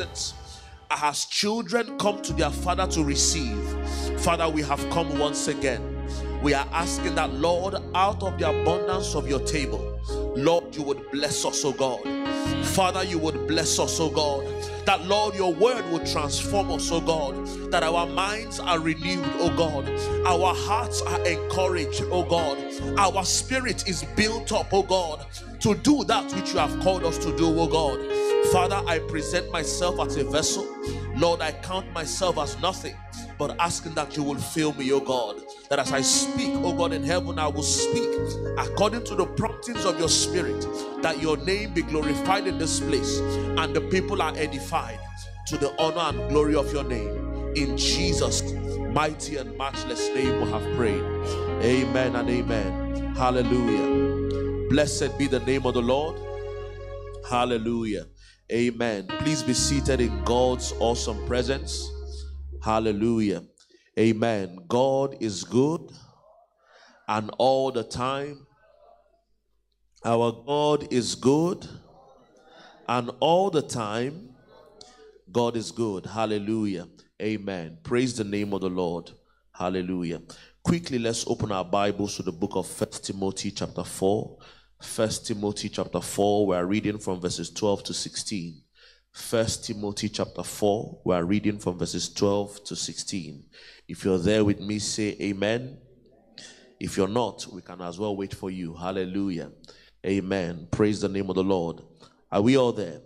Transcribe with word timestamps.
presence 0.00 0.34
as 0.90 1.26
children 1.26 1.96
come 1.98 2.20
to 2.22 2.32
their 2.32 2.50
father 2.50 2.86
to 2.86 3.04
receive. 3.04 3.56
Father, 4.20 4.48
we 4.48 4.62
have 4.62 4.80
come 4.90 5.18
once 5.18 5.46
again. 5.46 5.80
We 6.42 6.54
are 6.54 6.66
asking 6.72 7.14
that, 7.16 7.32
Lord, 7.34 7.76
out 7.94 8.22
of 8.22 8.38
the 8.38 8.48
abundance 8.48 9.14
of 9.14 9.28
your 9.28 9.40
table, 9.40 10.00
Lord, 10.36 10.74
you 10.74 10.82
would 10.82 11.10
bless 11.12 11.44
us, 11.44 11.64
oh 11.64 11.72
God. 11.72 12.00
Father, 12.64 13.04
you 13.04 13.18
would 13.18 13.46
bless 13.46 13.78
us, 13.78 14.00
oh 14.00 14.10
God. 14.10 14.46
That, 14.86 15.06
Lord, 15.06 15.34
your 15.34 15.52
word 15.54 15.88
would 15.92 16.06
transform 16.06 16.72
us, 16.72 16.90
oh 16.90 17.00
God. 17.00 17.46
That 17.70 17.82
our 17.82 18.06
minds 18.06 18.58
are 18.58 18.80
renewed, 18.80 19.24
oh 19.34 19.54
God. 19.56 19.88
Our 20.26 20.54
hearts 20.54 21.02
are 21.02 21.24
encouraged, 21.24 22.02
oh 22.10 22.24
God. 22.24 22.58
Our 22.98 23.24
spirit 23.24 23.86
is 23.86 24.04
built 24.16 24.50
up, 24.50 24.72
oh 24.72 24.82
God, 24.82 25.26
to 25.60 25.74
do 25.74 26.04
that 26.04 26.32
which 26.34 26.52
you 26.52 26.58
have 26.58 26.78
called 26.80 27.04
us 27.04 27.18
to 27.18 27.36
do, 27.36 27.46
oh 27.58 27.66
God. 27.66 28.00
Father, 28.52 28.82
I 28.86 28.98
present 28.98 29.50
myself 29.52 30.00
as 30.00 30.16
a 30.16 30.24
vessel. 30.24 30.66
Lord, 31.16 31.40
I 31.40 31.52
count 31.52 31.90
myself 31.92 32.38
as 32.38 32.58
nothing, 32.60 32.96
but 33.38 33.54
asking 33.60 33.94
that 33.94 34.16
you 34.16 34.22
will 34.22 34.38
fill 34.38 34.72
me, 34.74 34.90
oh 34.92 35.00
God. 35.00 35.42
That 35.68 35.78
as 35.78 35.92
I 35.92 36.00
speak, 36.00 36.52
oh 36.56 36.72
God, 36.72 36.92
in 36.92 37.02
heaven, 37.02 37.38
I 37.38 37.48
will 37.48 37.62
speak 37.62 38.08
according 38.58 39.04
to 39.04 39.14
the 39.14 39.26
promptings 39.26 39.84
of 39.84 39.98
your 39.98 40.08
spirit, 40.08 40.66
that 41.02 41.20
your 41.20 41.36
name 41.36 41.74
be 41.74 41.82
glorified 41.82 42.46
in 42.46 42.58
this 42.58 42.80
place 42.80 43.18
and 43.18 43.74
the 43.74 43.80
people 43.82 44.22
are 44.22 44.32
edified 44.36 44.98
to 45.46 45.58
the 45.58 45.74
honor 45.80 46.18
and 46.18 46.30
glory 46.30 46.54
of 46.54 46.72
your 46.72 46.84
name. 46.84 47.52
In 47.56 47.76
Jesus' 47.76 48.42
mighty 48.92 49.36
and 49.36 49.56
matchless 49.58 50.08
name, 50.14 50.40
we 50.40 50.50
have 50.50 50.76
prayed. 50.76 51.02
Amen 51.62 52.16
and 52.16 52.30
amen. 52.30 53.14
Hallelujah. 53.14 54.09
Blessed 54.70 55.18
be 55.18 55.26
the 55.26 55.40
name 55.40 55.66
of 55.66 55.74
the 55.74 55.82
Lord. 55.82 56.16
Hallelujah. 57.28 58.06
Amen. 58.52 59.08
Please 59.18 59.42
be 59.42 59.52
seated 59.52 60.00
in 60.00 60.22
God's 60.22 60.72
awesome 60.78 61.26
presence. 61.26 61.90
Hallelujah. 62.62 63.42
Amen. 63.98 64.60
God 64.68 65.16
is 65.18 65.42
good 65.42 65.90
and 67.08 67.32
all 67.38 67.72
the 67.72 67.82
time. 67.82 68.46
Our 70.04 70.30
God 70.46 70.92
is 70.92 71.16
good 71.16 71.66
and 72.88 73.10
all 73.18 73.50
the 73.50 73.62
time. 73.62 74.36
God 75.32 75.56
is 75.56 75.72
good. 75.72 76.06
Hallelujah. 76.06 76.86
Amen. 77.20 77.78
Praise 77.82 78.16
the 78.16 78.22
name 78.22 78.52
of 78.52 78.60
the 78.60 78.70
Lord. 78.70 79.10
Hallelujah. 79.52 80.22
Quickly, 80.62 81.00
let's 81.00 81.26
open 81.26 81.50
our 81.50 81.64
Bibles 81.64 82.14
to 82.18 82.22
the 82.22 82.30
book 82.30 82.52
of 82.54 82.68
First 82.68 83.04
Timothy, 83.06 83.50
chapter 83.50 83.82
4. 83.82 84.38
First 84.80 85.26
Timothy 85.26 85.68
chapter 85.68 86.00
4, 86.00 86.46
we 86.46 86.56
are 86.56 86.64
reading 86.64 86.98
from 86.98 87.20
verses 87.20 87.50
12 87.50 87.84
to 87.84 87.94
16. 87.94 88.62
First 89.12 89.66
Timothy 89.66 90.08
chapter 90.08 90.42
4, 90.42 91.02
we 91.04 91.14
are 91.14 91.24
reading 91.24 91.58
from 91.58 91.78
verses 91.78 92.08
12 92.14 92.64
to 92.64 92.74
16. 92.74 93.44
If 93.88 94.04
you're 94.04 94.18
there 94.18 94.42
with 94.42 94.58
me, 94.58 94.78
say 94.78 95.16
amen. 95.20 95.76
If 96.80 96.96
you're 96.96 97.08
not, 97.08 97.46
we 97.52 97.60
can 97.60 97.82
as 97.82 97.98
well 97.98 98.16
wait 98.16 98.34
for 98.34 98.50
you. 98.50 98.72
Hallelujah. 98.72 99.50
Amen. 100.06 100.66
Praise 100.70 101.02
the 101.02 101.10
name 101.10 101.28
of 101.28 101.36
the 101.36 101.44
Lord. 101.44 101.82
Are 102.32 102.40
we 102.40 102.56
all 102.56 102.72
there? 102.72 103.02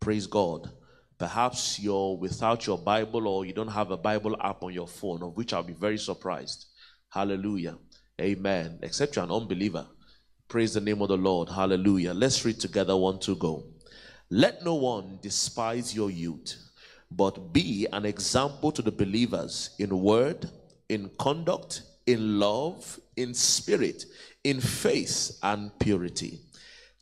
Praise 0.00 0.26
God. 0.26 0.70
Perhaps 1.18 1.78
you're 1.78 2.16
without 2.16 2.66
your 2.66 2.78
Bible 2.78 3.28
or 3.28 3.44
you 3.44 3.52
don't 3.52 3.68
have 3.68 3.90
a 3.90 3.98
Bible 3.98 4.34
app 4.40 4.62
on 4.62 4.72
your 4.72 4.88
phone, 4.88 5.22
of 5.22 5.36
which 5.36 5.52
I'll 5.52 5.62
be 5.62 5.74
very 5.74 5.98
surprised. 5.98 6.66
Hallelujah. 7.10 7.76
Amen. 8.18 8.78
Except 8.82 9.14
you're 9.16 9.24
an 9.26 9.30
unbeliever. 9.30 9.86
Praise 10.54 10.74
the 10.74 10.80
name 10.80 11.02
of 11.02 11.08
the 11.08 11.16
Lord. 11.16 11.48
Hallelujah. 11.48 12.14
Let's 12.14 12.44
read 12.44 12.60
together 12.60 12.96
one 12.96 13.18
to 13.18 13.34
go. 13.34 13.64
Let 14.30 14.64
no 14.64 14.76
one 14.76 15.18
despise 15.20 15.92
your 15.92 16.12
youth, 16.12 16.54
but 17.10 17.52
be 17.52 17.88
an 17.92 18.04
example 18.06 18.70
to 18.70 18.80
the 18.80 18.92
believers 18.92 19.70
in 19.80 20.00
word, 20.00 20.48
in 20.88 21.10
conduct, 21.18 21.82
in 22.06 22.38
love, 22.38 23.00
in 23.16 23.34
spirit, 23.34 24.04
in 24.44 24.60
faith 24.60 25.36
and 25.42 25.76
purity. 25.80 26.38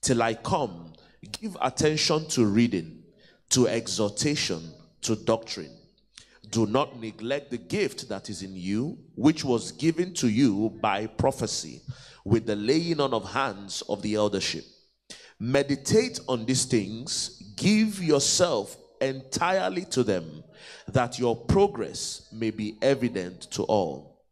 Till 0.00 0.22
I 0.22 0.32
come, 0.32 0.94
give 1.32 1.54
attention 1.60 2.28
to 2.28 2.46
reading, 2.46 3.02
to 3.50 3.68
exhortation, 3.68 4.62
to 5.02 5.14
doctrine. 5.14 5.76
Do 6.48 6.64
not 6.64 6.98
neglect 6.98 7.50
the 7.50 7.58
gift 7.58 8.08
that 8.08 8.30
is 8.30 8.42
in 8.42 8.56
you, 8.56 8.96
which 9.14 9.44
was 9.44 9.72
given 9.72 10.14
to 10.14 10.28
you 10.28 10.70
by 10.80 11.06
prophecy 11.06 11.82
with 12.24 12.46
the 12.46 12.56
laying 12.56 13.00
on 13.00 13.12
of 13.12 13.32
hands 13.32 13.82
of 13.88 14.02
the 14.02 14.14
eldership. 14.14 14.64
Meditate 15.38 16.20
on 16.28 16.44
these 16.44 16.64
things, 16.64 17.52
give 17.56 18.02
yourself 18.02 18.76
entirely 19.00 19.84
to 19.86 20.04
them, 20.04 20.44
that 20.88 21.18
your 21.18 21.34
progress 21.34 22.28
may 22.32 22.50
be 22.50 22.78
evident 22.80 23.50
to 23.50 23.64
all. 23.64 24.24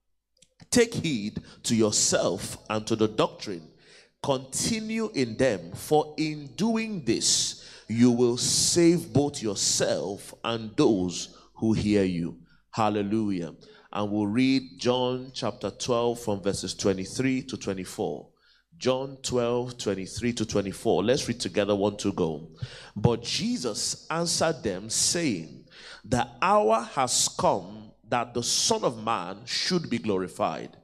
Take 0.71 0.95
heed 0.95 1.43
to 1.65 1.75
yourself 1.75 2.59
and 2.71 2.87
to 2.87 2.95
the 2.95 3.09
doctrine. 3.09 3.67
Continue 4.23 5.11
in 5.15 5.37
them, 5.37 5.73
for 5.73 6.15
in 6.17 6.47
doing 6.55 7.05
this, 7.05 7.69
you 7.89 8.13
will 8.13 8.37
save 8.37 9.13
both 9.13 9.43
yourself 9.43 10.33
and 10.45 10.71
those 10.77 11.37
who 11.55 11.73
hear 11.73 12.05
you. 12.05 12.39
Hallelujah 12.71 13.55
and 13.93 14.11
we'll 14.11 14.27
read 14.27 14.79
John 14.79 15.31
chapter 15.35 15.71
12 15.71 16.21
from 16.21 16.41
verses 16.41 16.75
23 16.75 17.43
to 17.43 17.57
24. 17.57 18.29
John 18.79 19.19
12, 19.23 19.77
23 19.77 20.33
to 20.33 20.47
24. 20.47 21.05
Let's 21.05 21.29
read 21.29 21.41
together 21.41 21.75
one 21.75 21.97
to 21.99 22.13
go. 22.13 22.49
But 22.97 23.23
Jesus 23.23 24.07
answered 24.11 24.63
them, 24.63 24.89
saying, 24.89 25.65
The 26.05 26.27
hour 26.41 26.89
has 26.95 27.29
come 27.39 27.91
that 28.09 28.33
the 28.33 28.43
Son 28.43 28.85
of 28.85 29.03
Man 29.03 29.39
should 29.45 29.91
be 29.91 29.99
glorified. 29.99 30.77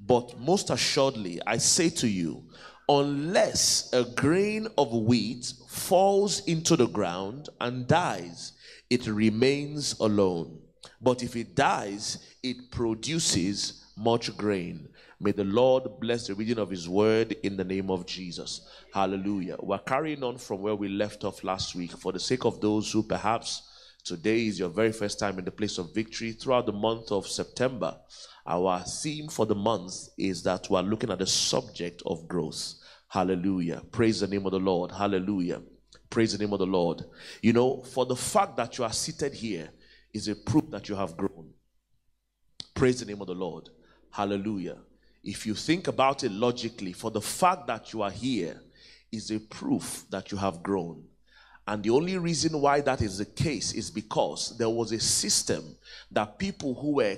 But 0.00 0.38
most 0.38 0.70
assuredly, 0.70 1.40
I 1.46 1.56
say 1.58 1.90
to 1.90 2.08
you, 2.08 2.44
unless 2.88 3.92
a 3.92 4.04
grain 4.04 4.68
of 4.76 4.92
wheat 4.92 5.52
falls 5.68 6.40
into 6.46 6.76
the 6.76 6.86
ground 6.86 7.48
and 7.60 7.86
dies, 7.86 8.52
it 8.90 9.06
remains 9.06 9.98
alone. 10.00 10.57
But 11.00 11.22
if 11.22 11.36
it 11.36 11.54
dies, 11.54 12.18
it 12.42 12.70
produces 12.70 13.84
much 13.96 14.36
grain. 14.36 14.88
May 15.20 15.32
the 15.32 15.44
Lord 15.44 15.98
bless 16.00 16.26
the 16.26 16.34
reading 16.34 16.58
of 16.58 16.70
His 16.70 16.88
word 16.88 17.32
in 17.42 17.56
the 17.56 17.64
name 17.64 17.90
of 17.90 18.06
Jesus. 18.06 18.68
Hallelujah. 18.92 19.56
We're 19.60 19.78
carrying 19.78 20.22
on 20.22 20.38
from 20.38 20.62
where 20.62 20.76
we 20.76 20.88
left 20.88 21.24
off 21.24 21.42
last 21.42 21.74
week 21.74 21.92
for 21.92 22.12
the 22.12 22.20
sake 22.20 22.44
of 22.44 22.60
those 22.60 22.92
who 22.92 23.02
perhaps 23.02 23.62
today 24.04 24.46
is 24.46 24.58
your 24.58 24.68
very 24.68 24.92
first 24.92 25.18
time 25.18 25.38
in 25.38 25.44
the 25.44 25.50
place 25.50 25.78
of 25.78 25.94
victory. 25.94 26.32
Throughout 26.32 26.66
the 26.66 26.72
month 26.72 27.10
of 27.10 27.26
September, 27.26 27.96
our 28.46 28.80
theme 28.80 29.28
for 29.28 29.44
the 29.44 29.56
month 29.56 30.08
is 30.16 30.42
that 30.44 30.70
we're 30.70 30.80
looking 30.82 31.10
at 31.10 31.18
the 31.18 31.26
subject 31.26 32.02
of 32.06 32.28
growth. 32.28 32.74
Hallelujah. 33.08 33.82
Praise 33.90 34.20
the 34.20 34.28
name 34.28 34.46
of 34.46 34.52
the 34.52 34.60
Lord. 34.60 34.92
Hallelujah. 34.92 35.62
Praise 36.10 36.32
the 36.32 36.38
name 36.38 36.52
of 36.52 36.60
the 36.60 36.66
Lord. 36.66 37.02
You 37.42 37.52
know, 37.52 37.82
for 37.82 38.06
the 38.06 38.16
fact 38.16 38.56
that 38.56 38.78
you 38.78 38.84
are 38.84 38.92
seated 38.92 39.34
here 39.34 39.70
is 40.12 40.28
a 40.28 40.34
proof 40.34 40.70
that 40.70 40.88
you 40.88 40.94
have 40.94 41.16
grown. 41.16 41.50
Praise 42.74 43.00
the 43.00 43.06
name 43.06 43.20
of 43.20 43.26
the 43.26 43.34
Lord. 43.34 43.70
Hallelujah. 44.10 44.78
If 45.22 45.46
you 45.46 45.54
think 45.54 45.88
about 45.88 46.24
it 46.24 46.32
logically, 46.32 46.92
for 46.92 47.10
the 47.10 47.20
fact 47.20 47.66
that 47.66 47.92
you 47.92 48.02
are 48.02 48.10
here 48.10 48.60
is 49.12 49.30
a 49.30 49.38
proof 49.38 50.04
that 50.10 50.30
you 50.30 50.38
have 50.38 50.62
grown. 50.62 51.04
And 51.66 51.82
the 51.82 51.90
only 51.90 52.16
reason 52.16 52.60
why 52.60 52.80
that 52.80 53.02
is 53.02 53.18
the 53.18 53.26
case 53.26 53.72
is 53.72 53.90
because 53.90 54.56
there 54.56 54.70
was 54.70 54.92
a 54.92 55.00
system 55.00 55.76
that 56.10 56.38
people 56.38 56.74
who 56.74 56.94
were 56.94 57.16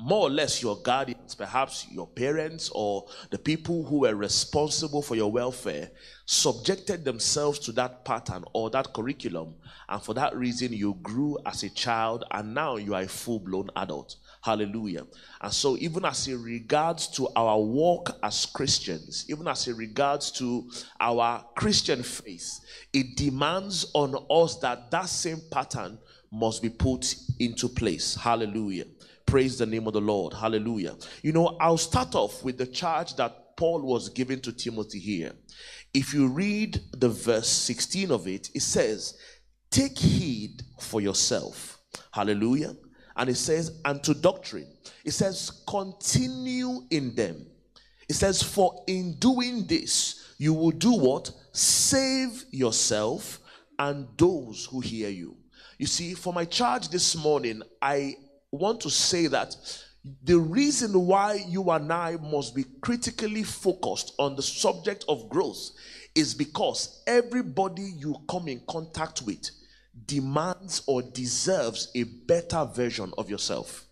more 0.00 0.26
or 0.26 0.30
less 0.30 0.62
your 0.62 0.76
guardians, 0.82 1.34
perhaps 1.34 1.86
your 1.90 2.06
parents 2.06 2.70
or 2.74 3.06
the 3.30 3.38
people 3.38 3.84
who 3.84 4.00
were 4.00 4.14
responsible 4.14 5.02
for 5.02 5.14
your 5.14 5.30
welfare, 5.30 5.90
subjected 6.26 7.04
themselves 7.04 7.58
to 7.58 7.72
that 7.72 8.04
pattern 8.04 8.44
or 8.52 8.70
that 8.70 8.92
curriculum. 8.94 9.54
And 9.88 10.02
for 10.02 10.14
that 10.14 10.36
reason, 10.36 10.72
you 10.72 10.94
grew 11.02 11.38
as 11.44 11.62
a 11.62 11.70
child 11.70 12.24
and 12.30 12.54
now 12.54 12.76
you 12.76 12.94
are 12.94 13.02
a 13.02 13.08
full 13.08 13.40
blown 13.40 13.70
adult. 13.76 14.16
Hallelujah. 14.42 15.06
And 15.42 15.52
so, 15.52 15.76
even 15.76 16.04
as 16.06 16.26
it 16.26 16.36
regards 16.36 17.08
to 17.08 17.28
our 17.36 17.60
walk 17.60 18.16
as 18.22 18.46
Christians, 18.46 19.26
even 19.28 19.46
as 19.46 19.68
it 19.68 19.76
regards 19.76 20.30
to 20.32 20.70
our 20.98 21.44
Christian 21.56 22.02
faith, 22.02 22.60
it 22.92 23.16
demands 23.16 23.90
on 23.92 24.14
us 24.30 24.58
that 24.60 24.90
that 24.92 25.10
same 25.10 25.40
pattern 25.50 25.98
must 26.32 26.62
be 26.62 26.70
put 26.70 27.14
into 27.38 27.68
place. 27.68 28.14
Hallelujah. 28.14 28.84
Praise 29.30 29.58
the 29.58 29.66
name 29.66 29.86
of 29.86 29.92
the 29.92 30.00
Lord. 30.00 30.34
Hallelujah. 30.34 30.96
You 31.22 31.32
know, 31.32 31.56
I'll 31.60 31.78
start 31.78 32.14
off 32.14 32.42
with 32.42 32.58
the 32.58 32.66
charge 32.66 33.14
that 33.16 33.56
Paul 33.56 33.82
was 33.82 34.08
giving 34.08 34.40
to 34.40 34.52
Timothy 34.52 34.98
here. 34.98 35.32
If 35.94 36.12
you 36.12 36.28
read 36.28 36.80
the 36.92 37.08
verse 37.08 37.48
16 37.48 38.10
of 38.10 38.26
it, 38.26 38.50
it 38.54 38.62
says, 38.62 39.18
Take 39.70 39.98
heed 39.98 40.62
for 40.80 41.00
yourself. 41.00 41.78
Hallelujah 42.12 42.74
and 43.20 43.28
it 43.28 43.36
says, 43.36 43.80
and 43.84 44.02
to 44.02 44.14
doctrine. 44.14 44.66
It 45.04 45.10
says, 45.10 45.62
continue 45.68 46.86
in 46.90 47.14
them. 47.14 47.46
It 48.08 48.14
says, 48.14 48.42
for 48.42 48.82
in 48.86 49.16
doing 49.18 49.66
this, 49.66 50.34
you 50.38 50.54
will 50.54 50.70
do 50.70 50.92
what? 50.92 51.30
Save 51.52 52.44
yourself 52.50 53.40
and 53.78 54.08
those 54.16 54.66
who 54.70 54.80
hear 54.80 55.10
you. 55.10 55.36
You 55.78 55.86
see, 55.86 56.14
for 56.14 56.32
my 56.32 56.46
charge 56.46 56.88
this 56.88 57.14
morning, 57.14 57.62
I 57.82 58.16
want 58.52 58.80
to 58.80 58.90
say 58.90 59.26
that 59.28 59.56
the 60.24 60.38
reason 60.38 61.06
why 61.06 61.44
you 61.46 61.70
and 61.70 61.92
I 61.92 62.16
must 62.16 62.54
be 62.54 62.64
critically 62.80 63.42
focused 63.42 64.14
on 64.18 64.34
the 64.34 64.42
subject 64.42 65.04
of 65.08 65.28
growth 65.28 65.70
is 66.14 66.34
because 66.34 67.02
everybody 67.06 67.92
you 67.96 68.16
come 68.28 68.48
in 68.48 68.62
contact 68.68 69.22
with 69.22 69.50
demands 70.06 70.82
or 70.86 71.02
deserves 71.02 71.90
a 71.94 72.04
better 72.04 72.64
version 72.64 73.12
of 73.18 73.28
yourself. 73.28 73.86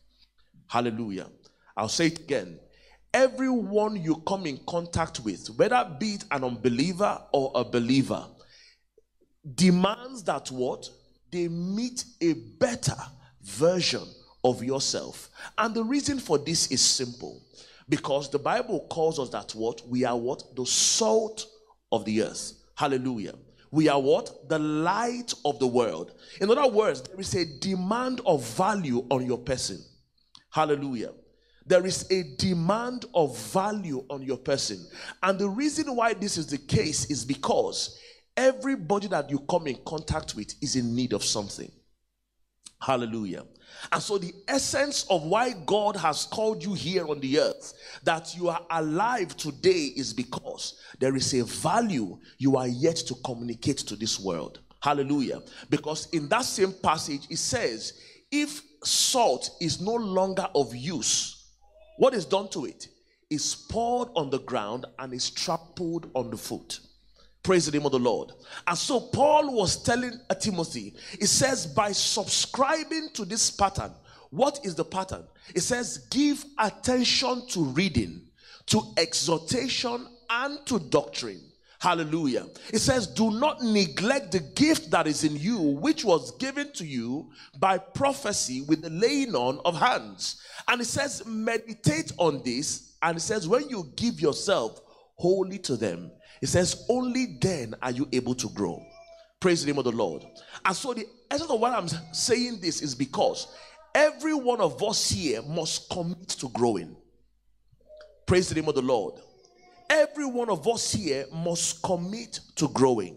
Hallelujah. 0.66 1.28
I'll 1.76 1.88
say 1.88 2.06
it 2.06 2.20
again. 2.20 2.58
Everyone 3.12 3.96
you 3.96 4.16
come 4.26 4.46
in 4.46 4.58
contact 4.66 5.20
with, 5.20 5.48
whether 5.56 5.88
be 5.98 6.14
it 6.14 6.24
an 6.30 6.44
unbeliever 6.44 7.20
or 7.32 7.52
a 7.54 7.64
believer, 7.64 8.24
demands 9.54 10.22
that 10.24 10.50
what? 10.50 10.88
They 11.30 11.48
meet 11.48 12.04
a 12.20 12.32
better 12.32 12.96
version 13.42 14.06
of 14.44 14.62
yourself. 14.62 15.30
And 15.56 15.74
the 15.74 15.84
reason 15.84 16.18
for 16.18 16.38
this 16.38 16.70
is 16.70 16.80
simple. 16.80 17.42
Because 17.88 18.30
the 18.30 18.38
Bible 18.38 18.86
calls 18.90 19.18
us 19.18 19.30
that 19.30 19.52
what? 19.54 19.86
We 19.88 20.04
are 20.04 20.16
what? 20.16 20.54
The 20.54 20.66
salt 20.66 21.46
of 21.90 22.04
the 22.04 22.22
earth. 22.22 22.52
Hallelujah. 22.74 23.34
We 23.70 23.88
are 23.88 24.00
what? 24.00 24.48
The 24.48 24.58
light 24.58 25.32
of 25.44 25.58
the 25.58 25.66
world. 25.66 26.14
In 26.40 26.50
other 26.50 26.68
words, 26.68 27.02
there 27.02 27.20
is 27.20 27.34
a 27.34 27.44
demand 27.60 28.20
of 28.26 28.44
value 28.44 29.04
on 29.10 29.26
your 29.26 29.38
person. 29.38 29.82
Hallelujah. 30.50 31.12
There 31.66 31.84
is 31.84 32.06
a 32.10 32.22
demand 32.38 33.04
of 33.14 33.36
value 33.38 34.04
on 34.08 34.22
your 34.22 34.38
person. 34.38 34.86
And 35.22 35.38
the 35.38 35.48
reason 35.48 35.94
why 35.94 36.14
this 36.14 36.38
is 36.38 36.46
the 36.46 36.56
case 36.58 37.10
is 37.10 37.24
because 37.24 37.98
everybody 38.36 39.06
that 39.08 39.28
you 39.30 39.38
come 39.40 39.66
in 39.66 39.76
contact 39.86 40.34
with 40.34 40.54
is 40.62 40.76
in 40.76 40.94
need 40.94 41.12
of 41.12 41.22
something. 41.22 41.70
Hallelujah. 42.80 43.44
And 43.92 44.02
so, 44.02 44.18
the 44.18 44.34
essence 44.46 45.06
of 45.10 45.24
why 45.24 45.52
God 45.66 45.96
has 45.96 46.24
called 46.24 46.64
you 46.64 46.74
here 46.74 47.06
on 47.08 47.20
the 47.20 47.38
earth, 47.40 47.74
that 48.02 48.36
you 48.36 48.48
are 48.48 48.60
alive 48.70 49.36
today, 49.36 49.92
is 49.96 50.12
because 50.12 50.80
there 50.98 51.14
is 51.16 51.32
a 51.34 51.44
value 51.44 52.18
you 52.38 52.56
are 52.56 52.68
yet 52.68 52.96
to 52.96 53.14
communicate 53.24 53.78
to 53.78 53.96
this 53.96 54.18
world. 54.18 54.60
Hallelujah. 54.80 55.42
Because 55.70 56.08
in 56.12 56.28
that 56.28 56.44
same 56.44 56.72
passage, 56.72 57.26
it 57.30 57.38
says, 57.38 58.00
if 58.30 58.62
salt 58.84 59.50
is 59.60 59.80
no 59.80 59.94
longer 59.94 60.48
of 60.54 60.74
use, 60.74 61.46
what 61.98 62.14
is 62.14 62.24
done 62.24 62.48
to 62.50 62.64
it? 62.64 62.88
Is 63.30 63.54
poured 63.54 64.08
on 64.14 64.30
the 64.30 64.38
ground 64.40 64.86
and 64.98 65.12
is 65.12 65.30
trampled 65.30 66.10
on 66.14 66.30
the 66.30 66.36
foot. 66.36 66.80
Praise 67.42 67.66
the 67.66 67.72
name 67.72 67.86
of 67.86 67.92
the 67.92 67.98
Lord. 67.98 68.32
And 68.66 68.76
so 68.76 69.00
Paul 69.00 69.54
was 69.54 69.82
telling 69.82 70.20
Timothy, 70.40 70.94
he 71.18 71.26
says, 71.26 71.66
by 71.66 71.92
subscribing 71.92 73.10
to 73.14 73.24
this 73.24 73.50
pattern, 73.50 73.92
what 74.30 74.60
is 74.64 74.74
the 74.74 74.84
pattern? 74.84 75.24
It 75.54 75.60
says, 75.60 76.06
give 76.10 76.44
attention 76.58 77.46
to 77.48 77.64
reading, 77.64 78.22
to 78.66 78.82
exhortation, 78.98 80.06
and 80.28 80.64
to 80.66 80.78
doctrine. 80.78 81.40
Hallelujah. 81.80 82.46
It 82.72 82.80
says, 82.80 83.06
Do 83.06 83.30
not 83.30 83.62
neglect 83.62 84.32
the 84.32 84.40
gift 84.40 84.90
that 84.90 85.06
is 85.06 85.22
in 85.22 85.36
you, 85.36 85.58
which 85.58 86.04
was 86.04 86.32
given 86.38 86.72
to 86.72 86.84
you 86.84 87.30
by 87.58 87.78
prophecy 87.78 88.62
with 88.62 88.82
the 88.82 88.90
laying 88.90 89.36
on 89.36 89.60
of 89.64 89.76
hands. 89.78 90.42
And 90.66 90.80
it 90.80 90.86
says, 90.86 91.24
Meditate 91.24 92.12
on 92.18 92.42
this. 92.42 92.94
And 93.00 93.16
it 93.16 93.20
says, 93.20 93.46
When 93.46 93.68
you 93.68 93.92
give 93.94 94.20
yourself 94.20 94.80
wholly 95.18 95.58
to 95.58 95.76
them, 95.76 96.10
it 96.40 96.46
says, 96.46 96.86
only 96.88 97.38
then 97.40 97.74
are 97.82 97.90
you 97.90 98.08
able 98.12 98.34
to 98.36 98.48
grow. 98.50 98.82
Praise 99.40 99.62
the 99.64 99.70
name 99.70 99.78
of 99.78 99.84
the 99.84 99.92
Lord. 99.92 100.24
And 100.64 100.74
so, 100.74 100.94
the 100.94 101.06
essence 101.30 101.50
of 101.50 101.60
why 101.60 101.74
I'm 101.74 101.88
saying 102.12 102.58
this 102.60 102.82
is 102.82 102.94
because 102.94 103.48
every 103.94 104.34
one 104.34 104.60
of 104.60 104.82
us 104.82 105.10
here 105.10 105.42
must 105.42 105.88
commit 105.90 106.28
to 106.28 106.48
growing. 106.48 106.96
Praise 108.26 108.48
the 108.48 108.56
name 108.56 108.68
of 108.68 108.74
the 108.74 108.82
Lord. 108.82 109.14
Every 109.90 110.26
one 110.26 110.50
of 110.50 110.66
us 110.68 110.92
here 110.92 111.26
must 111.32 111.82
commit 111.82 112.40
to 112.56 112.68
growing. 112.68 113.16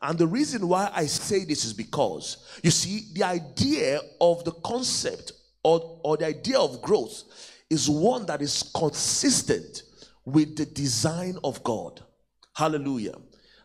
And 0.00 0.18
the 0.18 0.26
reason 0.26 0.68
why 0.68 0.90
I 0.92 1.06
say 1.06 1.44
this 1.44 1.64
is 1.64 1.72
because, 1.72 2.58
you 2.62 2.70
see, 2.70 3.08
the 3.14 3.24
idea 3.24 4.00
of 4.20 4.44
the 4.44 4.52
concept 4.52 5.32
or, 5.62 6.00
or 6.02 6.16
the 6.16 6.26
idea 6.26 6.58
of 6.58 6.82
growth 6.82 7.22
is 7.70 7.88
one 7.88 8.26
that 8.26 8.42
is 8.42 8.70
consistent 8.74 9.84
with 10.24 10.56
the 10.56 10.66
design 10.66 11.38
of 11.44 11.62
God. 11.64 12.00
Hallelujah. 12.54 13.14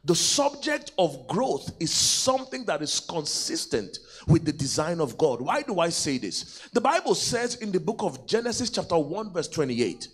The 0.06 0.16
subject 0.16 0.94
of 0.98 1.28
growth 1.28 1.70
is 1.80 1.92
something 1.92 2.64
that 2.66 2.82
is 2.82 3.00
consistent 3.00 4.00
with 4.28 4.46
the 4.46 4.54
design 4.54 5.02
of 5.02 5.18
God. 5.18 5.42
Why 5.42 5.62
do 5.62 5.80
I 5.80 5.90
say 5.90 6.18
this? 6.18 6.62
The 6.74 6.82
Bible 6.82 7.14
says 7.14 7.56
in 7.56 7.72
the 7.72 7.80
book 7.80 8.02
of 8.02 8.26
Genesis, 8.26 8.70
chapter 8.70 8.98
1, 8.98 9.34
verse 9.34 9.50
28, 9.50 10.08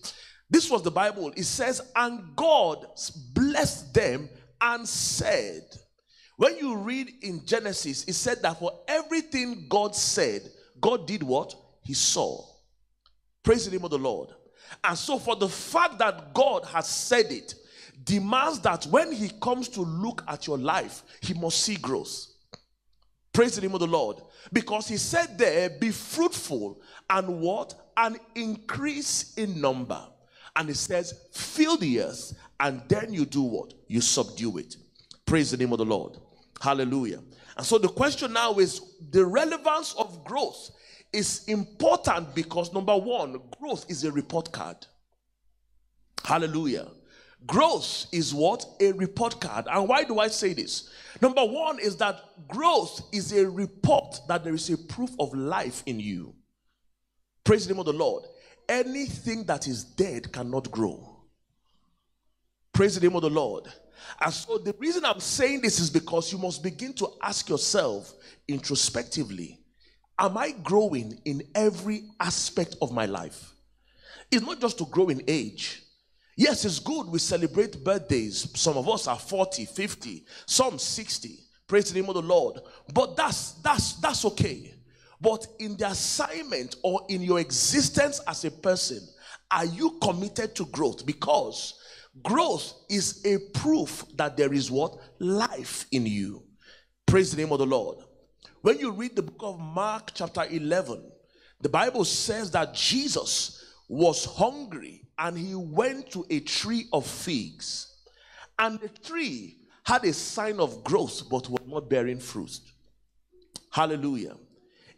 this 0.49 0.69
was 0.69 0.81
the 0.81 0.91
Bible. 0.91 1.31
It 1.35 1.43
says, 1.43 1.81
And 1.95 2.35
God 2.35 2.85
blessed 3.33 3.93
them 3.93 4.29
and 4.59 4.87
said, 4.87 5.63
when 6.37 6.57
you 6.57 6.77
read 6.77 7.11
in 7.21 7.45
Genesis, 7.45 8.03
it 8.05 8.13
said 8.13 8.41
that 8.41 8.59
for 8.59 8.71
everything 8.87 9.67
God 9.69 9.95
said, 9.95 10.41
God 10.81 11.07
did 11.07 11.23
what? 11.23 11.53
He 11.81 11.93
saw. 11.93 12.45
Praise 13.43 13.65
the 13.65 13.71
name 13.71 13.85
of 13.85 13.91
the 13.91 13.99
Lord. 13.99 14.29
And 14.83 14.97
so, 14.97 15.19
for 15.19 15.35
the 15.35 15.49
fact 15.49 15.97
that 15.99 16.33
God 16.33 16.65
has 16.65 16.87
said 16.87 17.31
it, 17.31 17.55
demands 18.03 18.59
that 18.61 18.85
when 18.85 19.11
he 19.11 19.29
comes 19.41 19.69
to 19.69 19.81
look 19.81 20.23
at 20.27 20.47
your 20.47 20.57
life, 20.57 21.03
he 21.21 21.33
must 21.33 21.59
see 21.59 21.75
growth. 21.75 22.27
Praise 23.31 23.55
the 23.55 23.61
name 23.61 23.73
of 23.73 23.79
the 23.79 23.87
Lord. 23.87 24.17
Because 24.51 24.87
he 24.87 24.97
said 24.97 25.37
there, 25.37 25.69
be 25.69 25.89
fruitful 25.89 26.81
and 27.09 27.39
what? 27.39 27.73
An 27.97 28.17
increase 28.35 29.33
in 29.35 29.59
number. 29.59 29.99
And 30.55 30.67
he 30.67 30.75
says, 30.75 31.13
fill 31.31 31.77
the 31.77 32.01
earth, 32.01 32.33
and 32.59 32.83
then 32.87 33.11
you 33.11 33.25
do 33.25 33.41
what? 33.41 33.73
You 33.87 34.01
subdue 34.01 34.59
it. 34.59 34.77
Praise 35.25 35.51
the 35.51 35.57
name 35.57 35.71
of 35.71 35.79
the 35.79 35.85
Lord. 35.85 36.17
Hallelujah. 36.61 37.19
And 37.57 37.65
so 37.65 37.77
the 37.77 37.87
question 37.87 38.33
now 38.33 38.55
is 38.55 38.81
the 39.11 39.25
relevance 39.25 39.93
of 39.97 40.23
growth 40.23 40.71
is 41.11 41.43
important 41.47 42.33
because 42.33 42.73
number 42.73 42.97
one, 42.97 43.39
growth 43.59 43.85
is 43.89 44.03
a 44.03 44.11
report 44.11 44.51
card. 44.51 44.87
Hallelujah. 46.25 46.87
Growth 47.45 48.07
is 48.11 48.33
what? 48.33 48.65
A 48.79 48.93
report 48.93 49.39
card. 49.39 49.67
And 49.69 49.87
why 49.87 50.03
do 50.03 50.19
I 50.19 50.27
say 50.27 50.53
this? 50.53 50.89
Number 51.21 51.43
one 51.43 51.79
is 51.79 51.97
that 51.97 52.21
growth 52.47 53.01
is 53.11 53.33
a 53.33 53.47
report 53.49 54.19
that 54.27 54.43
there 54.43 54.53
is 54.53 54.69
a 54.69 54.77
proof 54.77 55.11
of 55.19 55.33
life 55.33 55.83
in 55.85 55.99
you. 55.99 56.33
Praise 57.43 57.67
the 57.67 57.73
name 57.73 57.79
of 57.81 57.85
the 57.85 57.93
Lord. 57.93 58.23
Anything 58.69 59.43
that 59.45 59.67
is 59.67 59.83
dead 59.83 60.31
cannot 60.31 60.71
grow. 60.71 61.17
Praise 62.71 62.95
the 62.95 63.01
name 63.01 63.15
of 63.15 63.21
the 63.21 63.29
Lord. 63.29 63.67
And 64.21 64.33
so 64.33 64.57
the 64.57 64.75
reason 64.79 65.05
I'm 65.05 65.19
saying 65.19 65.61
this 65.61 65.79
is 65.79 65.89
because 65.89 66.31
you 66.31 66.37
must 66.37 66.63
begin 66.63 66.93
to 66.93 67.09
ask 67.21 67.49
yourself 67.49 68.13
introspectively 68.47 69.59
Am 70.19 70.37
I 70.37 70.51
growing 70.51 71.19
in 71.25 71.43
every 71.55 72.03
aspect 72.19 72.75
of 72.81 72.91
my 72.91 73.05
life? 73.05 73.53
It's 74.31 74.45
not 74.45 74.59
just 74.61 74.77
to 74.77 74.85
grow 74.85 75.09
in 75.09 75.23
age. 75.27 75.83
Yes, 76.35 76.65
it's 76.65 76.79
good. 76.79 77.07
We 77.07 77.19
celebrate 77.19 77.83
birthdays. 77.83 78.49
Some 78.59 78.77
of 78.77 78.89
us 78.89 79.07
are 79.07 79.17
40, 79.17 79.65
50, 79.65 80.25
some 80.45 80.79
60. 80.79 81.39
Praise 81.67 81.91
the 81.91 81.99
name 81.99 82.09
of 82.09 82.15
the 82.15 82.21
Lord. 82.21 82.59
But 82.93 83.15
that's 83.15 83.53
that's 83.53 83.93
that's 83.93 84.25
okay. 84.25 84.73
But 85.21 85.47
in 85.59 85.77
the 85.77 85.87
assignment 85.87 86.75
or 86.83 87.01
in 87.09 87.21
your 87.21 87.39
existence 87.39 88.19
as 88.27 88.43
a 88.45 88.51
person, 88.51 88.99
are 89.49 89.65
you 89.65 89.97
committed 90.01 90.55
to 90.55 90.65
growth? 90.65 91.05
Because 91.05 91.75
growth 92.21 92.73
is 92.89 93.25
a 93.25 93.37
proof 93.57 94.05
that 94.15 94.37
there 94.37 94.53
is 94.53 94.69
what? 94.69 94.97
Life 95.19 95.85
in 95.91 96.05
you. 96.05 96.43
Praise 97.05 97.31
the 97.31 97.41
name 97.41 97.51
of 97.51 97.59
the 97.59 97.65
Lord. 97.65 97.99
When 98.61 98.79
you 98.79 98.91
read 98.91 99.15
the 99.15 99.23
book 99.23 99.41
of 99.41 99.59
Mark, 99.59 100.11
chapter 100.13 100.45
11, 100.49 101.03
the 101.61 101.69
Bible 101.69 102.05
says 102.05 102.51
that 102.51 102.73
Jesus 102.73 103.63
was 103.87 104.25
hungry 104.25 105.01
and 105.17 105.37
he 105.37 105.55
went 105.55 106.11
to 106.11 106.25
a 106.29 106.39
tree 106.39 106.87
of 106.93 107.05
figs. 107.05 107.93
And 108.57 108.79
the 108.79 108.89
tree 108.89 109.57
had 109.83 110.03
a 110.05 110.13
sign 110.13 110.59
of 110.59 110.83
growth 110.83 111.23
but 111.29 111.49
was 111.49 111.61
not 111.67 111.89
bearing 111.89 112.19
fruit. 112.19 112.59
Hallelujah. 113.69 114.35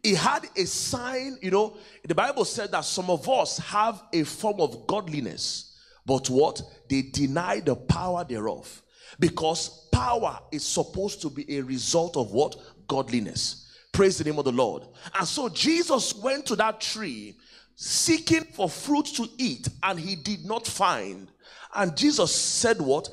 It 0.04 0.18
had 0.18 0.48
a 0.56 0.66
sign, 0.66 1.38
you 1.42 1.50
know, 1.50 1.78
the 2.04 2.14
Bible 2.14 2.46
said 2.46 2.72
that 2.72 2.86
some 2.86 3.10
of 3.10 3.28
us 3.28 3.58
have 3.58 4.04
a 4.14 4.24
form 4.24 4.62
of 4.62 4.86
godliness, 4.86 5.75
but 6.06 6.30
what? 6.30 6.62
They 6.90 7.02
deny 7.02 7.60
the 7.60 7.76
power 7.76 8.24
thereof. 8.24 8.82
Because 9.20 9.88
power 9.92 10.40
is 10.52 10.66
supposed 10.66 11.22
to 11.22 11.30
be 11.30 11.58
a 11.58 11.64
result 11.64 12.18
of 12.18 12.32
what? 12.32 12.56
Godliness. 12.88 13.72
Praise 13.92 14.18
the 14.18 14.24
name 14.24 14.38
of 14.38 14.46
the 14.46 14.52
Lord. 14.52 14.84
And 15.18 15.28
so 15.28 15.50
Jesus 15.50 16.14
went 16.16 16.46
to 16.48 16.56
that 16.58 16.82
tree 16.82 17.36
seeking 17.76 18.44
for 18.44 18.70
fruit 18.70 19.06
to 19.06 19.28
eat, 19.38 19.68
and 19.84 20.00
he 20.00 20.16
did 20.16 20.46
not 20.46 20.68
find. 20.68 21.30
And 21.74 21.96
Jesus 21.96 22.36
said, 22.36 22.82
What? 22.82 23.10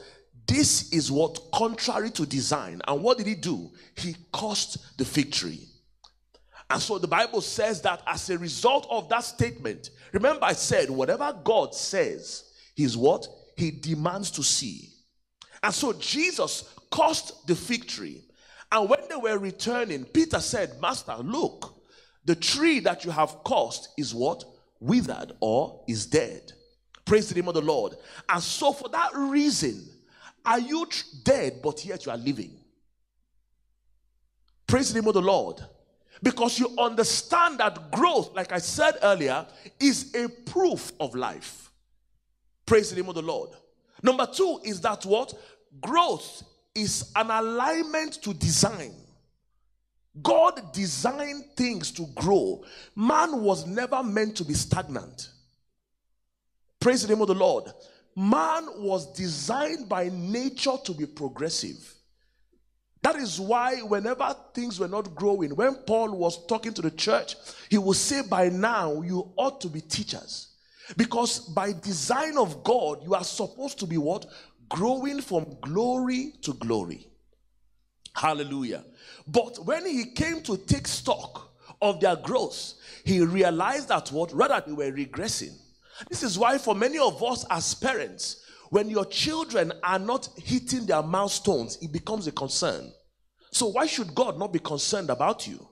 This 0.46 0.92
is 0.92 1.10
what 1.10 1.50
contrary 1.52 2.10
to 2.10 2.26
design. 2.26 2.82
And 2.86 3.02
what 3.02 3.16
did 3.16 3.26
he 3.26 3.34
do? 3.36 3.70
He 3.96 4.16
caused 4.32 4.98
the 4.98 5.04
fig 5.04 5.32
tree. 5.32 5.68
And 6.68 6.82
so 6.82 6.98
the 6.98 7.06
Bible 7.06 7.40
says 7.42 7.80
that 7.82 8.02
as 8.06 8.28
a 8.28 8.38
result 8.38 8.86
of 8.90 9.08
that 9.10 9.24
statement, 9.24 9.90
remember 10.12 10.44
I 10.44 10.54
said, 10.54 10.90
whatever 10.90 11.38
God 11.44 11.74
says, 11.74 12.44
he's 12.74 12.96
what? 12.96 13.26
He 13.56 13.70
demands 13.70 14.30
to 14.32 14.42
see. 14.42 14.88
And 15.62 15.72
so 15.72 15.92
Jesus 15.92 16.74
cursed 16.90 17.46
the 17.46 17.54
fig 17.54 17.86
tree. 17.86 18.24
And 18.70 18.88
when 18.88 19.00
they 19.08 19.16
were 19.16 19.38
returning, 19.38 20.04
Peter 20.04 20.40
said, 20.40 20.80
Master, 20.80 21.16
look, 21.16 21.82
the 22.24 22.34
tree 22.34 22.80
that 22.80 23.04
you 23.04 23.10
have 23.10 23.44
cursed 23.44 23.90
is 23.98 24.14
what? 24.14 24.44
Withered 24.80 25.32
or 25.40 25.84
is 25.86 26.06
dead. 26.06 26.52
Praise 27.04 27.28
the 27.28 27.34
name 27.34 27.48
of 27.48 27.54
the 27.54 27.60
Lord. 27.60 27.94
And 28.28 28.42
so, 28.42 28.72
for 28.72 28.88
that 28.88 29.10
reason, 29.14 29.88
are 30.44 30.58
you 30.58 30.86
dead, 31.24 31.60
but 31.62 31.84
yet 31.84 32.06
you 32.06 32.12
are 32.12 32.18
living? 32.18 32.56
Praise 34.66 34.92
the 34.92 35.00
name 35.00 35.08
of 35.08 35.14
the 35.14 35.22
Lord. 35.22 35.60
Because 36.22 36.58
you 36.58 36.70
understand 36.78 37.58
that 37.58 37.90
growth, 37.90 38.32
like 38.34 38.52
I 38.52 38.58
said 38.58 38.96
earlier, 39.02 39.46
is 39.80 40.14
a 40.14 40.28
proof 40.28 40.92
of 41.00 41.14
life. 41.14 41.70
Praise 42.72 42.88
the 42.88 42.96
name 42.96 43.10
of 43.10 43.16
the 43.16 43.20
Lord. 43.20 43.50
Number 44.02 44.24
two 44.24 44.58
is 44.64 44.80
that 44.80 45.04
what? 45.04 45.34
Growth 45.78 46.42
is 46.74 47.12
an 47.14 47.30
alignment 47.30 48.14
to 48.22 48.32
design. 48.32 48.94
God 50.22 50.72
designed 50.72 51.44
things 51.54 51.90
to 51.90 52.06
grow. 52.14 52.64
Man 52.96 53.42
was 53.42 53.66
never 53.66 54.02
meant 54.02 54.38
to 54.38 54.44
be 54.46 54.54
stagnant. 54.54 55.28
Praise 56.80 57.02
the 57.02 57.08
name 57.08 57.20
of 57.20 57.28
the 57.28 57.34
Lord. 57.34 57.64
Man 58.16 58.66
was 58.78 59.12
designed 59.12 59.86
by 59.86 60.08
nature 60.08 60.78
to 60.82 60.94
be 60.94 61.04
progressive. 61.04 61.94
That 63.02 63.16
is 63.16 63.38
why, 63.38 63.80
whenever 63.80 64.34
things 64.54 64.80
were 64.80 64.88
not 64.88 65.14
growing, 65.14 65.54
when 65.56 65.74
Paul 65.74 66.16
was 66.16 66.46
talking 66.46 66.72
to 66.72 66.80
the 66.80 66.90
church, 66.90 67.36
he 67.68 67.76
would 67.76 67.98
say, 67.98 68.22
By 68.22 68.48
now, 68.48 69.02
you 69.02 69.30
ought 69.36 69.60
to 69.60 69.68
be 69.68 69.82
teachers. 69.82 70.51
Because 70.96 71.40
by 71.40 71.72
design 71.72 72.36
of 72.36 72.62
God, 72.64 73.02
you 73.04 73.14
are 73.14 73.24
supposed 73.24 73.78
to 73.80 73.86
be 73.86 73.98
what? 73.98 74.26
Growing 74.68 75.20
from 75.20 75.56
glory 75.60 76.32
to 76.42 76.54
glory. 76.54 77.06
Hallelujah. 78.14 78.84
But 79.26 79.64
when 79.64 79.86
he 79.86 80.12
came 80.12 80.42
to 80.42 80.56
take 80.56 80.86
stock 80.86 81.52
of 81.80 82.00
their 82.00 82.16
growth, 82.16 82.74
he 83.04 83.20
realized 83.20 83.88
that 83.88 84.10
what? 84.12 84.32
Rather, 84.32 84.62
they 84.66 84.72
were 84.72 84.92
regressing. 84.92 85.56
This 86.08 86.22
is 86.22 86.38
why, 86.38 86.58
for 86.58 86.74
many 86.74 86.98
of 86.98 87.22
us 87.22 87.44
as 87.50 87.74
parents, 87.74 88.44
when 88.70 88.88
your 88.88 89.04
children 89.04 89.72
are 89.82 89.98
not 89.98 90.28
hitting 90.36 90.86
their 90.86 91.02
milestones, 91.02 91.78
it 91.82 91.92
becomes 91.92 92.26
a 92.26 92.32
concern. 92.32 92.92
So, 93.50 93.66
why 93.66 93.86
should 93.86 94.14
God 94.14 94.38
not 94.38 94.52
be 94.52 94.58
concerned 94.58 95.10
about 95.10 95.46
you? 95.46 95.68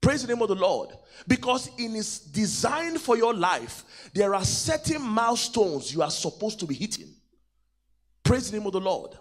Praise 0.00 0.22
the 0.22 0.32
name 0.32 0.42
of 0.42 0.48
the 0.48 0.54
Lord. 0.54 0.90
Because 1.28 1.70
in 1.78 1.92
His 1.92 2.18
design 2.18 2.98
for 2.98 3.16
your 3.16 3.34
life, 3.34 3.84
there 4.14 4.34
are 4.34 4.44
certain 4.44 5.02
milestones 5.02 5.92
you 5.92 6.02
are 6.02 6.10
supposed 6.10 6.58
to 6.60 6.66
be 6.66 6.74
hitting. 6.74 7.14
Praise 8.24 8.50
the 8.50 8.58
name 8.58 8.66
of 8.66 8.72
the 8.72 8.80
Lord. 8.80 9.12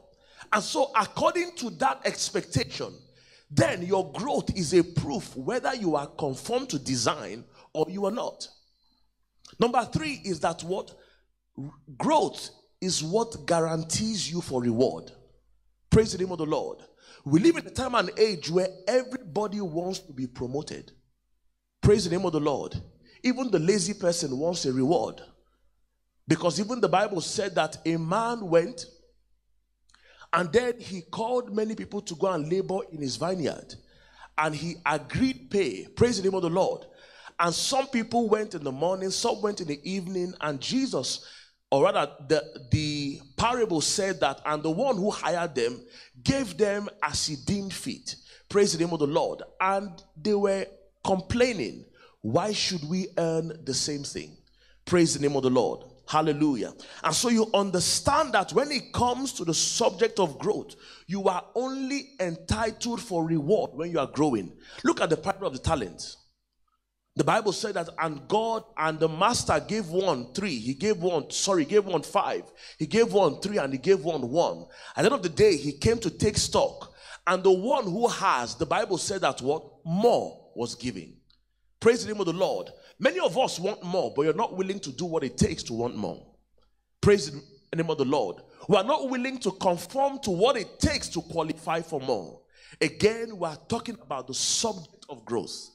And 0.51 0.63
so, 0.63 0.91
according 0.99 1.55
to 1.57 1.69
that 1.71 2.01
expectation, 2.05 2.93
then 3.51 3.81
your 3.83 4.11
growth 4.13 4.55
is 4.55 4.73
a 4.73 4.83
proof 4.83 5.35
whether 5.35 5.73
you 5.75 5.95
are 5.95 6.07
conformed 6.07 6.69
to 6.69 6.79
design 6.79 7.43
or 7.73 7.85
you 7.89 8.05
are 8.05 8.11
not. 8.11 8.47
Number 9.59 9.83
three 9.91 10.21
is 10.23 10.39
that 10.41 10.63
what 10.63 10.93
growth 11.97 12.49
is 12.79 13.03
what 13.03 13.45
guarantees 13.45 14.31
you 14.31 14.41
for 14.41 14.61
reward. 14.61 15.11
Praise 15.89 16.13
the 16.13 16.19
name 16.19 16.31
of 16.31 16.37
the 16.37 16.45
Lord. 16.45 16.79
We 17.29 17.39
live 17.39 17.57
in 17.57 17.67
a 17.67 17.69
time 17.69 17.93
and 17.93 18.09
age 18.17 18.49
where 18.49 18.69
everybody 18.87 19.61
wants 19.61 19.99
to 19.99 20.13
be 20.13 20.25
promoted. 20.25 20.91
Praise 21.79 22.05
the 22.05 22.09
name 22.09 22.25
of 22.25 22.33
the 22.33 22.39
Lord. 22.39 22.75
Even 23.23 23.51
the 23.51 23.59
lazy 23.59 23.93
person 23.93 24.35
wants 24.37 24.65
a 24.65 24.73
reward. 24.73 25.21
Because 26.27 26.59
even 26.59 26.81
the 26.81 26.89
Bible 26.89 27.21
said 27.21 27.53
that 27.55 27.77
a 27.85 27.97
man 27.97 28.47
went 28.49 28.85
and 30.33 30.51
then 30.51 30.79
he 30.79 31.01
called 31.01 31.55
many 31.55 31.75
people 31.75 32.01
to 32.01 32.15
go 32.15 32.27
and 32.27 32.51
labor 32.51 32.79
in 32.91 32.99
his 32.99 33.15
vineyard. 33.15 33.75
And 34.37 34.55
he 34.55 34.75
agreed 34.85 35.49
pay. 35.51 35.87
Praise 35.87 36.17
the 36.17 36.23
name 36.23 36.35
of 36.35 36.43
the 36.43 36.49
Lord. 36.49 36.85
And 37.39 37.53
some 37.53 37.87
people 37.87 38.27
went 38.27 38.55
in 38.55 38.63
the 38.63 38.71
morning, 38.71 39.11
some 39.11 39.41
went 39.41 39.61
in 39.61 39.67
the 39.67 39.79
evening, 39.89 40.33
and 40.41 40.59
Jesus, 40.59 41.25
or 41.71 41.83
rather, 41.83 42.11
the, 42.27 42.67
the 42.71 43.21
parable 43.37 43.81
said 43.81 44.19
that, 44.21 44.41
and 44.45 44.63
the 44.63 44.71
one 44.71 44.95
who 44.97 45.11
hired 45.11 45.53
them 45.53 45.79
gave 46.23 46.57
them 46.57 46.89
as 47.03 47.27
he 47.27 47.35
deemed 47.35 47.73
fit. 47.73 48.15
Praise 48.49 48.73
the 48.73 48.83
name 48.83 48.93
of 48.93 48.99
the 48.99 49.07
Lord. 49.07 49.43
And 49.61 49.91
they 50.19 50.33
were 50.33 50.65
complaining, 51.03 51.85
why 52.21 52.51
should 52.51 52.83
we 52.89 53.07
earn 53.17 53.53
the 53.63 53.73
same 53.73 54.03
thing? 54.03 54.35
Praise 54.85 55.13
the 55.13 55.21
name 55.21 55.35
of 55.37 55.43
the 55.43 55.49
Lord. 55.51 55.83
Hallelujah. 56.07 56.73
And 57.03 57.13
so 57.13 57.29
you 57.29 57.45
understand 57.53 58.33
that 58.33 58.51
when 58.53 58.71
it 58.71 58.91
comes 58.91 59.31
to 59.33 59.45
the 59.45 59.53
subject 59.53 60.19
of 60.19 60.39
growth, 60.39 60.75
you 61.05 61.27
are 61.29 61.45
only 61.53 62.09
entitled 62.19 62.99
for 62.99 63.23
reward 63.23 63.71
when 63.75 63.91
you 63.91 63.99
are 63.99 64.07
growing. 64.07 64.51
Look 64.83 65.01
at 65.01 65.11
the 65.11 65.17
parable 65.17 65.45
of 65.45 65.53
the 65.53 65.59
talents. 65.59 66.17
The 67.15 67.23
Bible 67.23 67.51
said 67.51 67.73
that, 67.73 67.89
and 67.99 68.27
God 68.27 68.63
and 68.77 68.99
the 68.99 69.09
master 69.09 69.59
gave 69.59 69.87
one 69.87 70.33
three, 70.33 70.57
he 70.57 70.73
gave 70.73 70.97
one, 70.97 71.29
sorry, 71.31 71.65
gave 71.65 71.85
one 71.85 72.03
five, 72.03 72.43
he 72.77 72.85
gave 72.85 73.11
one 73.11 73.41
three, 73.41 73.57
and 73.57 73.73
he 73.73 73.79
gave 73.79 74.03
one 74.05 74.29
one. 74.29 74.65
At 74.95 75.01
the 75.01 75.11
end 75.11 75.15
of 75.15 75.23
the 75.23 75.29
day, 75.29 75.57
he 75.57 75.73
came 75.73 75.97
to 75.99 76.09
take 76.09 76.37
stock. 76.37 76.93
And 77.27 77.43
the 77.43 77.51
one 77.51 77.83
who 77.83 78.07
has, 78.07 78.55
the 78.55 78.65
Bible 78.65 78.97
said 78.97 79.21
that 79.21 79.41
what? 79.41 79.63
More 79.85 80.49
was 80.55 80.75
given. 80.75 81.17
Praise 81.79 82.05
the 82.05 82.11
name 82.11 82.19
of 82.21 82.25
the 82.25 82.33
Lord. 82.33 82.69
Many 82.99 83.19
of 83.19 83.37
us 83.37 83.59
want 83.59 83.83
more, 83.83 84.13
but 84.15 84.23
you're 84.23 84.33
not 84.33 84.55
willing 84.55 84.79
to 84.79 84.91
do 84.91 85.05
what 85.05 85.23
it 85.23 85.37
takes 85.37 85.63
to 85.63 85.73
want 85.73 85.95
more. 85.95 86.25
Praise 87.01 87.31
the 87.31 87.75
name 87.75 87.89
of 87.89 87.97
the 87.97 88.05
Lord. 88.05 88.37
We 88.67 88.77
are 88.77 88.83
not 88.83 89.09
willing 89.09 89.37
to 89.39 89.51
conform 89.51 90.19
to 90.23 90.31
what 90.31 90.57
it 90.57 90.79
takes 90.79 91.07
to 91.09 91.21
qualify 91.21 91.81
for 91.81 91.99
more. 91.99 92.41
Again, 92.81 93.37
we 93.37 93.47
are 93.47 93.57
talking 93.67 93.97
about 94.01 94.27
the 94.27 94.33
subject 94.33 95.05
of 95.09 95.23
growth. 95.25 95.69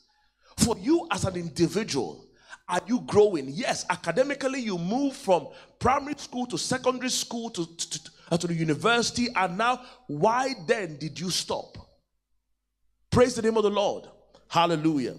For 0.57 0.77
you 0.79 1.07
as 1.11 1.25
an 1.25 1.37
individual, 1.37 2.27
are 2.69 2.81
you 2.87 3.01
growing? 3.01 3.49
Yes, 3.49 3.85
academically, 3.91 4.61
you 4.61 4.79
move 4.79 5.15
from 5.15 5.49
primary 5.79 6.15
school 6.17 6.47
to 6.47 6.57
secondary 6.57 7.11
school 7.11 7.51
to, 7.51 7.67
to, 7.67 7.91
to, 7.91 8.11
uh, 8.31 8.37
to 8.39 8.47
the 8.47 8.55
university, 8.55 9.29
and 9.35 9.59
now, 9.59 9.83
why 10.07 10.55
then 10.67 10.97
did 10.97 11.19
you 11.21 11.31
stop? 11.31 11.77
Praise 13.11 13.35
the 13.35 13.43
name 13.43 13.57
of 13.57 13.65
the 13.65 13.71
Lord. 13.71 14.09
Hallelujah. 14.49 15.17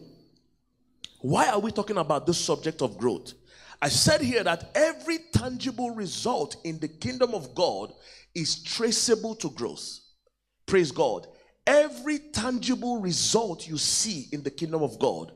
Why 1.21 1.49
are 1.49 1.59
we 1.59 1.71
talking 1.71 1.97
about 1.97 2.25
this 2.25 2.37
subject 2.37 2.81
of 2.81 2.97
growth? 2.97 3.33
I 3.81 3.89
said 3.89 4.21
here 4.21 4.43
that 4.43 4.71
every 4.73 5.19
tangible 5.33 5.91
result 5.91 6.57
in 6.63 6.79
the 6.79 6.87
kingdom 6.87 7.33
of 7.33 7.53
God 7.53 7.93
is 8.33 8.63
traceable 8.63 9.35
to 9.35 9.49
growth. 9.51 9.99
Praise 10.65 10.91
God 10.91 11.27
every 11.67 12.19
tangible 12.19 12.99
result 12.99 13.67
you 13.67 13.77
see 13.77 14.27
in 14.31 14.43
the 14.43 14.51
kingdom 14.51 14.83
of 14.83 14.99
God 14.99 15.31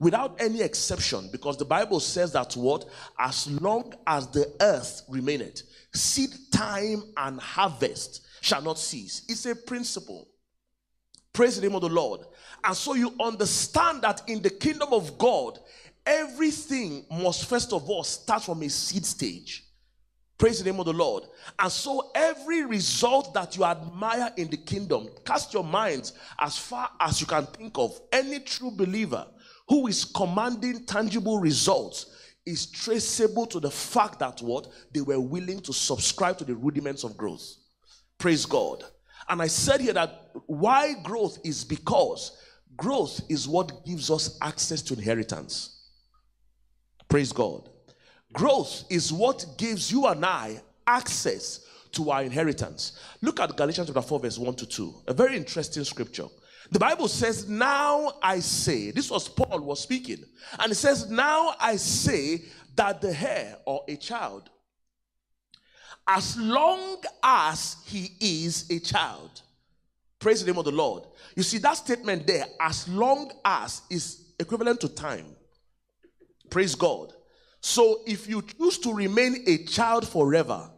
without 0.00 0.36
any 0.40 0.60
exception 0.60 1.28
because 1.30 1.56
the 1.56 1.64
bible 1.64 2.00
says 2.00 2.32
that 2.32 2.54
what? 2.54 2.86
As 3.18 3.50
long 3.60 3.94
as 4.06 4.26
the 4.28 4.52
earth 4.60 5.02
remaineth 5.08 5.62
seed 5.94 6.30
time 6.50 7.02
and 7.16 7.40
harvest 7.40 8.26
shall 8.40 8.62
not 8.62 8.78
cease. 8.78 9.22
It's 9.28 9.46
a 9.46 9.54
principle. 9.54 10.28
Praise 11.32 11.56
the 11.56 11.66
name 11.66 11.74
of 11.74 11.82
the 11.82 11.88
lord. 11.88 12.20
And 12.62 12.76
so 12.76 12.94
you 12.94 13.14
understand 13.20 14.02
that 14.02 14.22
in 14.26 14.42
the 14.42 14.50
kingdom 14.50 14.88
of 14.92 15.18
god 15.18 15.58
everything 16.06 17.04
must 17.10 17.46
first 17.46 17.72
of 17.72 17.88
all 17.88 18.04
start 18.04 18.42
from 18.42 18.62
a 18.62 18.68
seed 18.68 19.06
stage 19.06 19.63
Praise 20.36 20.58
the 20.58 20.70
name 20.70 20.80
of 20.80 20.86
the 20.86 20.92
Lord. 20.92 21.24
And 21.58 21.70
so, 21.70 22.10
every 22.14 22.64
result 22.64 23.32
that 23.34 23.56
you 23.56 23.64
admire 23.64 24.32
in 24.36 24.48
the 24.48 24.56
kingdom, 24.56 25.08
cast 25.24 25.54
your 25.54 25.62
minds 25.62 26.12
as 26.40 26.58
far 26.58 26.90
as 27.00 27.20
you 27.20 27.26
can 27.26 27.46
think 27.46 27.78
of. 27.78 28.00
Any 28.12 28.40
true 28.40 28.72
believer 28.72 29.26
who 29.68 29.86
is 29.86 30.04
commanding 30.04 30.84
tangible 30.86 31.38
results 31.38 32.06
is 32.44 32.66
traceable 32.66 33.46
to 33.46 33.60
the 33.60 33.70
fact 33.70 34.18
that 34.18 34.42
what 34.42 34.68
they 34.92 35.00
were 35.00 35.20
willing 35.20 35.60
to 35.60 35.72
subscribe 35.72 36.36
to 36.38 36.44
the 36.44 36.54
rudiments 36.54 37.04
of 37.04 37.16
growth. 37.16 37.56
Praise 38.18 38.44
God. 38.44 38.84
And 39.28 39.40
I 39.40 39.46
said 39.46 39.80
here 39.80 39.94
that 39.94 40.30
why 40.46 40.94
growth 41.02 41.38
is 41.44 41.64
because 41.64 42.36
growth 42.76 43.20
is 43.28 43.48
what 43.48 43.86
gives 43.86 44.10
us 44.10 44.36
access 44.42 44.82
to 44.82 44.94
inheritance. 44.94 45.88
Praise 47.08 47.32
God. 47.32 47.70
Growth 48.34 48.84
is 48.90 49.12
what 49.12 49.46
gives 49.56 49.90
you 49.90 50.06
and 50.06 50.24
I 50.24 50.60
access 50.86 51.66
to 51.92 52.10
our 52.10 52.22
inheritance. 52.22 53.00
Look 53.22 53.40
at 53.40 53.56
Galatians 53.56 53.88
chapter 53.88 54.02
4, 54.02 54.20
verse 54.20 54.38
1 54.38 54.54
to 54.56 54.66
2. 54.66 54.94
A 55.08 55.14
very 55.14 55.36
interesting 55.36 55.84
scripture. 55.84 56.26
The 56.70 56.78
Bible 56.78 57.08
says, 57.08 57.48
Now 57.48 58.14
I 58.22 58.40
say, 58.40 58.90
this 58.90 59.10
was 59.10 59.28
Paul 59.28 59.60
was 59.60 59.80
speaking, 59.80 60.24
and 60.58 60.72
it 60.72 60.76
says, 60.76 61.08
Now 61.08 61.54
I 61.58 61.76
say 61.76 62.42
that 62.76 63.00
the 63.00 63.16
heir 63.16 63.56
or 63.64 63.84
a 63.88 63.96
child 63.96 64.50
as 66.06 66.36
long 66.36 67.02
as 67.22 67.76
he 67.86 68.12
is 68.20 68.70
a 68.70 68.78
child. 68.78 69.42
Praise 70.18 70.44
the 70.44 70.50
name 70.50 70.58
of 70.58 70.64
the 70.64 70.72
Lord. 70.72 71.04
You 71.34 71.42
see, 71.42 71.58
that 71.58 71.74
statement 71.74 72.26
there, 72.26 72.46
as 72.60 72.88
long 72.88 73.32
as, 73.44 73.82
is 73.90 74.32
equivalent 74.38 74.80
to 74.80 74.88
time. 74.88 75.34
Praise 76.50 76.74
God. 76.74 77.13
So 77.66 78.02
if 78.06 78.28
you 78.28 78.42
choose 78.42 78.76
to 78.80 78.92
remain 78.92 79.42
a 79.46 79.56
child 79.64 80.06
forever, 80.06 80.70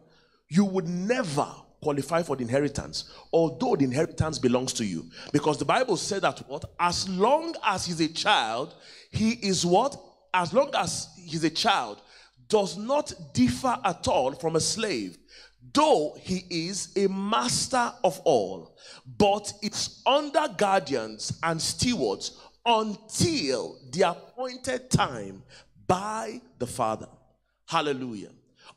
you 0.47 0.63
would 0.63 0.87
never 0.87 1.45
qualify 1.81 2.23
for 2.23 2.37
the 2.37 2.43
inheritance, 2.43 3.11
although 3.33 3.75
the 3.75 3.83
inheritance 3.83 4.39
belongs 4.39 4.71
to 4.71 4.85
you. 4.85 5.05
Because 5.33 5.57
the 5.57 5.65
Bible 5.65 5.97
said 5.97 6.21
that 6.21 6.39
what? 6.47 6.63
As 6.79 7.09
long 7.09 7.53
as 7.65 7.85
he's 7.85 7.99
a 7.99 8.07
child, 8.07 8.73
he 9.11 9.31
is 9.31 9.65
what? 9.65 10.01
As 10.33 10.53
long 10.53 10.69
as 10.75 11.09
he's 11.17 11.43
a 11.43 11.49
child, 11.49 12.01
does 12.47 12.77
not 12.77 13.13
differ 13.33 13.77
at 13.83 14.07
all 14.07 14.31
from 14.31 14.55
a 14.55 14.61
slave, 14.61 15.17
though 15.73 16.15
he 16.21 16.45
is 16.49 16.95
a 16.95 17.07
master 17.09 17.91
of 18.01 18.17
all, 18.23 18.77
but 19.17 19.51
it's 19.61 20.01
under 20.05 20.47
guardians 20.57 21.37
and 21.43 21.61
stewards 21.61 22.39
until 22.65 23.77
the 23.91 24.03
appointed 24.03 24.89
time 24.89 25.43
by 25.87 26.41
the 26.59 26.67
Father. 26.67 27.07
Hallelujah. 27.65 28.31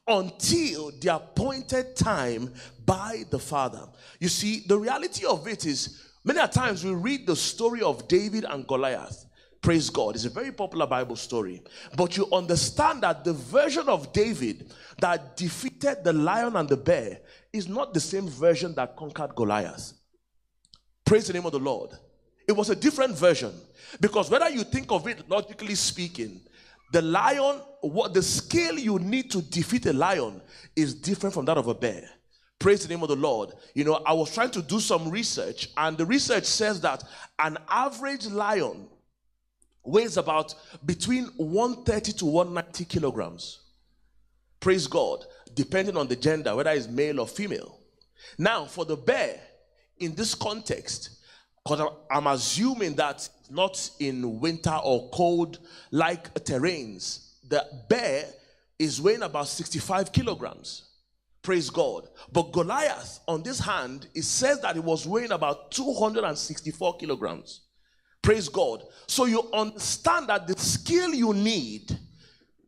Until 0.06 0.92
the 1.00 1.14
appointed 1.16 1.96
time 1.96 2.52
by 2.86 3.24
the 3.30 3.38
Father. 3.38 3.86
You 4.18 4.28
see, 4.28 4.64
the 4.66 4.78
reality 4.78 5.26
of 5.26 5.46
it 5.46 5.66
is 5.66 6.10
many 6.24 6.46
times 6.48 6.84
we 6.84 6.92
read 6.92 7.26
the 7.26 7.36
story 7.36 7.82
of 7.82 8.08
David 8.08 8.44
and 8.48 8.66
Goliath. 8.66 9.26
Praise 9.62 9.90
God. 9.90 10.14
It's 10.14 10.24
a 10.24 10.30
very 10.30 10.52
popular 10.52 10.86
Bible 10.86 11.16
story. 11.16 11.62
But 11.96 12.16
you 12.16 12.26
understand 12.32 13.02
that 13.02 13.24
the 13.24 13.34
version 13.34 13.88
of 13.88 14.12
David 14.12 14.72
that 15.00 15.36
defeated 15.36 16.02
the 16.02 16.14
lion 16.14 16.56
and 16.56 16.68
the 16.68 16.78
bear 16.78 17.20
is 17.52 17.68
not 17.68 17.92
the 17.92 18.00
same 18.00 18.26
version 18.26 18.74
that 18.76 18.96
conquered 18.96 19.34
Goliath. 19.34 19.92
Praise 21.04 21.26
the 21.26 21.34
name 21.34 21.44
of 21.44 21.52
the 21.52 21.58
Lord. 21.58 21.90
It 22.48 22.52
was 22.52 22.70
a 22.70 22.76
different 22.76 23.16
version. 23.16 23.52
Because 24.00 24.30
whether 24.30 24.48
you 24.48 24.64
think 24.64 24.90
of 24.90 25.06
it 25.06 25.28
logically 25.28 25.74
speaking, 25.74 26.40
the 26.90 27.02
lion, 27.02 27.60
what 27.80 28.14
the 28.14 28.22
scale 28.22 28.78
you 28.78 28.98
need 28.98 29.30
to 29.30 29.42
defeat 29.42 29.86
a 29.86 29.92
lion 29.92 30.40
is 30.76 30.94
different 30.94 31.34
from 31.34 31.44
that 31.46 31.58
of 31.58 31.66
a 31.68 31.74
bear. 31.74 32.08
Praise 32.58 32.82
the 32.82 32.88
name 32.88 33.02
of 33.02 33.08
the 33.08 33.16
Lord. 33.16 33.52
You 33.74 33.84
know, 33.84 34.02
I 34.04 34.12
was 34.12 34.34
trying 34.34 34.50
to 34.50 34.62
do 34.62 34.80
some 34.80 35.08
research, 35.10 35.70
and 35.76 35.96
the 35.96 36.04
research 36.04 36.44
says 36.44 36.80
that 36.82 37.02
an 37.38 37.56
average 37.68 38.26
lion 38.26 38.88
weighs 39.82 40.16
about 40.18 40.54
between 40.84 41.26
130 41.36 42.12
to 42.12 42.26
190 42.26 42.84
kilograms. 42.84 43.60
Praise 44.60 44.86
God, 44.86 45.24
depending 45.54 45.96
on 45.96 46.06
the 46.06 46.16
gender, 46.16 46.54
whether 46.54 46.70
it's 46.70 46.86
male 46.86 47.20
or 47.20 47.26
female. 47.26 47.78
Now, 48.36 48.66
for 48.66 48.84
the 48.84 48.96
bear, 48.96 49.40
in 49.98 50.14
this 50.14 50.34
context, 50.34 51.19
because 51.64 51.92
I'm 52.10 52.26
assuming 52.26 52.94
that 52.96 53.28
not 53.50 53.90
in 53.98 54.40
winter 54.40 54.78
or 54.82 55.10
cold 55.10 55.58
like 55.90 56.32
terrains, 56.34 57.34
the 57.48 57.64
bear 57.88 58.24
is 58.78 59.00
weighing 59.00 59.22
about 59.22 59.48
65 59.48 60.12
kilograms. 60.12 60.84
Praise 61.42 61.70
God. 61.70 62.08
But 62.32 62.52
Goliath, 62.52 63.20
on 63.26 63.42
this 63.42 63.58
hand, 63.58 64.08
it 64.14 64.24
says 64.24 64.60
that 64.60 64.74
he 64.74 64.80
was 64.80 65.06
weighing 65.06 65.32
about 65.32 65.70
264 65.70 66.96
kilograms. 66.96 67.62
Praise 68.22 68.48
God. 68.48 68.84
So 69.06 69.24
you 69.24 69.48
understand 69.52 70.28
that 70.28 70.46
the 70.46 70.58
skill 70.58 71.14
you 71.14 71.32
need 71.32 71.98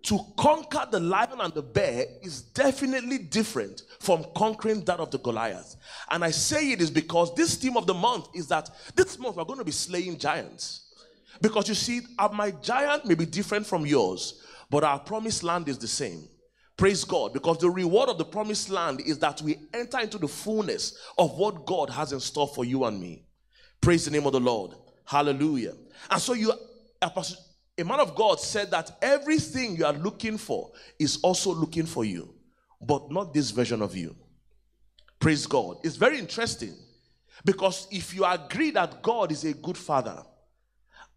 to 0.03 0.19
conquer 0.37 0.87
the 0.91 0.99
lion 0.99 1.41
and 1.41 1.55
the 1.55 1.63
bear 1.63 2.07
is 2.23 2.43
definitely 2.43 3.19
different 3.19 3.83
from 4.01 4.25
conquering 4.37 4.85
that 4.85 4.99
of 4.99 5.11
the 5.11 5.19
Goliath. 5.19 5.77
And 6.11 6.25
I 6.25 6.31
say 6.31 6.73
it 6.73 6.81
is 6.81 6.91
because 6.91 7.35
this 7.35 7.55
theme 7.55 7.77
of 7.77 7.87
the 7.87 7.95
month 7.95 8.27
is 8.35 8.49
that 8.49 8.71
this 8.97 9.19
month 9.19 9.37
we're 9.37 9.45
going 9.45 9.61
to 9.61 9.65
be 9.65 9.73
slaying 9.73 10.19
giants. 10.19 10.93
Because 11.41 11.69
you 11.69 11.75
see, 11.75 12.01
uh, 12.19 12.29
my 12.33 12.51
giant 12.51 13.05
may 13.05 13.15
be 13.15 13.27
different 13.27 13.67
from 13.67 13.87
yours, 13.87 14.43
but 14.71 14.85
our 14.85 14.99
promised 14.99 15.43
land 15.43 15.69
is 15.69 15.79
the 15.79 15.89
same. 15.89 16.29
Praise 16.77 17.05
God, 17.05 17.33
because 17.33 17.59
the 17.59 17.71
reward 17.71 18.09
of 18.09 18.19
the 18.19 18.25
promised 18.25 18.71
land 18.71 19.01
is 19.03 19.19
that 19.19 19.41
we 19.43 19.59
enter 19.73 20.01
into 20.01 20.19
the 20.19 20.29
fullness 20.29 20.99
of 21.19 21.37
what 21.37 21.65
God 21.67 21.91
has 21.91 22.13
in 22.13 22.21
store 22.21 22.49
for 22.49 22.65
you 22.65 22.85
and 22.85 23.01
me. 23.01 23.25
Praise 23.81 24.05
the 24.05 24.11
name 24.11 24.27
of 24.27 24.33
the 24.33 24.41
Lord. 24.41 24.73
Hallelujah. 25.05 25.75
And 26.11 26.21
so 26.21 26.33
you, 26.33 26.53
a 27.79 27.85
man 27.85 28.01
of 28.01 28.15
God 28.15 28.41
said 28.41 28.71
that 28.71 28.97
everything 29.01 29.77
you 29.77 29.85
are 29.87 29.93
looking 29.95 30.37
for 30.37 30.73
is 30.99 31.19
also 31.23 31.55
looking 31.55 31.87
for 31.87 32.05
you, 32.05 32.35
but 32.81 33.11
not 33.11 33.33
this 33.33 33.51
version 33.51 33.81
of 33.81 33.97
you. 33.97 34.15
Praise 35.19 35.47
God. 35.47 35.79
It's 35.83 35.97
very 35.97 36.19
interesting 36.19 36.75
because 37.45 37.87
if 37.91 38.15
you 38.15 38.25
agree 38.25 38.71
that 38.73 39.03
God 39.03 39.33
is 39.33 39.45
a 39.45 39.55
good 39.55 39.79
father 39.79 40.23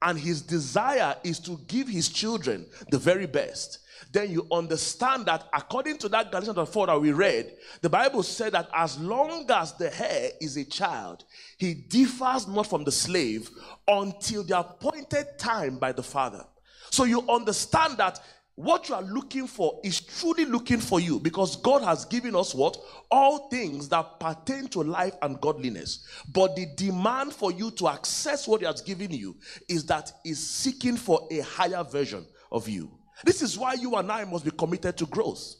and 0.01 0.19
his 0.19 0.41
desire 0.41 1.15
is 1.23 1.39
to 1.39 1.59
give 1.67 1.87
his 1.87 2.09
children 2.09 2.65
the 2.91 2.97
very 2.97 3.25
best, 3.25 3.79
then 4.11 4.31
you 4.31 4.47
understand 4.51 5.25
that 5.25 5.47
according 5.53 5.97
to 5.97 6.09
that 6.09 6.31
Galatians 6.31 6.69
4 6.69 6.87
that 6.87 7.01
we 7.01 7.11
read, 7.11 7.53
the 7.81 7.89
Bible 7.89 8.23
said 8.23 8.53
that 8.53 8.69
as 8.73 8.97
long 8.99 9.49
as 9.49 9.73
the 9.73 9.91
heir 10.01 10.31
is 10.39 10.57
a 10.57 10.63
child, 10.63 11.25
he 11.57 11.73
differs 11.73 12.47
not 12.47 12.67
from 12.67 12.83
the 12.83 12.91
slave 12.91 13.49
until 13.87 14.43
the 14.43 14.57
appointed 14.57 15.37
time 15.37 15.77
by 15.77 15.91
the 15.91 16.03
father. 16.03 16.45
So 16.91 17.03
you 17.03 17.27
understand 17.29 17.97
that 17.97 18.21
what 18.55 18.87
you 18.87 18.95
are 18.95 19.01
looking 19.03 19.47
for 19.47 19.79
is 19.83 19.99
truly 19.99 20.45
looking 20.45 20.79
for 20.79 21.01
you 21.01 21.19
because 21.19 21.57
God 21.57 21.83
has 21.83 22.05
given 22.05 22.35
us 22.35 22.55
what? 22.55 22.77
All 23.11 23.49
things 23.49 23.89
that 23.89 24.19
pertain 24.19 24.67
to 24.69 24.81
life 24.81 25.13
and 25.21 25.39
godliness. 25.41 26.07
But 26.31 26.55
the 26.55 26.65
demand 26.77 27.33
for 27.33 27.51
you 27.51 27.69
to 27.71 27.89
access 27.89 28.47
what 28.47 28.61
He 28.61 28.65
has 28.65 28.81
given 28.81 29.11
you 29.11 29.35
is 29.67 29.85
that 29.87 30.11
is 30.23 30.39
seeking 30.39 30.95
for 30.95 31.27
a 31.31 31.39
higher 31.39 31.83
version 31.83 32.25
of 32.51 32.69
you. 32.69 32.89
This 33.25 33.41
is 33.41 33.57
why 33.57 33.73
you 33.73 33.95
and 33.95 34.09
I 34.09 34.23
must 34.23 34.45
be 34.45 34.51
committed 34.51 34.97
to 34.97 35.05
growth. 35.05 35.55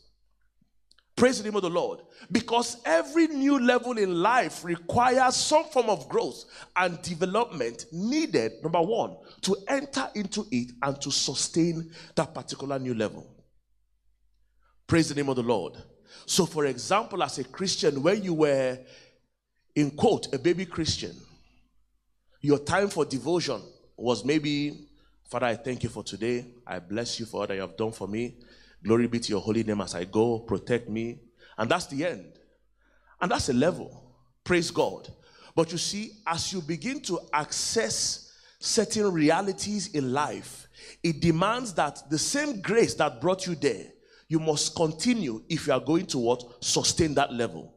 Praise 1.16 1.38
the 1.38 1.46
name 1.46 1.56
of 1.56 1.62
the 1.62 1.70
Lord. 1.70 2.02
Because 2.30 2.78
every 2.86 3.28
new 3.28 3.58
level 3.60 3.98
in 3.98 4.22
life 4.22 4.66
requires 4.66 5.36
some 5.36 5.64
form 5.66 5.90
of 5.90 6.10
growth 6.10 6.44
and 6.76 7.02
development 7.02 7.86
needed, 7.92 8.52
number 8.62 8.82
one, 8.82 9.16
to 9.42 9.56
enter 9.70 10.10
into 10.16 10.46
it 10.52 10.72
and 10.82 11.00
to 11.02 11.12
sustain 11.12 11.90
that 12.16 12.34
particular 12.34 12.78
new 12.80 12.94
level. 12.94 13.26
Praise 14.88 15.08
the 15.08 15.16
name 15.16 15.30
of 15.30 15.38
the 15.38 15.44
Lord. 15.44 15.78
So, 16.26 16.46
for 16.46 16.66
example, 16.66 17.24
as 17.24 17.40
a 17.40 17.46
Christian, 17.46 18.04
when 18.04 18.22
you 18.22 18.34
were, 18.34 18.78
in 19.74 19.92
quote, 19.92 20.34
a 20.34 20.40
baby 20.40 20.66
Christian, 20.66 21.16
your 22.42 22.60
time 22.60 22.90
for 22.90 23.06
devotion 23.06 23.62
was 23.96 24.26
maybe, 24.26 24.88
Father, 25.30 25.48
I 25.48 25.56
thank 25.56 25.84
you 25.84 25.90
for 25.90 26.04
today. 26.04 26.46
I 26.68 26.80
bless 26.80 27.20
you 27.20 27.26
for 27.26 27.42
all 27.42 27.48
that 27.48 27.56
you 27.56 27.62
have 27.62 27.78
done 27.78 27.92
for 27.92 28.08
me. 28.08 28.36
Glory 28.86 29.08
be 29.08 29.20
to 29.20 29.30
your 29.30 29.42
holy 29.42 29.64
name 29.64 29.82
as 29.82 29.96
I 29.96 30.04
go. 30.04 30.40
Protect 30.40 30.88
me. 30.88 31.20
And 31.58 31.70
that's 31.70 31.88
the 31.88 32.06
end. 32.06 32.34
And 33.20 33.32
that's 33.32 33.50
a 33.50 33.54
level. 33.54 34.14
Praise 34.44 34.70
God. 34.70 35.10
But 35.56 35.72
you 35.72 35.80
see, 35.80 36.12
as 36.28 36.54
you 36.54 36.62
begin 36.62 37.00
to 37.02 37.20
access 37.34 38.32
certain 38.60 39.12
realities 39.12 39.96
in 39.96 40.14
life, 40.14 40.68
it 41.02 41.20
demands 41.20 41.74
that 41.74 42.04
the 42.10 42.20
same 42.20 42.62
grace 42.62 42.94
that 42.96 43.22
brought 43.22 43.48
you 43.48 43.56
there, 43.56 43.88
you 44.28 44.40
must 44.40 44.76
continue 44.76 45.42
if 45.50 45.66
you 45.66 45.74
are 45.74 45.80
going 45.80 46.06
to 46.08 46.20
what? 46.20 46.64
Sustain 46.64 47.16
that 47.16 47.34
level. 47.34 47.74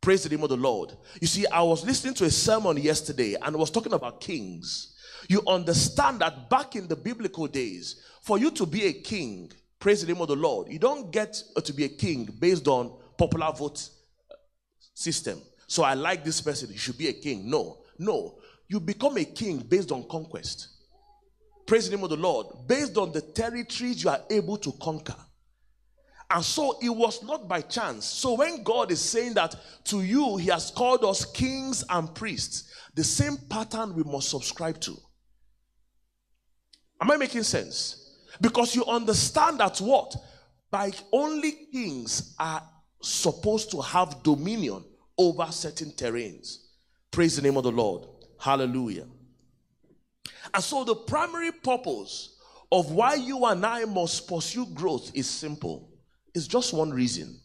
Praise 0.00 0.24
the 0.24 0.28
name 0.28 0.42
of 0.42 0.48
the 0.48 0.56
Lord. 0.56 0.92
You 1.20 1.26
see, 1.26 1.46
I 1.46 1.62
was 1.62 1.84
listening 1.84 2.14
to 2.14 2.24
a 2.24 2.30
sermon 2.30 2.78
yesterday 2.78 3.36
and 3.40 3.54
was 3.56 3.70
talking 3.70 3.92
about 3.92 4.20
kings. 4.20 4.94
You 5.28 5.42
understand 5.46 6.20
that 6.20 6.48
back 6.48 6.74
in 6.74 6.88
the 6.88 6.96
biblical 6.96 7.46
days, 7.46 8.02
for 8.22 8.38
you 8.38 8.50
to 8.52 8.66
be 8.66 8.86
a 8.86 8.92
king, 8.92 9.52
Praise 9.78 10.00
the 10.04 10.12
name 10.12 10.20
of 10.20 10.28
the 10.28 10.36
Lord. 10.36 10.68
You 10.68 10.78
don't 10.78 11.10
get 11.10 11.40
to 11.62 11.72
be 11.72 11.84
a 11.84 11.88
king 11.88 12.24
based 12.38 12.66
on 12.66 12.92
popular 13.16 13.52
vote 13.52 13.88
system. 14.94 15.40
So 15.66 15.84
I 15.84 15.94
like 15.94 16.24
this 16.24 16.40
person, 16.40 16.70
he 16.70 16.78
should 16.78 16.98
be 16.98 17.08
a 17.08 17.12
king. 17.12 17.48
No, 17.48 17.78
no. 17.98 18.38
You 18.68 18.80
become 18.80 19.16
a 19.18 19.24
king 19.24 19.58
based 19.58 19.92
on 19.92 20.08
conquest. 20.08 20.68
Praise 21.66 21.88
the 21.88 21.96
name 21.96 22.04
of 22.04 22.10
the 22.10 22.16
Lord. 22.16 22.46
Based 22.66 22.96
on 22.96 23.12
the 23.12 23.20
territories 23.20 24.02
you 24.02 24.10
are 24.10 24.22
able 24.30 24.56
to 24.56 24.72
conquer. 24.72 25.16
And 26.30 26.44
so 26.44 26.78
it 26.82 26.90
was 26.90 27.22
not 27.22 27.48
by 27.48 27.60
chance. 27.62 28.04
So 28.04 28.34
when 28.34 28.62
God 28.62 28.90
is 28.90 29.00
saying 29.00 29.34
that 29.34 29.54
to 29.84 30.02
you, 30.02 30.36
He 30.36 30.48
has 30.48 30.70
called 30.70 31.04
us 31.04 31.24
kings 31.24 31.84
and 31.88 32.14
priests, 32.14 32.70
the 32.94 33.04
same 33.04 33.36
pattern 33.48 33.94
we 33.94 34.02
must 34.02 34.28
subscribe 34.28 34.80
to. 34.80 34.96
Am 37.00 37.10
I 37.10 37.16
making 37.16 37.44
sense? 37.44 38.07
Because 38.40 38.74
you 38.74 38.84
understand 38.84 39.60
that 39.60 39.78
what? 39.78 40.14
By 40.70 40.92
only 41.12 41.52
kings 41.72 42.34
are 42.38 42.62
supposed 43.00 43.70
to 43.72 43.80
have 43.80 44.22
dominion 44.22 44.84
over 45.16 45.46
certain 45.50 45.90
terrains. 45.92 46.58
Praise 47.10 47.36
the 47.36 47.42
name 47.42 47.56
of 47.56 47.64
the 47.64 47.72
Lord. 47.72 48.06
Hallelujah. 48.38 49.06
And 50.54 50.62
so 50.62 50.84
the 50.84 50.94
primary 50.94 51.52
purpose 51.52 52.36
of 52.70 52.90
why 52.92 53.14
you 53.14 53.44
and 53.46 53.64
I 53.64 53.84
must 53.84 54.28
pursue 54.28 54.66
growth 54.66 55.10
is 55.14 55.28
simple. 55.28 55.90
It's 56.34 56.46
just 56.46 56.72
one 56.72 56.90
reason. 56.90 57.40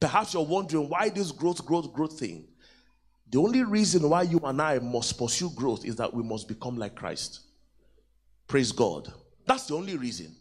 Perhaps 0.00 0.34
you're 0.34 0.44
wondering 0.44 0.88
why 0.88 1.08
this 1.08 1.32
growth, 1.32 1.64
growth, 1.64 1.92
growth 1.92 2.18
thing. 2.18 2.46
The 3.30 3.38
only 3.38 3.62
reason 3.64 4.08
why 4.08 4.22
you 4.22 4.40
and 4.44 4.62
I 4.62 4.78
must 4.78 5.18
pursue 5.18 5.50
growth 5.50 5.84
is 5.84 5.96
that 5.96 6.14
we 6.14 6.22
must 6.22 6.48
become 6.48 6.78
like 6.78 6.94
Christ. 6.94 7.40
Praise 8.46 8.72
God. 8.72 9.12
That's 9.48 9.66
the 9.66 9.74
only 9.74 9.96
reason. 9.96 10.36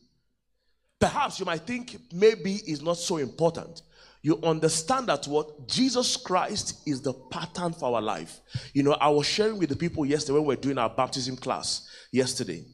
Perhaps 0.99 1.39
you 1.39 1.45
might 1.45 1.61
think 1.61 1.97
maybe 2.11 2.55
it's 2.65 2.81
not 2.81 2.97
so 2.97 3.17
important. 3.17 3.81
You 4.21 4.39
understand 4.43 5.07
that 5.07 5.25
what 5.27 5.67
Jesus 5.67 6.17
Christ 6.17 6.81
is 6.85 7.01
the 7.01 7.13
pattern 7.13 7.71
for 7.71 7.95
our 7.95 8.01
life. 8.01 8.41
You 8.73 8.83
know, 8.83 8.93
I 8.93 9.07
was 9.07 9.25
sharing 9.25 9.57
with 9.57 9.69
the 9.69 9.75
people 9.75 10.05
yesterday 10.05 10.33
when 10.33 10.43
we 10.43 10.47
were 10.49 10.61
doing 10.61 10.77
our 10.77 10.89
baptism 10.89 11.37
class 11.37 11.87
yesterday 12.11 12.65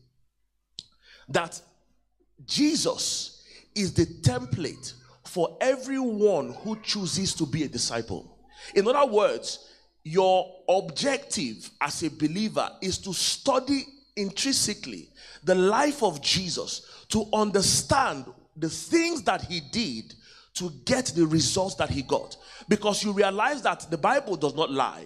that 1.30 1.62
Jesus 2.46 3.44
is 3.76 3.94
the 3.94 4.06
template 4.06 4.94
for 5.26 5.58
everyone 5.62 6.54
who 6.64 6.78
chooses 6.82 7.34
to 7.36 7.46
be 7.46 7.64
a 7.64 7.68
disciple. 7.68 8.40
In 8.74 8.88
other 8.88 9.12
words, 9.12 9.70
your 10.04 10.52
objective 10.68 11.70
as 11.80 12.04
a 12.04 12.10
believer 12.10 12.70
is 12.82 12.98
to 13.00 13.14
study 13.14 13.86
intrinsically 14.16 15.10
the 15.44 15.56
life 15.56 16.04
of 16.04 16.22
Jesus, 16.22 17.06
to 17.10 17.26
understand 17.34 18.26
the 18.56 18.70
things 18.70 19.24
that 19.24 19.42
he 19.44 19.62
did 19.72 20.14
to 20.56 20.72
get 20.86 21.08
the 21.16 21.26
results 21.26 21.76
that 21.76 21.90
he 21.90 22.02
got. 22.02 22.38
Because 22.70 23.04
you 23.04 23.12
realize 23.12 23.62
that 23.64 23.90
the 23.90 23.98
Bible 23.98 24.36
does 24.36 24.56
not 24.56 24.72
lie. 24.72 25.06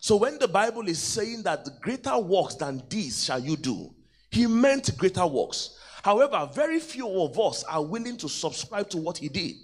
So 0.00 0.16
when 0.16 0.38
the 0.38 0.48
Bible 0.48 0.88
is 0.88 0.98
saying 1.00 1.42
that 1.44 1.68
greater 1.80 2.18
works 2.18 2.54
than 2.54 2.82
these 2.88 3.24
shall 3.24 3.40
you 3.40 3.56
do, 3.56 3.94
he 4.30 4.46
meant 4.46 4.96
greater 4.96 5.26
works. 5.26 5.78
However, 6.02 6.48
very 6.52 6.78
few 6.78 7.08
of 7.22 7.38
us 7.38 7.64
are 7.64 7.84
willing 7.84 8.16
to 8.18 8.28
subscribe 8.28 8.88
to 8.90 8.98
what 8.98 9.18
he 9.18 9.28
did. 9.28 9.56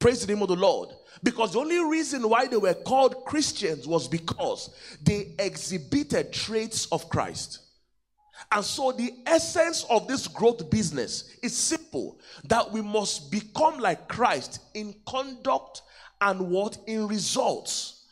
Praise 0.00 0.26
the 0.26 0.32
name 0.32 0.42
of 0.42 0.48
the 0.48 0.56
Lord. 0.56 0.88
Because 1.22 1.52
the 1.52 1.58
only 1.60 1.78
reason 1.78 2.28
why 2.28 2.46
they 2.46 2.56
were 2.56 2.74
called 2.74 3.24
Christians 3.26 3.86
was 3.86 4.08
because 4.08 4.74
they 5.02 5.34
exhibited 5.38 6.32
traits 6.32 6.86
of 6.86 7.08
Christ. 7.10 7.60
And 8.50 8.64
so, 8.64 8.90
the 8.90 9.12
essence 9.26 9.84
of 9.90 10.08
this 10.08 10.26
growth 10.26 10.70
business 10.70 11.36
is 11.42 11.54
simple 11.54 12.18
that 12.44 12.72
we 12.72 12.80
must 12.80 13.30
become 13.30 13.78
like 13.78 14.08
Christ 14.08 14.60
in 14.72 14.94
conduct 15.06 15.82
and 16.22 16.48
what? 16.48 16.78
In 16.86 17.06
results. 17.06 18.06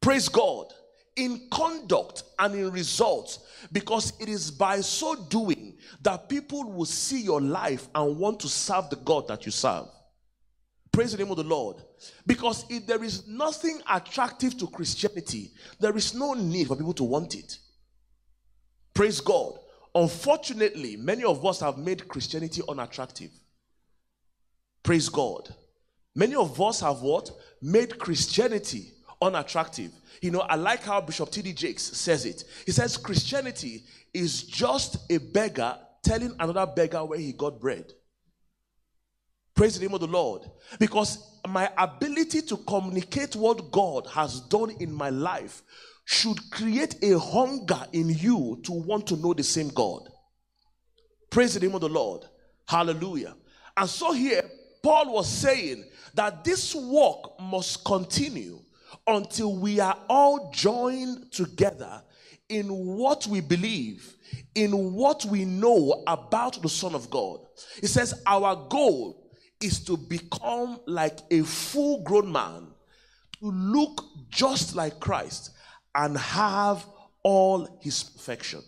Praise 0.00 0.30
God. 0.30 0.72
In 1.16 1.48
conduct 1.50 2.22
and 2.38 2.54
in 2.54 2.70
results 2.70 3.40
because 3.72 4.12
it 4.20 4.28
is 4.28 4.50
by 4.50 4.80
so 4.80 5.14
doing 5.14 5.74
that 6.02 6.28
people 6.28 6.64
will 6.70 6.84
see 6.84 7.20
your 7.20 7.40
life 7.40 7.88
and 7.94 8.18
want 8.18 8.40
to 8.40 8.48
serve 8.48 8.90
the 8.90 8.96
God 8.96 9.28
that 9.28 9.44
you 9.46 9.52
serve. 9.52 9.86
Praise 10.96 11.12
the 11.12 11.18
name 11.18 11.30
of 11.30 11.36
the 11.36 11.44
Lord. 11.44 11.76
Because 12.26 12.64
if 12.70 12.86
there 12.86 13.04
is 13.04 13.28
nothing 13.28 13.82
attractive 13.86 14.56
to 14.56 14.66
Christianity, 14.66 15.50
there 15.78 15.94
is 15.94 16.14
no 16.14 16.32
need 16.32 16.68
for 16.68 16.74
people 16.74 16.94
to 16.94 17.04
want 17.04 17.34
it. 17.34 17.58
Praise 18.94 19.20
God. 19.20 19.58
Unfortunately, 19.94 20.96
many 20.96 21.22
of 21.22 21.44
us 21.44 21.60
have 21.60 21.76
made 21.76 22.08
Christianity 22.08 22.62
unattractive. 22.66 23.28
Praise 24.82 25.10
God. 25.10 25.54
Many 26.14 26.34
of 26.34 26.58
us 26.62 26.80
have 26.80 27.02
what? 27.02 27.30
Made 27.60 27.98
Christianity 27.98 28.94
unattractive. 29.20 29.92
You 30.22 30.30
know, 30.30 30.40
I 30.40 30.54
like 30.54 30.82
how 30.82 31.02
Bishop 31.02 31.30
T.D. 31.30 31.52
Jakes 31.52 31.82
says 31.82 32.24
it. 32.24 32.44
He 32.64 32.72
says 32.72 32.96
Christianity 32.96 33.84
is 34.14 34.44
just 34.44 34.96
a 35.12 35.18
beggar 35.18 35.76
telling 36.02 36.34
another 36.40 36.64
beggar 36.64 37.04
where 37.04 37.18
he 37.18 37.34
got 37.34 37.60
bread. 37.60 37.92
Praise 39.56 39.78
the 39.78 39.86
name 39.86 39.94
of 39.94 40.00
the 40.00 40.06
Lord. 40.06 40.42
Because 40.78 41.40
my 41.48 41.70
ability 41.78 42.42
to 42.42 42.58
communicate 42.58 43.34
what 43.34 43.70
God 43.72 44.06
has 44.08 44.40
done 44.40 44.70
in 44.78 44.92
my 44.92 45.08
life 45.08 45.62
should 46.04 46.38
create 46.50 47.02
a 47.02 47.18
hunger 47.18 47.80
in 47.92 48.10
you 48.10 48.60
to 48.64 48.72
want 48.72 49.06
to 49.06 49.16
know 49.16 49.32
the 49.32 49.42
same 49.42 49.68
God. 49.68 50.08
Praise 51.30 51.54
the 51.54 51.60
name 51.60 51.74
of 51.74 51.80
the 51.80 51.88
Lord. 51.88 52.26
Hallelujah. 52.68 53.34
And 53.76 53.88
so 53.88 54.12
here, 54.12 54.42
Paul 54.82 55.14
was 55.14 55.26
saying 55.28 55.84
that 56.14 56.44
this 56.44 56.74
work 56.74 57.40
must 57.40 57.82
continue 57.82 58.60
until 59.06 59.56
we 59.56 59.80
are 59.80 59.98
all 60.08 60.50
joined 60.52 61.32
together 61.32 62.02
in 62.50 62.66
what 62.68 63.26
we 63.26 63.40
believe, 63.40 64.16
in 64.54 64.92
what 64.92 65.24
we 65.24 65.44
know 65.46 66.04
about 66.06 66.60
the 66.60 66.68
Son 66.68 66.94
of 66.94 67.08
God. 67.10 67.40
It 67.82 67.88
says, 67.88 68.22
Our 68.26 68.54
goal 68.68 69.25
is 69.60 69.84
to 69.84 69.96
become 69.96 70.80
like 70.86 71.18
a 71.30 71.42
full 71.42 72.02
grown 72.02 72.30
man, 72.30 72.66
to 73.40 73.50
look 73.50 74.04
just 74.30 74.74
like 74.74 75.00
Christ, 75.00 75.50
and 75.94 76.16
have 76.16 76.84
all 77.22 77.78
his 77.80 78.02
perfection. 78.02 78.62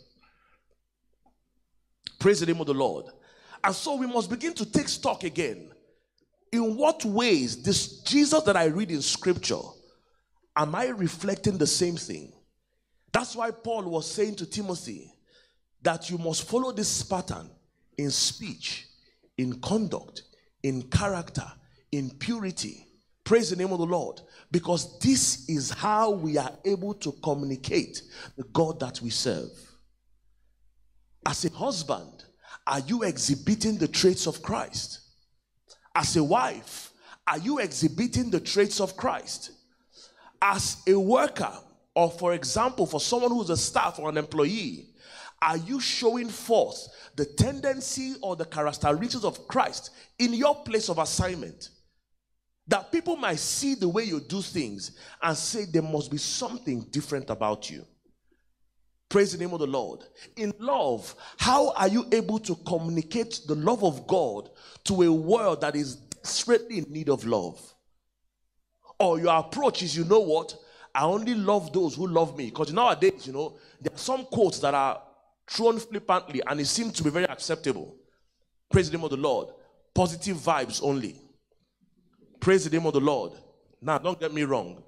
Praise 2.19 2.41
the 2.41 2.47
name 2.47 2.61
of 2.61 2.67
the 2.67 2.75
Lord. 2.75 3.07
And 3.63 3.75
so 3.75 3.97
we 3.97 4.07
must 4.07 4.31
begin 4.31 4.55
to 4.55 4.67
take 4.67 4.89
stock 4.89 5.25
again. 5.25 5.71
In 6.51 6.77
what 6.77 7.05
ways 7.05 7.63
this 7.63 8.01
Jesus 8.01 8.43
that 8.45 8.57
I 8.57 8.67
read 8.67 8.91
in 8.91 9.03
scripture 9.03 9.61
Am 10.57 10.75
I 10.75 10.89
reflecting 10.89 11.57
the 11.57 11.69
same 11.69 11.97
thing? 11.97 12.33
That's 13.13 13.37
why 13.37 13.53
Paul 13.53 13.85
was 13.85 14.11
saying 14.11 14.35
to 14.37 14.47
Timothy 14.47 15.15
that 15.83 16.11
you 16.11 16.19
must 16.19 16.49
follow 16.49 16.73
this 16.73 17.03
pattern 17.05 17.49
in 17.97 18.11
speech, 18.11 18.89
in 19.37 19.61
conduct, 19.61 20.23
in 20.63 20.83
character, 20.83 21.45
in 21.93 22.11
purity. 22.11 22.87
Praise 23.25 23.51
the 23.51 23.57
name 23.57 23.73
of 23.73 23.79
the 23.79 23.87
Lord. 23.87 24.21
Because 24.51 24.99
this 25.01 25.49
is 25.49 25.71
how 25.71 26.11
we 26.11 26.39
are 26.39 26.53
able 26.65 26.95
to 26.95 27.13
communicate 27.23 28.03
the 28.37 28.45
God 28.45 28.81
that 28.81 29.01
we 29.03 29.11
serve. 29.11 29.51
As 31.27 31.45
a 31.45 31.51
husband, 31.51 32.25
are 32.67 32.81
you 32.81 33.03
exhibiting 33.03 33.77
the 33.77 33.89
traits 33.89 34.27
of 34.27 34.43
Christ? 34.43 35.01
As 35.95 36.17
a 36.17 36.25
wife, 36.25 36.93
are 37.27 37.39
you 37.39 37.59
exhibiting 37.59 38.31
the 38.31 38.41
traits 38.41 38.81
of 38.81 38.97
Christ? 38.97 39.53
as 40.41 40.83
a 40.87 40.95
worker, 40.95 41.53
or 41.95 42.11
for 42.11 42.35
example, 42.35 42.87
for 42.87 43.01
someone 43.01 43.31
who's 43.31 43.51
a 43.51 43.57
staff 43.57 43.99
or 43.99 44.09
an 44.09 44.17
employee, 44.17 44.87
are 45.41 45.57
you 45.57 45.81
showing 45.81 46.29
forth 46.29 46.89
the 47.17 47.25
tendency 47.25 48.15
or 48.23 48.37
the 48.37 48.45
characteristics 48.45 49.25
of 49.25 49.47
Christ 49.49 49.91
in 50.19 50.35
your 50.35 50.55
place 50.55 50.89
of 50.89 50.99
assignment? 50.99 51.71
That 52.67 52.93
people 52.93 53.17
might 53.17 53.39
see 53.39 53.75
the 53.75 53.89
way 53.89 54.05
you 54.05 54.21
do 54.21 54.43
things 54.43 54.99
and 55.23 55.37
say 55.37 55.65
there 55.65 55.83
must 55.83 56.11
be 56.11 56.19
something 56.19 56.83
different 56.91 57.31
about 57.31 57.71
you. 57.71 57.85
Praise 59.09 59.33
the 59.33 59.39
name 59.39 59.55
of 59.55 59.61
the 59.61 59.67
Lord. 59.67 60.01
In 60.37 60.53
love, 60.59 61.15
how 61.39 61.73
are 61.73 61.89
you 61.89 62.07
able 62.13 62.39
to 62.41 62.55
communicate 62.67 63.41
the 63.47 63.55
love 63.55 63.83
of 63.83 64.07
God 64.07 64.51
to 64.85 65.03
a 65.03 65.13
world 65.13 65.63
that 65.63 65.77
is 65.77 65.97
desperately 65.97 66.79
in 66.79 66.93
need 66.93 67.09
of 67.09 67.25
love? 67.25 67.59
or 68.99 69.19
your 69.19 69.35
approach 69.37 69.83
is, 69.83 69.97
you 69.97 70.05
know 70.05 70.21
what? 70.21 70.57
I 70.95 71.05
only 71.05 71.35
love 71.35 71.73
those 71.73 71.95
who 71.95 72.07
love 72.07 72.37
me. 72.37 72.47
Because 72.47 72.73
nowadays, 72.73 73.27
you 73.27 73.33
know, 73.33 73.57
there 73.81 73.95
are 73.95 73.99
some 73.99 74.25
quotes 74.25 74.59
that 74.61 74.75
are 74.75 75.01
thrown 75.49 75.79
flippantly 75.79 76.43
and 76.47 76.61
it 76.61 76.67
seems 76.67 76.93
to 76.95 77.03
be 77.03 77.11
very 77.11 77.27
acceptable. 77.27 77.97
Praise 78.71 78.91
the 78.91 78.97
name 78.97 79.05
of 79.05 79.11
the 79.11 79.17
Lord. 79.17 79.49
Positive 79.95 80.37
vibes 80.37 80.81
only. 80.83 81.17
Praise 82.41 82.65
the 82.65 82.77
name 82.77 82.87
of 82.87 82.93
the 82.93 83.01
Lord. 83.01 83.33
Now, 83.81 83.99
don't 83.99 84.19
get 84.19 84.33
me 84.33 84.43
wrong. 84.43 84.83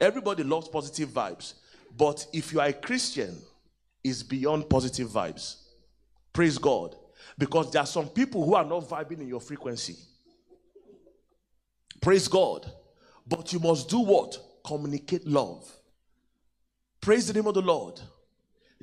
Everybody 0.00 0.44
loves 0.44 0.68
positive 0.68 1.10
vibes. 1.10 1.54
But 1.96 2.26
if 2.32 2.52
you 2.52 2.60
are 2.60 2.68
a 2.68 2.72
Christian, 2.72 3.36
it's 4.02 4.22
beyond 4.22 4.68
positive 4.68 5.08
vibes. 5.08 5.56
Praise 6.32 6.58
God. 6.58 6.96
Because 7.36 7.70
there 7.70 7.82
are 7.82 7.86
some 7.86 8.08
people 8.08 8.44
who 8.44 8.54
are 8.54 8.64
not 8.64 8.88
vibing 8.88 9.20
in 9.20 9.28
your 9.28 9.40
frequency. 9.40 9.96
Praise 12.00 12.28
God. 12.28 12.70
But 13.26 13.52
you 13.52 13.58
must 13.58 13.88
do 13.88 14.00
what? 14.00 14.38
Communicate 14.64 15.26
love. 15.26 15.70
Praise 17.00 17.26
the 17.26 17.34
name 17.34 17.46
of 17.46 17.54
the 17.54 17.62
Lord. 17.62 18.00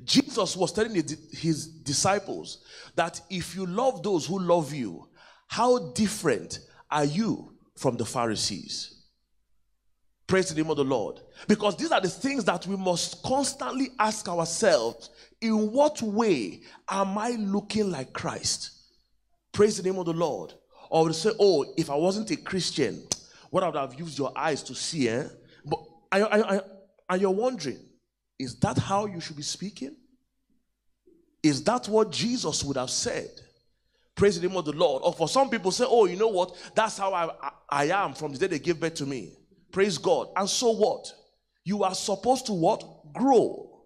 Jesus 0.04 0.56
was 0.56 0.72
telling 0.72 0.94
his 0.94 1.66
disciples 1.66 2.64
that 2.94 3.20
if 3.30 3.56
you 3.56 3.66
love 3.66 4.02
those 4.02 4.26
who 4.26 4.38
love 4.38 4.72
you, 4.72 5.08
how 5.48 5.92
different 5.92 6.60
are 6.90 7.04
you 7.04 7.52
from 7.76 7.96
the 7.96 8.04
Pharisees? 8.04 8.92
Praise 10.26 10.48
the 10.48 10.60
name 10.60 10.70
of 10.70 10.76
the 10.76 10.84
Lord. 10.84 11.20
Because 11.46 11.76
these 11.76 11.92
are 11.92 12.00
the 12.00 12.08
things 12.08 12.44
that 12.44 12.66
we 12.66 12.76
must 12.76 13.22
constantly 13.22 13.90
ask 13.98 14.28
ourselves 14.28 15.10
in 15.40 15.70
what 15.70 16.02
way 16.02 16.62
am 16.88 17.16
I 17.16 17.30
looking 17.30 17.90
like 17.90 18.12
Christ? 18.12 18.72
Praise 19.52 19.76
the 19.76 19.88
name 19.88 19.98
of 19.98 20.06
the 20.06 20.12
Lord. 20.12 20.52
Or 20.90 21.04
we 21.04 21.12
say, 21.12 21.30
oh, 21.38 21.64
if 21.76 21.90
I 21.90 21.94
wasn't 21.94 22.30
a 22.32 22.36
Christian, 22.36 23.06
what 23.50 23.62
I 23.62 23.68
would 23.68 23.76
have 23.76 23.98
used 23.98 24.18
your 24.18 24.32
eyes 24.36 24.62
to 24.64 24.74
see, 24.74 25.08
eh? 25.08 25.24
But 25.64 25.80
I, 26.10 26.22
I, 26.22 26.56
I, 26.56 26.60
and 27.08 27.20
you're 27.20 27.30
wondering, 27.30 27.78
is 28.38 28.58
that 28.60 28.78
how 28.78 29.06
you 29.06 29.20
should 29.20 29.36
be 29.36 29.42
speaking? 29.42 29.96
Is 31.42 31.62
that 31.64 31.88
what 31.88 32.10
Jesus 32.10 32.64
would 32.64 32.76
have 32.76 32.90
said? 32.90 33.30
Praise 34.14 34.40
the 34.40 34.48
name 34.48 34.56
of 34.56 34.64
the 34.64 34.72
Lord. 34.72 35.02
Or 35.04 35.12
for 35.12 35.28
some 35.28 35.50
people 35.50 35.70
say, 35.70 35.84
oh, 35.86 36.06
you 36.06 36.16
know 36.16 36.28
what? 36.28 36.56
That's 36.74 36.98
how 36.98 37.12
I, 37.12 37.30
I, 37.40 37.50
I 37.68 38.04
am 38.04 38.14
from 38.14 38.32
the 38.32 38.38
day 38.38 38.46
they 38.46 38.58
gave 38.58 38.80
birth 38.80 38.94
to 38.94 39.06
me. 39.06 39.34
Praise 39.70 39.98
God. 39.98 40.28
And 40.36 40.48
so 40.48 40.70
what? 40.70 41.12
You 41.64 41.84
are 41.84 41.94
supposed 41.94 42.46
to 42.46 42.52
what? 42.52 43.12
Grow. 43.12 43.84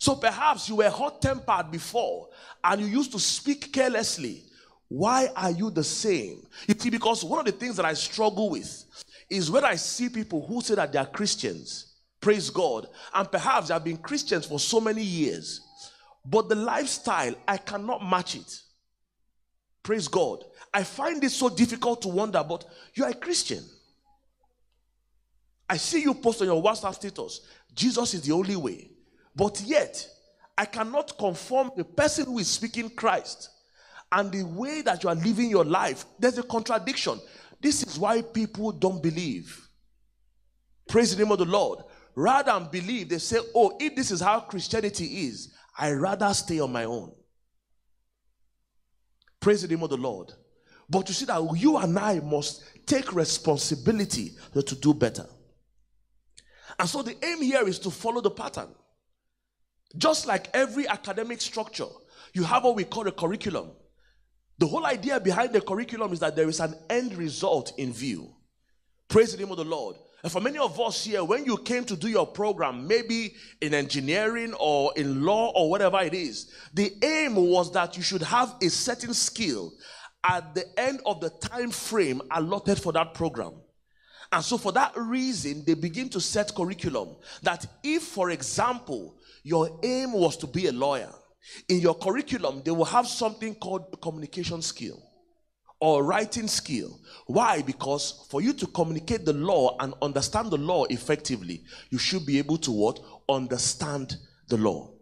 So 0.00 0.14
perhaps 0.16 0.68
you 0.68 0.76
were 0.76 0.90
hot 0.90 1.22
tempered 1.22 1.70
before 1.70 2.28
and 2.62 2.80
you 2.80 2.86
used 2.86 3.12
to 3.12 3.18
speak 3.18 3.72
carelessly. 3.72 4.44
Why 4.88 5.28
are 5.34 5.50
you 5.50 5.70
the 5.70 5.84
same? 5.84 6.42
You 6.66 6.74
see, 6.78 6.90
because 6.90 7.24
one 7.24 7.40
of 7.40 7.46
the 7.46 7.52
things 7.52 7.76
that 7.76 7.86
I 7.86 7.94
struggle 7.94 8.50
with 8.50 8.84
is 9.30 9.50
when 9.50 9.64
I 9.64 9.76
see 9.76 10.08
people 10.08 10.46
who 10.46 10.60
say 10.60 10.74
that 10.74 10.92
they 10.92 10.98
are 10.98 11.06
Christians, 11.06 11.85
praise 12.26 12.50
God, 12.50 12.88
and 13.14 13.30
perhaps 13.30 13.70
I've 13.70 13.84
been 13.84 13.98
Christians 13.98 14.46
for 14.46 14.58
so 14.58 14.80
many 14.80 15.00
years, 15.00 15.60
but 16.24 16.48
the 16.48 16.56
lifestyle, 16.56 17.36
I 17.46 17.56
cannot 17.56 18.04
match 18.04 18.34
it. 18.34 18.62
Praise 19.84 20.08
God. 20.08 20.42
I 20.74 20.82
find 20.82 21.22
it 21.22 21.30
so 21.30 21.48
difficult 21.48 22.02
to 22.02 22.08
wonder, 22.08 22.42
but 22.42 22.64
you 22.94 23.04
are 23.04 23.10
a 23.10 23.14
Christian. 23.14 23.62
I 25.70 25.76
see 25.76 26.02
you 26.02 26.14
post 26.14 26.40
on 26.40 26.48
your 26.48 26.60
WhatsApp 26.60 26.96
status, 26.96 27.42
Jesus 27.72 28.12
is 28.14 28.22
the 28.22 28.32
only 28.32 28.56
way. 28.56 28.90
But 29.36 29.60
yet, 29.60 30.04
I 30.58 30.64
cannot 30.64 31.16
conform 31.16 31.70
the 31.76 31.84
person 31.84 32.24
who 32.24 32.40
is 32.40 32.48
speaking 32.48 32.90
Christ 32.90 33.50
and 34.10 34.32
the 34.32 34.42
way 34.42 34.82
that 34.82 35.04
you 35.04 35.10
are 35.10 35.14
living 35.14 35.48
your 35.48 35.64
life. 35.64 36.04
There's 36.18 36.38
a 36.38 36.42
contradiction. 36.42 37.20
This 37.60 37.84
is 37.84 38.00
why 38.00 38.20
people 38.20 38.72
don't 38.72 39.00
believe. 39.00 39.68
Praise 40.88 41.14
the 41.14 41.22
name 41.22 41.30
of 41.30 41.38
the 41.38 41.44
Lord. 41.44 41.84
Rather 42.16 42.50
than 42.50 42.70
believe, 42.70 43.10
they 43.10 43.18
say, 43.18 43.38
Oh, 43.54 43.76
if 43.78 43.94
this 43.94 44.10
is 44.10 44.20
how 44.20 44.40
Christianity 44.40 45.26
is, 45.26 45.54
I 45.78 45.92
rather 45.92 46.32
stay 46.32 46.58
on 46.58 46.72
my 46.72 46.84
own. 46.84 47.12
Praise 49.38 49.62
the 49.62 49.68
name 49.68 49.82
of 49.82 49.90
the 49.90 49.98
Lord. 49.98 50.32
But 50.88 51.08
you 51.08 51.14
see 51.14 51.26
that 51.26 51.42
you 51.56 51.76
and 51.76 51.96
I 51.98 52.20
must 52.20 52.62
take 52.86 53.12
responsibility 53.12 54.32
to 54.54 54.74
do 54.74 54.94
better. 54.94 55.26
And 56.78 56.88
so 56.88 57.02
the 57.02 57.16
aim 57.24 57.42
here 57.42 57.68
is 57.68 57.78
to 57.80 57.90
follow 57.90 58.22
the 58.22 58.30
pattern. 58.30 58.68
Just 59.96 60.26
like 60.26 60.48
every 60.54 60.88
academic 60.88 61.40
structure, 61.40 61.86
you 62.32 62.44
have 62.44 62.64
what 62.64 62.76
we 62.76 62.84
call 62.84 63.06
a 63.08 63.12
curriculum. 63.12 63.72
The 64.58 64.66
whole 64.66 64.86
idea 64.86 65.20
behind 65.20 65.52
the 65.52 65.60
curriculum 65.60 66.12
is 66.12 66.20
that 66.20 66.34
there 66.34 66.48
is 66.48 66.60
an 66.60 66.74
end 66.88 67.14
result 67.14 67.72
in 67.78 67.92
view. 67.92 68.34
Praise 69.08 69.32
the 69.32 69.38
name 69.38 69.50
of 69.50 69.58
the 69.58 69.64
Lord. 69.64 69.96
And 70.26 70.32
for 70.32 70.40
many 70.40 70.58
of 70.58 70.80
us 70.80 71.04
here, 71.04 71.22
when 71.22 71.44
you 71.44 71.56
came 71.56 71.84
to 71.84 71.94
do 71.94 72.08
your 72.08 72.26
program, 72.26 72.88
maybe 72.88 73.36
in 73.60 73.72
engineering 73.72 74.54
or 74.58 74.92
in 74.96 75.24
law 75.24 75.52
or 75.54 75.70
whatever 75.70 76.00
it 76.00 76.14
is, 76.14 76.50
the 76.74 76.92
aim 77.00 77.36
was 77.36 77.70
that 77.74 77.96
you 77.96 78.02
should 78.02 78.22
have 78.22 78.56
a 78.60 78.68
certain 78.68 79.14
skill 79.14 79.72
at 80.24 80.52
the 80.52 80.64
end 80.76 81.00
of 81.06 81.20
the 81.20 81.30
time 81.30 81.70
frame 81.70 82.20
allotted 82.32 82.76
for 82.76 82.92
that 82.94 83.14
program. 83.14 83.52
And 84.32 84.44
so, 84.44 84.58
for 84.58 84.72
that 84.72 84.94
reason, 84.96 85.62
they 85.64 85.74
begin 85.74 86.08
to 86.08 86.20
set 86.20 86.52
curriculum 86.52 87.10
that 87.44 87.64
if, 87.84 88.02
for 88.02 88.30
example, 88.30 89.14
your 89.44 89.78
aim 89.84 90.12
was 90.12 90.36
to 90.38 90.48
be 90.48 90.66
a 90.66 90.72
lawyer, 90.72 91.12
in 91.68 91.78
your 91.78 91.94
curriculum, 91.94 92.62
they 92.64 92.72
will 92.72 92.84
have 92.84 93.06
something 93.06 93.54
called 93.54 93.96
communication 94.02 94.60
skill 94.60 95.05
or 95.80 96.04
writing 96.04 96.48
skill. 96.48 97.00
Why? 97.26 97.62
Because 97.62 98.26
for 98.30 98.40
you 98.40 98.52
to 98.54 98.66
communicate 98.68 99.24
the 99.24 99.32
law 99.32 99.76
and 99.80 99.94
understand 100.00 100.50
the 100.50 100.58
law 100.58 100.84
effectively, 100.84 101.64
you 101.90 101.98
should 101.98 102.24
be 102.24 102.38
able 102.38 102.58
to 102.58 102.70
what? 102.70 103.00
Understand 103.28 104.16
the 104.48 104.56
law. 104.56 104.92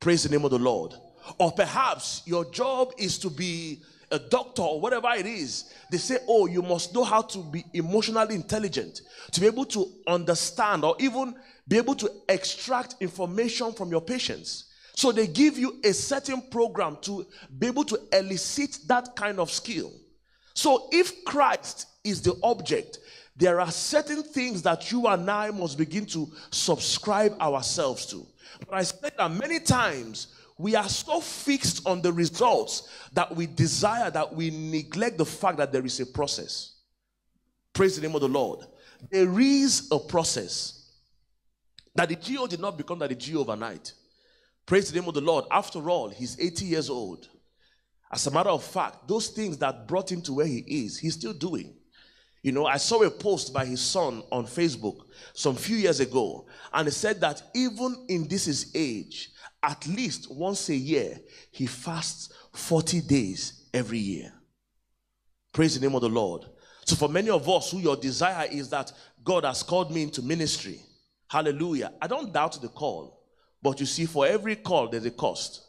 Praise 0.00 0.24
the 0.24 0.28
name 0.28 0.44
of 0.44 0.50
the 0.50 0.58
Lord. 0.58 0.94
Or 1.38 1.52
perhaps 1.52 2.22
your 2.26 2.44
job 2.50 2.92
is 2.98 3.18
to 3.18 3.30
be 3.30 3.82
a 4.10 4.18
doctor 4.18 4.62
or 4.62 4.80
whatever 4.80 5.08
it 5.16 5.26
is. 5.26 5.72
They 5.90 5.98
say, 5.98 6.18
oh, 6.28 6.46
you 6.46 6.62
must 6.62 6.94
know 6.94 7.04
how 7.04 7.22
to 7.22 7.38
be 7.50 7.64
emotionally 7.72 8.34
intelligent, 8.34 9.00
to 9.32 9.40
be 9.40 9.46
able 9.46 9.64
to 9.66 9.86
understand 10.06 10.84
or 10.84 10.94
even 11.00 11.34
be 11.66 11.78
able 11.78 11.94
to 11.94 12.10
extract 12.28 12.96
information 13.00 13.72
from 13.72 13.90
your 13.90 14.02
patients. 14.02 14.71
So 14.94 15.10
they 15.12 15.26
give 15.26 15.58
you 15.58 15.80
a 15.84 15.92
certain 15.92 16.42
program 16.42 16.98
to 17.02 17.26
be 17.58 17.66
able 17.66 17.84
to 17.84 17.98
elicit 18.12 18.78
that 18.86 19.16
kind 19.16 19.40
of 19.40 19.50
skill. 19.50 19.92
So 20.54 20.88
if 20.92 21.24
Christ 21.24 21.86
is 22.04 22.20
the 22.20 22.38
object, 22.42 22.98
there 23.36 23.60
are 23.60 23.70
certain 23.70 24.22
things 24.22 24.62
that 24.62 24.92
you 24.92 25.06
and 25.06 25.30
I 25.30 25.50
must 25.50 25.78
begin 25.78 26.04
to 26.06 26.30
subscribe 26.50 27.40
ourselves 27.40 28.06
to. 28.06 28.26
But 28.60 28.74
I 28.74 28.82
said 28.82 29.12
that 29.16 29.30
many 29.30 29.58
times 29.60 30.38
we 30.58 30.76
are 30.76 30.88
so 30.88 31.20
fixed 31.20 31.86
on 31.86 32.02
the 32.02 32.12
results 32.12 32.88
that 33.14 33.34
we 33.34 33.46
desire 33.46 34.10
that 34.10 34.34
we 34.34 34.50
neglect 34.50 35.18
the 35.18 35.24
fact 35.24 35.58
that 35.58 35.72
there 35.72 35.84
is 35.84 35.98
a 36.00 36.06
process. 36.06 36.74
Praise 37.72 37.96
the 37.96 38.02
name 38.02 38.14
of 38.14 38.20
the 38.20 38.28
Lord. 38.28 38.60
There 39.10 39.40
is 39.40 39.88
a 39.90 39.98
process. 39.98 40.78
That 41.94 42.10
the 42.10 42.16
GO 42.16 42.46
did 42.46 42.60
not 42.60 42.76
become 42.76 42.98
that 43.00 43.08
the 43.08 43.32
GO 43.32 43.40
overnight. 43.40 43.92
Praise 44.72 44.90
the 44.90 44.98
name 44.98 45.06
of 45.06 45.12
the 45.12 45.20
Lord. 45.20 45.44
After 45.50 45.90
all, 45.90 46.08
he's 46.08 46.40
80 46.40 46.64
years 46.64 46.88
old. 46.88 47.28
As 48.10 48.26
a 48.26 48.30
matter 48.30 48.48
of 48.48 48.64
fact, 48.64 49.06
those 49.06 49.28
things 49.28 49.58
that 49.58 49.86
brought 49.86 50.10
him 50.10 50.22
to 50.22 50.32
where 50.32 50.46
he 50.46 50.60
is, 50.60 50.98
he's 50.98 51.12
still 51.12 51.34
doing. 51.34 51.74
You 52.42 52.52
know, 52.52 52.64
I 52.64 52.78
saw 52.78 53.02
a 53.02 53.10
post 53.10 53.52
by 53.52 53.66
his 53.66 53.82
son 53.82 54.22
on 54.32 54.46
Facebook 54.46 54.96
some 55.34 55.56
few 55.56 55.76
years 55.76 56.00
ago, 56.00 56.46
and 56.72 56.86
he 56.88 56.90
said 56.90 57.20
that 57.20 57.42
even 57.54 58.06
in 58.08 58.26
this 58.26 58.46
his 58.46 58.72
age, 58.74 59.32
at 59.62 59.86
least 59.86 60.34
once 60.34 60.70
a 60.70 60.74
year, 60.74 61.20
he 61.50 61.66
fasts 61.66 62.32
40 62.54 63.02
days 63.02 63.68
every 63.74 63.98
year. 63.98 64.32
Praise 65.52 65.78
the 65.78 65.86
name 65.86 65.94
of 65.94 66.00
the 66.00 66.08
Lord. 66.08 66.46
So, 66.86 66.96
for 66.96 67.10
many 67.10 67.28
of 67.28 67.46
us 67.46 67.70
who 67.70 67.76
your 67.76 67.96
desire 67.96 68.48
is 68.50 68.70
that 68.70 68.90
God 69.22 69.44
has 69.44 69.62
called 69.62 69.92
me 69.92 70.04
into 70.04 70.22
ministry, 70.22 70.80
hallelujah. 71.28 71.92
I 72.00 72.06
don't 72.06 72.32
doubt 72.32 72.58
the 72.62 72.68
call. 72.68 73.21
But 73.62 73.80
you 73.80 73.86
see, 73.86 74.06
for 74.06 74.26
every 74.26 74.56
call, 74.56 74.88
there's 74.88 75.06
a 75.06 75.10
cost. 75.10 75.62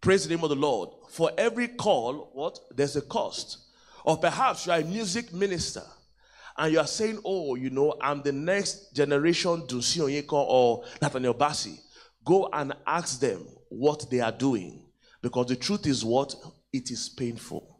Praise 0.00 0.26
the 0.26 0.34
name 0.34 0.42
of 0.42 0.50
the 0.50 0.56
Lord. 0.56 0.88
For 1.10 1.30
every 1.36 1.68
call, 1.68 2.30
what? 2.32 2.58
There's 2.74 2.96
a 2.96 3.02
cost. 3.02 3.58
Or 4.04 4.16
perhaps 4.16 4.66
you 4.66 4.72
are 4.72 4.80
a 4.80 4.84
music 4.84 5.32
minister 5.32 5.82
and 6.56 6.72
you 6.72 6.80
are 6.80 6.86
saying, 6.86 7.20
Oh, 7.24 7.54
you 7.54 7.70
know, 7.70 7.94
I'm 8.00 8.22
the 8.22 8.32
next 8.32 8.94
generation 8.94 9.62
Dunsin 9.66 10.02
Oyekan 10.02 10.44
or 10.48 10.84
Nathaniel 11.00 11.34
Bassey. 11.34 11.78
Go 12.24 12.48
and 12.52 12.72
ask 12.86 13.20
them 13.20 13.46
what 13.68 14.10
they 14.10 14.20
are 14.20 14.32
doing. 14.32 14.82
Because 15.20 15.46
the 15.46 15.56
truth 15.56 15.86
is 15.86 16.04
what? 16.04 16.34
It 16.72 16.90
is 16.90 17.08
painful. 17.08 17.78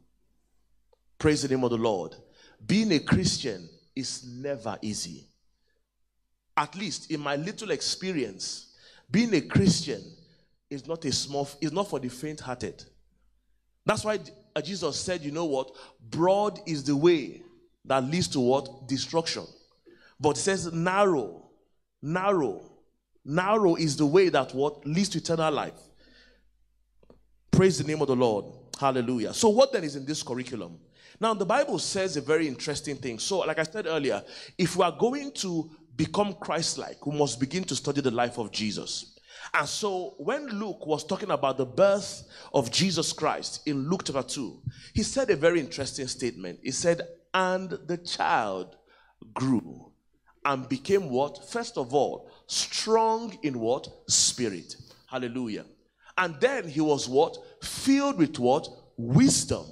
Praise 1.18 1.42
the 1.42 1.48
name 1.48 1.64
of 1.64 1.70
the 1.70 1.76
Lord. 1.78 2.14
Being 2.64 2.92
a 2.92 3.00
Christian 3.00 3.68
is 3.96 4.24
never 4.24 4.78
easy. 4.82 5.26
At 6.56 6.76
least 6.76 7.10
in 7.10 7.20
my 7.20 7.36
little 7.36 7.70
experience, 7.70 8.71
being 9.12 9.34
a 9.34 9.40
Christian 9.42 10.02
is 10.70 10.88
not 10.88 11.04
a 11.04 11.12
small, 11.12 11.48
is 11.60 11.70
not 11.70 11.88
for 11.88 12.00
the 12.00 12.08
faint-hearted. 12.08 12.82
That's 13.84 14.04
why 14.04 14.18
uh, 14.56 14.60
Jesus 14.62 14.98
said, 14.98 15.22
you 15.22 15.30
know 15.30 15.44
what? 15.44 15.70
Broad 16.10 16.58
is 16.66 16.82
the 16.82 16.96
way 16.96 17.42
that 17.84 18.04
leads 18.04 18.28
to 18.28 18.40
what? 18.40 18.88
Destruction. 18.88 19.44
But 20.18 20.38
it 20.38 20.40
says 20.40 20.72
narrow, 20.72 21.50
narrow, 22.00 22.62
narrow 23.24 23.74
is 23.74 23.96
the 23.96 24.06
way 24.06 24.28
that 24.30 24.54
what 24.54 24.86
leads 24.86 25.10
to 25.10 25.18
eternal 25.18 25.52
life. 25.52 25.78
Praise 27.50 27.78
the 27.78 27.84
name 27.84 28.00
of 28.00 28.08
the 28.08 28.16
Lord. 28.16 28.46
Hallelujah. 28.78 29.34
So, 29.34 29.50
what 29.50 29.72
then 29.72 29.84
is 29.84 29.94
in 29.94 30.06
this 30.06 30.22
curriculum? 30.22 30.78
Now, 31.20 31.34
the 31.34 31.44
Bible 31.44 31.78
says 31.78 32.16
a 32.16 32.20
very 32.20 32.48
interesting 32.48 32.96
thing. 32.96 33.18
So, 33.18 33.40
like 33.40 33.58
I 33.58 33.64
said 33.64 33.86
earlier, 33.86 34.22
if 34.56 34.76
we 34.76 34.84
are 34.84 34.96
going 34.96 35.32
to 35.32 35.70
become 36.04 36.34
Christ 36.34 36.78
like, 36.78 37.06
we 37.06 37.16
must 37.16 37.38
begin 37.38 37.62
to 37.62 37.76
study 37.76 38.00
the 38.00 38.10
life 38.10 38.36
of 38.36 38.50
Jesus. 38.50 39.20
And 39.54 39.68
so, 39.68 40.14
when 40.18 40.46
Luke 40.48 40.84
was 40.84 41.04
talking 41.04 41.30
about 41.30 41.58
the 41.58 41.66
birth 41.66 42.24
of 42.52 42.72
Jesus 42.72 43.12
Christ 43.12 43.60
in 43.66 43.88
Luke 43.88 44.02
chapter 44.04 44.22
2, 44.24 44.62
he 44.94 45.04
said 45.04 45.30
a 45.30 45.36
very 45.36 45.60
interesting 45.60 46.08
statement. 46.08 46.58
He 46.60 46.72
said, 46.72 47.02
And 47.32 47.70
the 47.86 47.98
child 47.98 48.76
grew 49.32 49.92
and 50.44 50.68
became 50.68 51.08
what? 51.08 51.48
First 51.48 51.78
of 51.78 51.94
all, 51.94 52.28
strong 52.48 53.38
in 53.44 53.60
what? 53.60 53.86
Spirit. 54.08 54.74
Hallelujah. 55.06 55.66
And 56.18 56.34
then 56.40 56.66
he 56.66 56.80
was 56.80 57.08
what? 57.08 57.36
Filled 57.62 58.18
with 58.18 58.40
what? 58.40 58.68
Wisdom. 58.96 59.66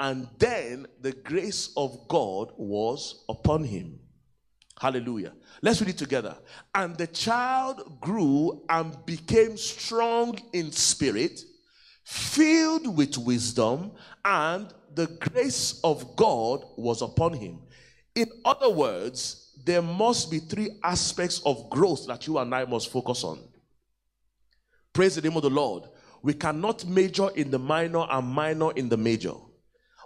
And 0.00 0.26
then 0.38 0.88
the 1.00 1.12
grace 1.12 1.72
of 1.76 2.08
God 2.08 2.52
was 2.56 3.24
upon 3.28 3.62
him. 3.62 4.00
Hallelujah. 4.80 5.34
Let's 5.60 5.80
read 5.80 5.90
it 5.90 5.98
together. 5.98 6.38
And 6.74 6.96
the 6.96 7.06
child 7.06 8.00
grew 8.00 8.62
and 8.70 8.96
became 9.04 9.58
strong 9.58 10.38
in 10.54 10.72
spirit, 10.72 11.42
filled 12.02 12.96
with 12.96 13.18
wisdom, 13.18 13.92
and 14.24 14.72
the 14.94 15.06
grace 15.06 15.80
of 15.84 16.16
God 16.16 16.64
was 16.78 17.02
upon 17.02 17.34
him. 17.34 17.58
In 18.14 18.26
other 18.44 18.70
words, 18.70 19.54
there 19.64 19.82
must 19.82 20.30
be 20.30 20.38
three 20.38 20.70
aspects 20.82 21.42
of 21.44 21.68
growth 21.68 22.06
that 22.06 22.26
you 22.26 22.38
and 22.38 22.54
I 22.54 22.64
must 22.64 22.90
focus 22.90 23.22
on. 23.22 23.38
Praise 24.94 25.14
the 25.14 25.20
name 25.20 25.36
of 25.36 25.42
the 25.42 25.50
Lord. 25.50 25.84
we 26.22 26.34
cannot 26.34 26.86
major 26.86 27.30
in 27.34 27.50
the 27.50 27.58
minor 27.58 28.06
and 28.10 28.26
minor 28.26 28.72
in 28.72 28.88
the 28.88 28.96
major. 28.96 29.32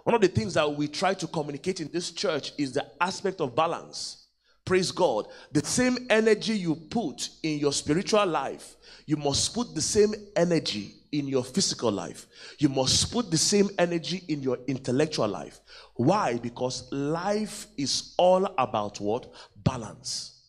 One 0.03 0.15
of 0.15 0.21
the 0.21 0.27
things 0.27 0.53
that 0.53 0.71
we 0.71 0.87
try 0.87 1.13
to 1.13 1.27
communicate 1.27 1.81
in 1.81 1.89
this 1.91 2.11
church 2.11 2.51
is 2.57 2.73
the 2.73 2.85
aspect 3.01 3.41
of 3.41 3.55
balance. 3.55 4.24
Praise 4.65 4.91
God. 4.91 5.27
The 5.51 5.63
same 5.63 6.07
energy 6.09 6.57
you 6.57 6.75
put 6.75 7.29
in 7.43 7.59
your 7.59 7.71
spiritual 7.71 8.25
life, 8.25 8.75
you 9.05 9.15
must 9.15 9.53
put 9.53 9.75
the 9.75 9.81
same 9.81 10.13
energy 10.35 10.95
in 11.11 11.27
your 11.27 11.43
physical 11.43 11.91
life. 11.91 12.25
You 12.57 12.69
must 12.69 13.11
put 13.11 13.29
the 13.29 13.37
same 13.37 13.69
energy 13.77 14.23
in 14.27 14.41
your 14.41 14.57
intellectual 14.67 15.27
life. 15.27 15.59
Why? 15.95 16.37
Because 16.37 16.91
life 16.91 17.67
is 17.77 18.15
all 18.17 18.45
about 18.57 18.99
what? 18.99 19.31
Balance. 19.63 20.41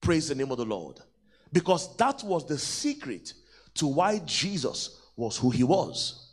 Praise 0.00 0.28
the 0.28 0.34
name 0.34 0.50
of 0.50 0.58
the 0.58 0.64
Lord. 0.64 1.00
Because 1.52 1.96
that 1.96 2.22
was 2.24 2.46
the 2.46 2.58
secret 2.58 3.32
to 3.74 3.86
why 3.86 4.18
Jesus 4.26 5.00
was 5.16 5.36
who 5.36 5.50
he 5.50 5.62
was. 5.62 6.32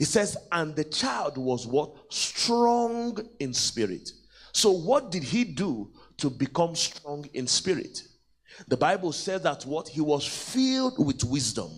It 0.00 0.06
says, 0.06 0.36
and 0.52 0.76
the 0.76 0.84
child 0.84 1.38
was 1.38 1.66
what? 1.66 2.12
Strong 2.12 3.26
in 3.38 3.54
spirit. 3.54 4.12
So, 4.52 4.72
what 4.72 5.10
did 5.10 5.22
he 5.22 5.44
do 5.44 5.90
to 6.18 6.30
become 6.30 6.74
strong 6.74 7.28
in 7.34 7.46
spirit? 7.46 8.02
The 8.66 8.76
Bible 8.76 9.12
says 9.12 9.42
that 9.42 9.64
what? 9.64 9.88
He 9.88 10.00
was 10.00 10.26
filled 10.26 11.04
with 11.04 11.24
wisdom. 11.24 11.70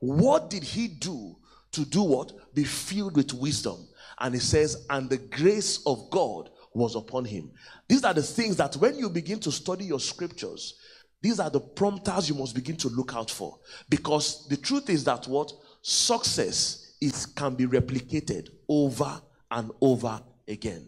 What 0.00 0.50
did 0.50 0.64
he 0.64 0.88
do 0.88 1.36
to 1.72 1.84
do 1.84 2.02
what? 2.02 2.54
Be 2.54 2.64
filled 2.64 3.16
with 3.16 3.32
wisdom. 3.32 3.86
And 4.18 4.34
he 4.34 4.40
says, 4.40 4.86
and 4.90 5.08
the 5.08 5.18
grace 5.18 5.80
of 5.86 6.10
God 6.10 6.50
was 6.74 6.94
upon 6.94 7.24
him. 7.24 7.50
These 7.88 8.04
are 8.04 8.14
the 8.14 8.22
things 8.22 8.56
that 8.56 8.76
when 8.76 8.98
you 8.98 9.08
begin 9.08 9.38
to 9.40 9.52
study 9.52 9.84
your 9.84 10.00
scriptures, 10.00 10.74
these 11.22 11.40
are 11.40 11.50
the 11.50 11.60
prompters 11.60 12.28
you 12.28 12.34
must 12.34 12.54
begin 12.54 12.76
to 12.76 12.88
look 12.88 13.14
out 13.14 13.30
for. 13.30 13.58
Because 13.88 14.46
the 14.48 14.56
truth 14.56 14.90
is 14.90 15.04
that 15.04 15.26
what? 15.26 15.52
Success 15.82 16.94
is 17.00 17.26
can 17.26 17.54
be 17.54 17.66
replicated 17.66 18.50
over 18.68 19.20
and 19.50 19.70
over 19.80 20.20
again. 20.48 20.86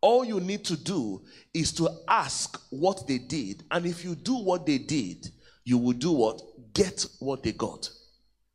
All 0.00 0.24
you 0.24 0.40
need 0.40 0.64
to 0.66 0.76
do 0.76 1.22
is 1.52 1.72
to 1.72 1.90
ask 2.06 2.60
what 2.70 3.06
they 3.06 3.18
did, 3.18 3.64
and 3.70 3.84
if 3.84 4.04
you 4.04 4.14
do 4.14 4.36
what 4.36 4.64
they 4.64 4.78
did, 4.78 5.28
you 5.64 5.78
will 5.78 5.92
do 5.92 6.12
what? 6.12 6.40
Get 6.72 7.04
what 7.18 7.42
they 7.42 7.52
got. 7.52 7.90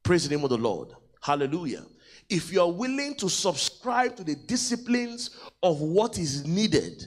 Praise 0.03 0.27
the 0.27 0.35
name 0.35 0.43
of 0.43 0.49
the 0.49 0.57
Lord. 0.57 0.89
Hallelujah. 1.21 1.83
If 2.29 2.51
you 2.51 2.61
are 2.61 2.71
willing 2.71 3.15
to 3.15 3.29
subscribe 3.29 4.15
to 4.15 4.23
the 4.23 4.35
disciplines 4.35 5.31
of 5.61 5.81
what 5.81 6.17
is 6.17 6.45
needed, 6.45 7.03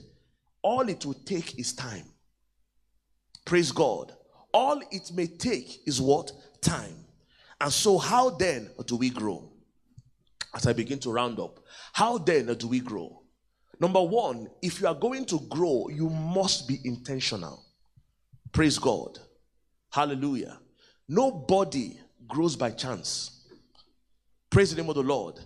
all 0.62 0.88
it 0.88 1.04
will 1.04 1.14
take 1.14 1.58
is 1.58 1.72
time. 1.72 2.04
Praise 3.44 3.72
God. 3.72 4.12
All 4.52 4.80
it 4.90 5.10
may 5.14 5.26
take 5.26 5.86
is 5.86 6.00
what? 6.00 6.30
Time. 6.60 7.04
And 7.60 7.72
so, 7.72 7.96
how 7.96 8.30
then 8.30 8.70
do 8.86 8.96
we 8.96 9.10
grow? 9.10 9.50
as 10.56 10.66
I 10.66 10.72
begin 10.72 10.98
to 11.00 11.12
round 11.12 11.38
up. 11.38 11.60
How 11.92 12.18
then 12.18 12.52
do 12.54 12.66
we 12.66 12.80
grow? 12.80 13.22
Number 13.78 14.02
one, 14.02 14.48
if 14.62 14.80
you 14.80 14.86
are 14.86 14.94
going 14.94 15.24
to 15.26 15.40
grow, 15.48 15.88
you 15.88 16.08
must 16.08 16.66
be 16.66 16.78
intentional. 16.84 17.62
Praise 18.52 18.78
God. 18.78 19.18
Hallelujah. 19.90 20.58
Nobody 21.08 21.98
grows 22.26 22.56
by 22.56 22.70
chance. 22.70 23.46
Praise 24.50 24.74
the 24.74 24.80
name 24.80 24.88
of 24.88 24.96
the 24.96 25.02
Lord. 25.02 25.38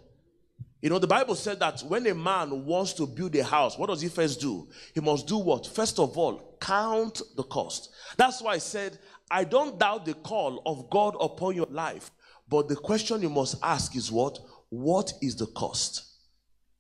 You 0.83 0.89
know, 0.89 0.99
the 0.99 1.07
Bible 1.07 1.35
said 1.35 1.61
that 1.61 1.81
when 1.81 2.07
a 2.07 2.15
man 2.15 2.65
wants 2.65 2.95
to 2.95 3.07
build 3.07 3.35
a 3.37 3.45
house, 3.45 3.77
what 3.77 3.89
does 3.89 4.01
he 4.01 4.09
first 4.09 4.41
do? 4.41 4.69
He 4.95 5.01
must 5.01 5.27
do 5.27 5.37
what? 5.37 5.67
First 5.67 5.99
of 5.99 6.17
all, 6.17 6.57
count 6.61 7.21
the 7.37 7.43
cost. 7.43 7.91
That's 8.17 8.41
why 8.41 8.53
I 8.53 8.59
said, 8.59 8.99
I 9.31 9.45
don't 9.45 9.79
doubt 9.79 10.07
the 10.07 10.15
call 10.15 10.63
of 10.65 10.89
God 10.89 11.17
upon 11.21 11.55
your 11.55 11.67
life. 11.67 12.11
But 12.49 12.69
the 12.69 12.77
question 12.77 13.23
you 13.23 13.29
must 13.29 13.57
ask 13.63 13.95
is 13.95 14.11
what? 14.11 14.39
What 14.71 15.13
is 15.21 15.37
the 15.37 15.47
cost? 15.47 16.05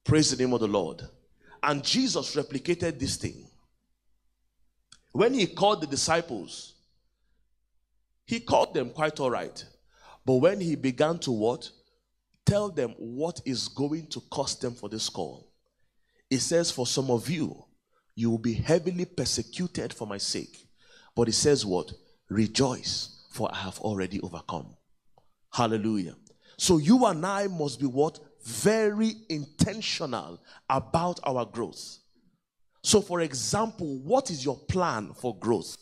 Praise 0.05 0.31
the 0.31 0.43
name 0.43 0.55
of 0.55 0.61
the 0.61 0.69
Lord. 0.69 1.03
And 1.63 1.85
Jesus 1.85 2.35
replicated 2.37 2.99
this 2.99 3.17
thing. 3.17 3.47
When 5.13 5.35
he 5.35 5.47
called 5.47 5.83
the 5.83 5.87
disciples, 5.87 6.75
he 8.27 8.41
called 8.41 8.75
them 8.75 8.91
quite 8.91 9.19
all 9.21 9.31
right. 9.31 9.65
But 10.25 10.35
when 10.37 10.61
he 10.61 10.77
began 10.77 11.19
to 11.21 11.33
what? 11.33 11.71
Tell 12.47 12.71
them 12.71 12.95
what 12.99 13.41
is 13.45 13.69
going 13.69 14.07
to 14.09 14.21
cost 14.31 14.61
them 14.61 14.75
for 14.75 14.89
this 14.89 15.09
call. 15.09 15.51
It 16.31 16.39
says, 16.39 16.71
For 16.71 16.87
some 16.87 17.11
of 17.11 17.29
you, 17.29 17.65
you 18.15 18.31
will 18.31 18.39
be 18.39 18.55
heavily 18.55 19.05
persecuted 19.05 19.93
for 19.93 20.07
my 20.07 20.19
sake. 20.19 20.67
But 21.15 21.29
it 21.29 21.35
says 21.35 21.67
what? 21.67 21.93
Rejoice, 22.29 23.27
for 23.31 23.53
I 23.53 23.59
have 23.59 23.81
already 23.81 24.21
overcome. 24.21 24.77
Hallelujah. 25.53 26.15
So 26.57 26.79
you 26.79 27.05
and 27.07 27.25
I 27.25 27.49
must 27.49 27.81
be 27.81 27.87
what? 27.87 28.19
Very 28.43 29.15
intentional 29.29 30.41
about 30.69 31.21
our 31.25 31.45
growth. 31.45 31.99
So, 32.83 33.01
for 33.01 33.21
example, 33.21 33.99
what 33.99 34.31
is 34.31 34.45
your 34.45 34.57
plan 34.57 35.13
for 35.15 35.37
growth? 35.37 35.77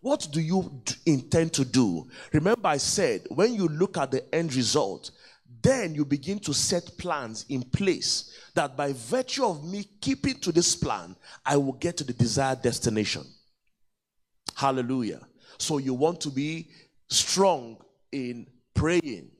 What 0.00 0.28
do 0.32 0.40
you 0.40 0.82
intend 1.04 1.52
to 1.54 1.64
do? 1.64 2.08
Remember, 2.32 2.68
I 2.68 2.78
said 2.78 3.26
when 3.28 3.54
you 3.54 3.68
look 3.68 3.96
at 3.98 4.10
the 4.10 4.34
end 4.34 4.54
result, 4.54 5.10
then 5.62 5.94
you 5.94 6.04
begin 6.04 6.38
to 6.40 6.54
set 6.54 6.96
plans 6.98 7.44
in 7.48 7.62
place 7.62 8.32
that 8.54 8.76
by 8.76 8.92
virtue 8.92 9.44
of 9.44 9.64
me 9.64 9.84
keeping 10.00 10.34
to 10.40 10.52
this 10.52 10.74
plan, 10.74 11.16
I 11.44 11.56
will 11.56 11.72
get 11.72 11.96
to 11.98 12.04
the 12.04 12.12
desired 12.12 12.62
destination. 12.62 13.24
Hallelujah. 14.54 15.20
So, 15.58 15.78
you 15.78 15.92
want 15.94 16.20
to 16.22 16.30
be 16.30 16.70
strong 17.08 17.76
in 18.12 18.46
praying, 18.74 19.30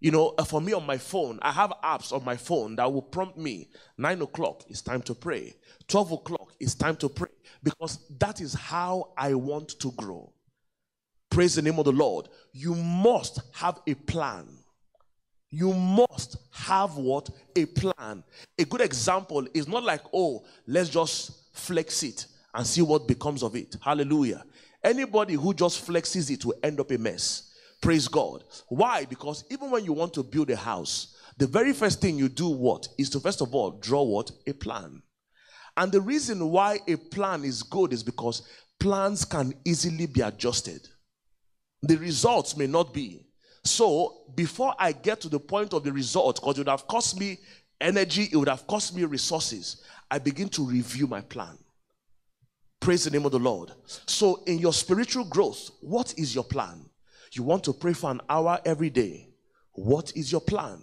you 0.00 0.10
know, 0.10 0.34
uh, 0.38 0.44
for 0.44 0.60
me 0.60 0.72
on 0.72 0.86
my 0.86 0.96
phone, 0.96 1.38
I 1.42 1.52
have 1.52 1.72
apps 1.84 2.12
on 2.12 2.24
my 2.24 2.36
phone 2.36 2.76
that 2.76 2.90
will 2.90 3.02
prompt 3.02 3.36
me 3.36 3.68
nine 3.98 4.22
o'clock, 4.22 4.64
it's 4.68 4.80
time 4.80 5.02
to 5.02 5.14
pray. 5.14 5.54
12 5.88 6.12
o'clock, 6.12 6.54
it's 6.58 6.74
time 6.74 6.96
to 6.96 7.08
pray. 7.08 7.28
Because 7.62 7.98
that 8.18 8.40
is 8.40 8.54
how 8.54 9.12
I 9.16 9.34
want 9.34 9.78
to 9.80 9.92
grow. 9.92 10.32
Praise 11.28 11.54
the 11.54 11.62
name 11.62 11.78
of 11.78 11.84
the 11.84 11.92
Lord. 11.92 12.28
You 12.52 12.74
must 12.74 13.40
have 13.52 13.80
a 13.86 13.94
plan. 13.94 14.48
You 15.50 15.74
must 15.74 16.36
have 16.52 16.96
what? 16.96 17.28
A 17.56 17.66
plan. 17.66 18.24
A 18.58 18.64
good 18.64 18.80
example 18.80 19.46
is 19.52 19.68
not 19.68 19.84
like, 19.84 20.02
oh, 20.12 20.44
let's 20.66 20.88
just 20.88 21.54
flex 21.54 22.02
it 22.02 22.26
and 22.54 22.66
see 22.66 22.82
what 22.82 23.06
becomes 23.06 23.42
of 23.42 23.54
it. 23.54 23.76
Hallelujah. 23.80 24.44
Anybody 24.82 25.34
who 25.34 25.52
just 25.52 25.86
flexes 25.86 26.30
it 26.30 26.44
will 26.44 26.58
end 26.62 26.80
up 26.80 26.90
a 26.90 26.98
mess. 26.98 27.49
Praise 27.80 28.08
God. 28.08 28.44
Why? 28.68 29.04
Because 29.04 29.44
even 29.50 29.70
when 29.70 29.84
you 29.84 29.92
want 29.92 30.14
to 30.14 30.22
build 30.22 30.50
a 30.50 30.56
house, 30.56 31.16
the 31.38 31.46
very 31.46 31.72
first 31.72 32.00
thing 32.00 32.18
you 32.18 32.28
do 32.28 32.48
what 32.48 32.88
is 32.98 33.08
to 33.10 33.20
first 33.20 33.40
of 33.40 33.54
all 33.54 33.70
draw 33.70 34.02
what 34.02 34.30
a 34.46 34.52
plan. 34.52 35.02
And 35.76 35.90
the 35.90 36.00
reason 36.00 36.50
why 36.50 36.80
a 36.86 36.96
plan 36.96 37.44
is 37.44 37.62
good 37.62 37.92
is 37.92 38.02
because 38.02 38.42
plans 38.78 39.24
can 39.24 39.54
easily 39.64 40.06
be 40.06 40.20
adjusted. 40.20 40.86
The 41.82 41.96
results 41.96 42.56
may 42.56 42.66
not 42.66 42.92
be. 42.92 43.24
So, 43.64 44.24
before 44.34 44.74
I 44.78 44.92
get 44.92 45.20
to 45.22 45.28
the 45.28 45.40
point 45.40 45.72
of 45.72 45.84
the 45.84 45.92
result, 45.92 46.36
because 46.36 46.56
it 46.56 46.60
would 46.60 46.68
have 46.68 46.86
cost 46.86 47.18
me 47.18 47.38
energy, 47.80 48.28
it 48.30 48.36
would 48.36 48.48
have 48.48 48.66
cost 48.66 48.94
me 48.94 49.04
resources, 49.04 49.82
I 50.10 50.18
begin 50.18 50.48
to 50.50 50.64
review 50.64 51.06
my 51.06 51.20
plan. 51.20 51.56
Praise 52.80 53.04
the 53.04 53.10
name 53.10 53.26
of 53.26 53.32
the 53.32 53.38
Lord. 53.38 53.72
So, 54.06 54.42
in 54.46 54.58
your 54.58 54.72
spiritual 54.72 55.24
growth, 55.24 55.70
what 55.80 56.14
is 56.18 56.34
your 56.34 56.44
plan? 56.44 56.89
You 57.32 57.42
want 57.42 57.64
to 57.64 57.72
pray 57.72 57.92
for 57.92 58.10
an 58.10 58.20
hour 58.28 58.58
every 58.64 58.90
day. 58.90 59.28
What 59.72 60.12
is 60.16 60.32
your 60.32 60.40
plan? 60.40 60.82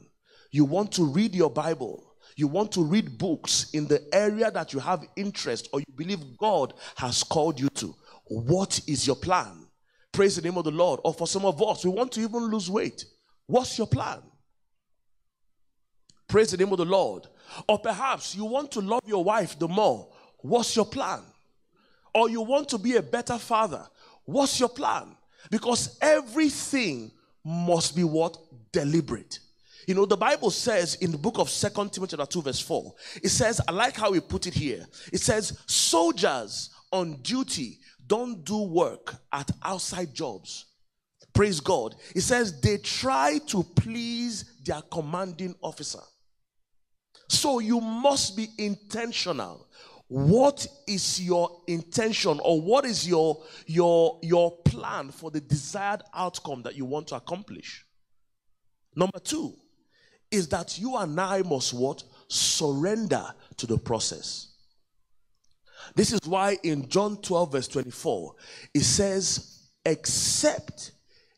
You 0.51 0.65
want 0.65 0.91
to 0.93 1.05
read 1.05 1.35
your 1.35 1.49
Bible. 1.49 2.15
You 2.35 2.47
want 2.47 2.71
to 2.73 2.83
read 2.83 3.17
books 3.17 3.69
in 3.73 3.87
the 3.87 4.03
area 4.13 4.49
that 4.51 4.73
you 4.73 4.79
have 4.79 5.05
interest 5.15 5.69
or 5.73 5.79
you 5.79 5.85
believe 5.95 6.37
God 6.37 6.73
has 6.95 7.23
called 7.23 7.59
you 7.59 7.69
to. 7.69 7.95
What 8.25 8.79
is 8.87 9.05
your 9.05 9.15
plan? 9.15 9.67
Praise 10.11 10.35
the 10.35 10.41
name 10.41 10.57
of 10.57 10.63
the 10.63 10.71
Lord. 10.71 10.99
Or 11.03 11.13
for 11.13 11.27
some 11.27 11.45
of 11.45 11.61
us, 11.61 11.83
we 11.83 11.91
want 11.91 12.11
to 12.13 12.21
even 12.21 12.43
lose 12.45 12.69
weight. 12.69 13.05
What's 13.47 13.77
your 13.77 13.87
plan? 13.87 14.21
Praise 16.27 16.51
the 16.51 16.57
name 16.57 16.71
of 16.71 16.77
the 16.77 16.85
Lord. 16.85 17.27
Or 17.67 17.79
perhaps 17.79 18.35
you 18.35 18.45
want 18.45 18.71
to 18.73 18.81
love 18.81 19.01
your 19.05 19.23
wife 19.23 19.57
the 19.57 19.67
more. 19.67 20.09
What's 20.39 20.75
your 20.75 20.85
plan? 20.85 21.23
Or 22.13 22.29
you 22.29 22.41
want 22.41 22.69
to 22.69 22.77
be 22.77 22.95
a 22.95 23.01
better 23.01 23.37
father. 23.37 23.87
What's 24.25 24.59
your 24.59 24.69
plan? 24.69 25.16
Because 25.49 25.97
everything 26.01 27.11
must 27.43 27.95
be 27.95 28.03
what? 28.03 28.37
Deliberate. 28.71 29.39
You 29.87 29.95
know, 29.95 30.05
the 30.05 30.17
Bible 30.17 30.51
says 30.51 30.95
in 30.95 31.11
the 31.11 31.17
book 31.17 31.39
of 31.39 31.49
Second 31.49 31.93
Timothy 31.93 32.17
chapter 32.17 32.31
2, 32.31 32.41
verse 32.41 32.59
4, 32.59 32.93
it 33.23 33.29
says, 33.29 33.61
I 33.67 33.71
like 33.71 33.95
how 33.95 34.11
we 34.11 34.19
put 34.19 34.45
it 34.45 34.53
here. 34.53 34.85
It 35.13 35.21
says, 35.21 35.57
soldiers 35.65 36.71
on 36.91 37.21
duty 37.21 37.79
don't 38.05 38.43
do 38.43 38.63
work 38.63 39.15
at 39.31 39.49
outside 39.63 40.13
jobs. 40.13 40.65
Praise 41.33 41.59
God. 41.59 41.95
It 42.15 42.21
says 42.21 42.59
they 42.61 42.77
try 42.77 43.39
to 43.47 43.63
please 43.63 44.55
their 44.65 44.81
commanding 44.81 45.55
officer. 45.61 45.99
So 47.29 47.59
you 47.59 47.79
must 47.79 48.35
be 48.35 48.47
intentional. 48.57 49.67
What 50.07 50.65
is 50.87 51.21
your 51.21 51.61
intention 51.67 52.39
or 52.43 52.61
what 52.61 52.85
is 52.85 53.07
your 53.07 53.43
your 53.65 54.19
your 54.23 54.57
plan? 54.77 55.11
for 55.11 55.31
the 55.31 55.41
desired 55.41 56.01
outcome 56.13 56.61
that 56.63 56.75
you 56.75 56.85
want 56.85 57.07
to 57.07 57.15
accomplish. 57.15 57.85
Number 58.95 59.19
two 59.19 59.55
is 60.31 60.47
that 60.49 60.77
you 60.77 60.97
and 60.97 61.19
I 61.19 61.41
must 61.41 61.73
what? 61.73 62.03
Surrender 62.27 63.25
to 63.57 63.65
the 63.65 63.77
process. 63.77 64.53
This 65.95 66.11
is 66.11 66.19
why 66.25 66.57
in 66.63 66.89
John 66.89 67.17
12, 67.17 67.51
verse 67.51 67.67
24, 67.67 68.35
it 68.73 68.83
says, 68.83 69.53
Except 69.85 70.91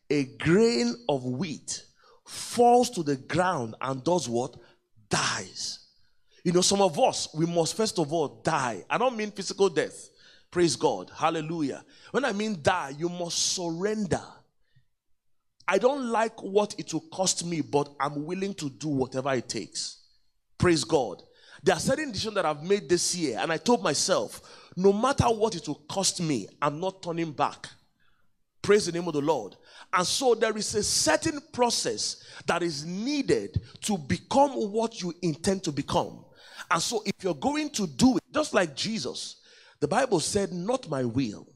a 0.09 0.25
grain 0.39 0.95
of 1.07 1.23
wheat 1.23 1.83
falls 2.25 2.89
to 2.91 3.03
the 3.03 3.15
ground 3.15 3.75
and 3.81 4.03
does 4.03 4.27
what? 4.27 4.55
Dies. 5.09 5.79
You 6.43 6.53
know, 6.53 6.61
some 6.61 6.81
of 6.81 6.97
us, 6.99 7.27
we 7.35 7.45
must 7.45 7.77
first 7.77 7.99
of 7.99 8.11
all 8.11 8.41
die. 8.43 8.83
I 8.89 8.97
don't 8.97 9.17
mean 9.17 9.31
physical 9.31 9.69
death. 9.69 10.09
Praise 10.52 10.76
God. 10.76 11.12
Hallelujah. 11.16 11.84
When 12.12 12.26
I 12.26 12.32
mean 12.32 12.60
die, 12.62 12.93
you 12.97 13.10
must 13.10 13.54
surrender. 13.54 14.22
I 15.68 15.78
don't 15.78 16.10
like 16.10 16.41
what 16.41 16.74
it 16.80 16.91
will 16.93 17.06
cost 17.12 17.45
me, 17.45 17.62
but 17.62 17.89
I'm 18.00 18.26
willing 18.26 18.56
to 18.56 18.70
do 18.70 18.88
whatever 18.88 19.32
it 19.34 19.47
takes. 19.47 19.97
Praise 20.58 20.84
God. 20.84 21.22
There 21.62 21.76
are 21.76 21.80
certain 21.80 22.12
decisions 22.12 22.36
that 22.36 22.45
I've 22.45 22.64
made 22.64 22.89
this 22.89 23.16
year, 23.16 23.38
and 23.39 23.52
I 23.52 23.58
told 23.58 23.84
myself, 23.84 24.41
no 24.76 24.91
matter 24.91 25.26
what 25.26 25.56
it 25.56 25.68
will 25.68 25.84
cost 25.89 26.22
me, 26.22 26.47
I'm 26.62 26.80
not 26.80 27.04
turning 27.04 27.32
back. 27.32 27.68
Praise 28.62 28.88
the 28.88 28.91
name 28.91 29.08
of 29.08 29.14
the 29.14 29.22
Lord. 29.22 29.56
And 29.93 30.06
so 30.06 30.36
there 30.36 30.56
is 30.58 30.74
a 30.76 30.84
certain 30.84 31.39
process 31.54 32.24
that 32.45 32.64
is 32.64 32.86
needed 32.86 33.62
to 33.82 33.97
become 33.97 34.52
what 34.72 35.02
you 35.02 35.14
intend 35.22 35.64
to 35.64 35.72
become. 35.72 36.26
And 36.72 36.82
so 36.82 37.02
if 37.06 37.14
you're 37.24 37.34
going 37.36 37.70
to 37.72 37.88
do 37.88 38.18
it, 38.18 38.24
just 38.34 38.54
like 38.54 38.76
Jesus, 38.76 39.38
the 39.80 39.88
Bible 39.88 40.19
said, 40.19 40.51
Not 40.51 40.89
my 40.89 41.03
will, 41.03 41.47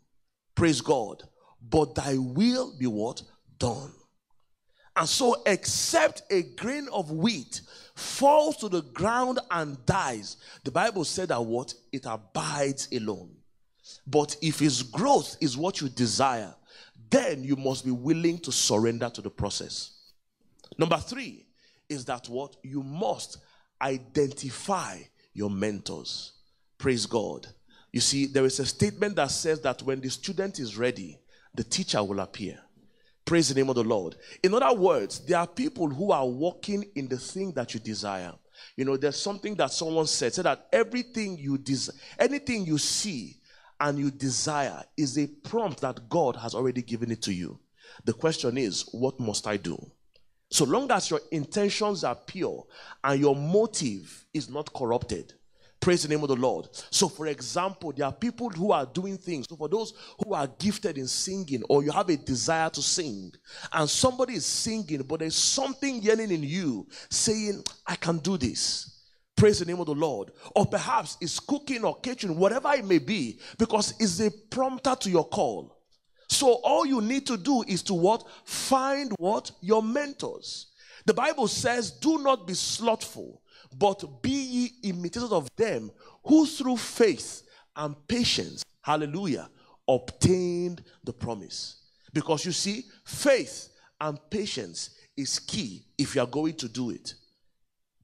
praise 0.55 0.82
God, 0.82 1.24
but 1.61 1.95
thy 1.95 2.17
will 2.17 2.74
be 2.78 2.88
what? 2.88 3.21
Done. 3.57 3.91
And 4.95 5.09
so, 5.09 5.41
except 5.45 6.21
a 6.30 6.43
grain 6.43 6.88
of 6.93 7.11
wheat 7.11 7.61
falls 7.95 8.57
to 8.57 8.69
the 8.69 8.82
ground 8.82 9.39
and 9.49 9.84
dies, 9.86 10.38
the 10.63 10.71
Bible 10.71 11.03
said 11.03 11.30
that 11.30 11.43
what? 11.43 11.74
It 11.91 12.05
abides 12.05 12.88
alone. 12.93 13.32
But 14.05 14.36
if 14.41 14.61
its 14.61 14.82
growth 14.84 15.38
is 15.41 15.57
what 15.57 15.82
you 15.82 15.89
desire, 15.89 16.53
then 17.09 17.43
you 17.43 17.55
must 17.55 17.86
be 17.86 17.91
willing 17.91 18.39
to 18.39 18.51
surrender 18.51 19.09
to 19.09 19.21
the 19.21 19.30
process. 19.30 19.91
Number 20.78 20.97
three 20.97 21.45
is 21.89 22.05
that 22.05 22.28
what? 22.30 22.55
You 22.63 22.82
must 22.84 23.38
identify 23.82 24.99
your 25.34 25.49
mentors. 25.49 26.34
Praise 26.78 27.05
God. 27.05 27.47
You 27.94 28.02
see, 28.02 28.26
there 28.26 28.46
is 28.46 28.60
a 28.60 28.66
statement 28.66 29.16
that 29.18 29.30
says 29.32 29.62
that 29.62 29.84
when 29.84 30.02
the 30.02 30.10
student 30.10 30.60
is 30.60 30.76
ready, 30.76 31.20
the 31.54 31.64
teacher 31.64 32.04
will 32.04 32.20
appear. 32.20 32.60
Praise 33.24 33.50
the 33.50 33.56
name 33.56 33.70
of 33.70 33.76
the 33.76 33.84
Lord. 33.84 34.16
In 34.41 34.54
other 34.54 34.74
words, 34.78 35.20
there 35.20 35.38
are 35.38 35.48
people 35.48 35.88
who 35.88 36.12
are 36.12 36.28
walking 36.28 36.84
in 36.96 37.08
the 37.08 37.18
thing 37.18 37.54
that 37.54 37.74
you 37.74 37.80
desire. 37.80 38.34
You 38.76 38.86
know, 38.86 38.98
there's 38.98 39.22
something 39.22 39.56
that 39.56 39.72
someone 39.72 40.08
said, 40.08 40.34
said 40.34 40.46
that 40.46 40.68
everything 40.74 41.38
you 41.38 41.58
desire, 41.58 41.96
anything 42.18 42.66
you 42.66 42.80
see 42.80 43.38
and 43.80 44.00
you 44.00 44.10
desire 44.10 44.84
is 44.98 45.18
a 45.18 45.28
prompt 45.28 45.82
that 45.82 46.10
God 46.10 46.36
has 46.38 46.56
already 46.56 46.82
given 46.82 47.12
it 47.12 47.22
to 47.24 47.34
you. 47.34 47.60
The 48.06 48.14
question 48.14 48.58
is, 48.58 48.89
what 48.91 49.20
must 49.20 49.46
I 49.46 49.58
do? 49.58 49.78
So 50.50 50.66
long 50.66 50.89
as 50.91 51.10
your 51.12 51.22
intentions 51.32 52.04
are 52.04 52.16
pure 52.16 52.66
and 53.04 53.20
your 53.20 53.36
motive 53.36 54.26
is 54.34 54.50
not 54.50 54.74
corrupted, 54.74 55.34
Praise 55.84 56.03
the 56.03 56.07
name 56.07 56.23
of 56.23 56.29
the 56.29 56.36
Lord. 56.38 56.69
So, 56.91 57.09
for 57.09 57.27
example, 57.27 57.91
there 57.91 58.05
are 58.05 58.13
people 58.13 58.49
who 58.49 58.71
are 58.71 58.86
doing 58.86 59.17
things. 59.17 59.47
So, 59.49 59.57
for 59.57 59.67
those 59.67 59.93
who 60.23 60.34
are 60.34 60.47
gifted 60.47 60.97
in 60.97 61.07
singing, 61.07 61.61
or 61.67 61.84
you 61.84 61.91
have 61.91 62.07
a 62.07 62.15
desire 62.15 62.69
to 62.69 62.81
sing, 62.81 63.34
and 63.73 63.89
somebody 63.89 64.36
is 64.36 64.45
singing, 64.45 65.01
but 65.01 65.19
there's 65.19 65.36
something 65.36 66.01
yearning 66.01 66.31
in 66.31 66.41
you 66.41 66.88
saying, 67.09 67.65
I 67.86 67.97
can 67.97 68.19
do 68.19 68.38
this. 68.38 69.01
Praise 69.36 69.59
the 69.59 69.65
name 69.65 69.81
of 69.81 69.88
the 69.88 69.93
Lord. 69.93 70.31
Or 70.55 70.65
perhaps 70.65 71.17
it's 71.19 71.38
cooking 71.38 71.84
or 71.84 71.99
catering, 71.99 72.38
whatever 72.38 72.71
it 72.71 72.86
may 72.86 72.99
be, 72.99 73.41
because 73.57 73.93
it's 73.99 74.21
a 74.21 74.31
prompter 74.31 74.95
to 74.95 75.09
your 75.09 75.27
call. 75.27 75.81
So, 76.29 76.61
all 76.63 76.86
you 76.86 77.01
need 77.01 77.27
to 77.27 77.36
do 77.36 77.61
is 77.67 77.84
to 77.84 77.93
what? 77.93 78.23
Find 78.45 79.11
what? 79.19 79.51
Your 79.59 79.84
mentors. 79.84 80.67
The 81.05 81.13
Bible 81.13 81.49
says, 81.49 81.91
Do 81.91 82.19
not 82.19 82.47
be 82.47 82.53
slothful 82.53 83.41
but 83.78 84.21
be 84.21 84.32
ye 84.32 84.71
imitators 84.84 85.32
of 85.32 85.47
them 85.55 85.91
who 86.24 86.45
through 86.45 86.78
faith 86.78 87.43
and 87.76 87.95
patience, 88.07 88.63
hallelujah, 88.82 89.49
obtained 89.88 90.84
the 91.03 91.13
promise. 91.13 91.84
Because 92.13 92.45
you 92.45 92.51
see, 92.51 92.86
faith 93.03 93.69
and 93.99 94.19
patience 94.30 94.91
is 95.17 95.39
key 95.39 95.84
if 95.97 96.15
you 96.15 96.21
are 96.21 96.28
going 96.28 96.55
to 96.55 96.69
do 96.69 96.91
it. 96.91 97.15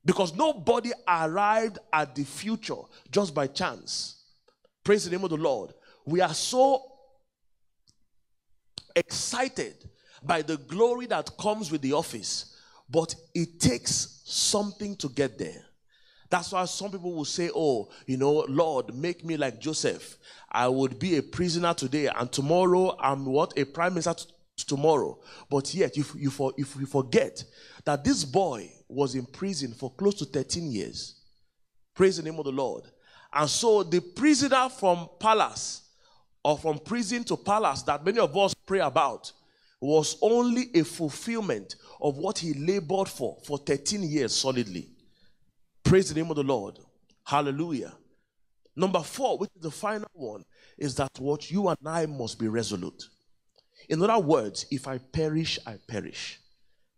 Because 0.03 0.33
nobody 0.33 0.91
arrived 1.07 1.79
at 1.91 2.15
the 2.15 2.23
future 2.23 2.81
just 3.11 3.33
by 3.33 3.47
chance. 3.47 4.23
Praise 4.83 5.05
the 5.05 5.11
name 5.11 5.23
of 5.23 5.29
the 5.29 5.37
Lord. 5.37 5.73
We 6.05 6.21
are 6.21 6.33
so 6.33 6.83
excited 8.95 9.75
by 10.23 10.41
the 10.41 10.57
glory 10.57 11.05
that 11.07 11.37
comes 11.37 11.71
with 11.71 11.81
the 11.81 11.93
office, 11.93 12.55
but 12.89 13.15
it 13.33 13.59
takes 13.59 14.21
something 14.25 14.95
to 14.97 15.09
get 15.09 15.37
there. 15.37 15.65
That's 16.29 16.51
why 16.51 16.65
some 16.65 16.91
people 16.91 17.13
will 17.13 17.25
say, 17.25 17.49
Oh, 17.53 17.89
you 18.05 18.17
know, 18.17 18.45
Lord, 18.47 18.93
make 18.93 19.25
me 19.25 19.37
like 19.37 19.59
Joseph. 19.59 20.17
I 20.51 20.67
would 20.67 20.99
be 20.99 21.17
a 21.17 21.23
prisoner 21.23 21.73
today, 21.73 22.07
and 22.07 22.31
tomorrow 22.31 22.95
I'm 22.99 23.25
what? 23.25 23.57
A 23.57 23.65
prime 23.65 23.93
minister 23.93 24.13
t- 24.13 24.25
tomorrow. 24.57 25.19
But 25.49 25.73
yet, 25.73 25.97
if 25.97 26.13
you, 26.15 26.29
for, 26.29 26.53
if 26.57 26.75
you 26.75 26.85
forget 26.85 27.43
that 27.85 28.03
this 28.03 28.23
boy 28.25 28.71
was 28.87 29.15
in 29.15 29.25
prison 29.25 29.73
for 29.73 29.91
close 29.91 30.15
to 30.15 30.25
13 30.25 30.71
years, 30.71 31.21
praise 31.95 32.17
the 32.17 32.23
name 32.23 32.39
of 32.39 32.45
the 32.45 32.51
Lord. 32.51 32.83
And 33.33 33.49
so 33.49 33.83
the 33.83 34.01
prisoner 34.01 34.69
from 34.69 35.09
palace 35.19 35.83
or 36.43 36.57
from 36.57 36.79
prison 36.79 37.23
to 37.25 37.37
palace 37.37 37.83
that 37.83 38.03
many 38.03 38.19
of 38.19 38.35
us 38.35 38.53
pray 38.65 38.79
about 38.79 39.31
was 39.81 40.17
only 40.21 40.69
a 40.75 40.83
fulfillment 40.83 41.75
of 42.01 42.17
what 42.17 42.37
he 42.37 42.53
labored 42.53 43.07
for 43.07 43.37
for 43.45 43.57
13 43.57 44.03
years 44.03 44.35
solidly. 44.35 44.89
Praise 45.83 46.09
the 46.09 46.19
name 46.19 46.29
of 46.29 46.35
the 46.35 46.43
Lord. 46.43 46.77
Hallelujah. 47.25 47.93
Number 48.75 49.01
four, 49.01 49.37
which 49.37 49.49
is 49.55 49.61
the 49.61 49.71
final 49.71 50.09
one, 50.13 50.43
is 50.77 50.95
that 50.95 51.11
what 51.19 51.51
you 51.51 51.67
and 51.67 51.77
I 51.85 52.05
must 52.05 52.39
be 52.39 52.47
resolute. 52.47 53.03
In 53.87 54.01
other 54.01 54.19
words, 54.19 54.65
if 54.71 54.87
I 54.87 54.97
perish, 54.97 55.59
I 55.65 55.77
perish. 55.87 56.39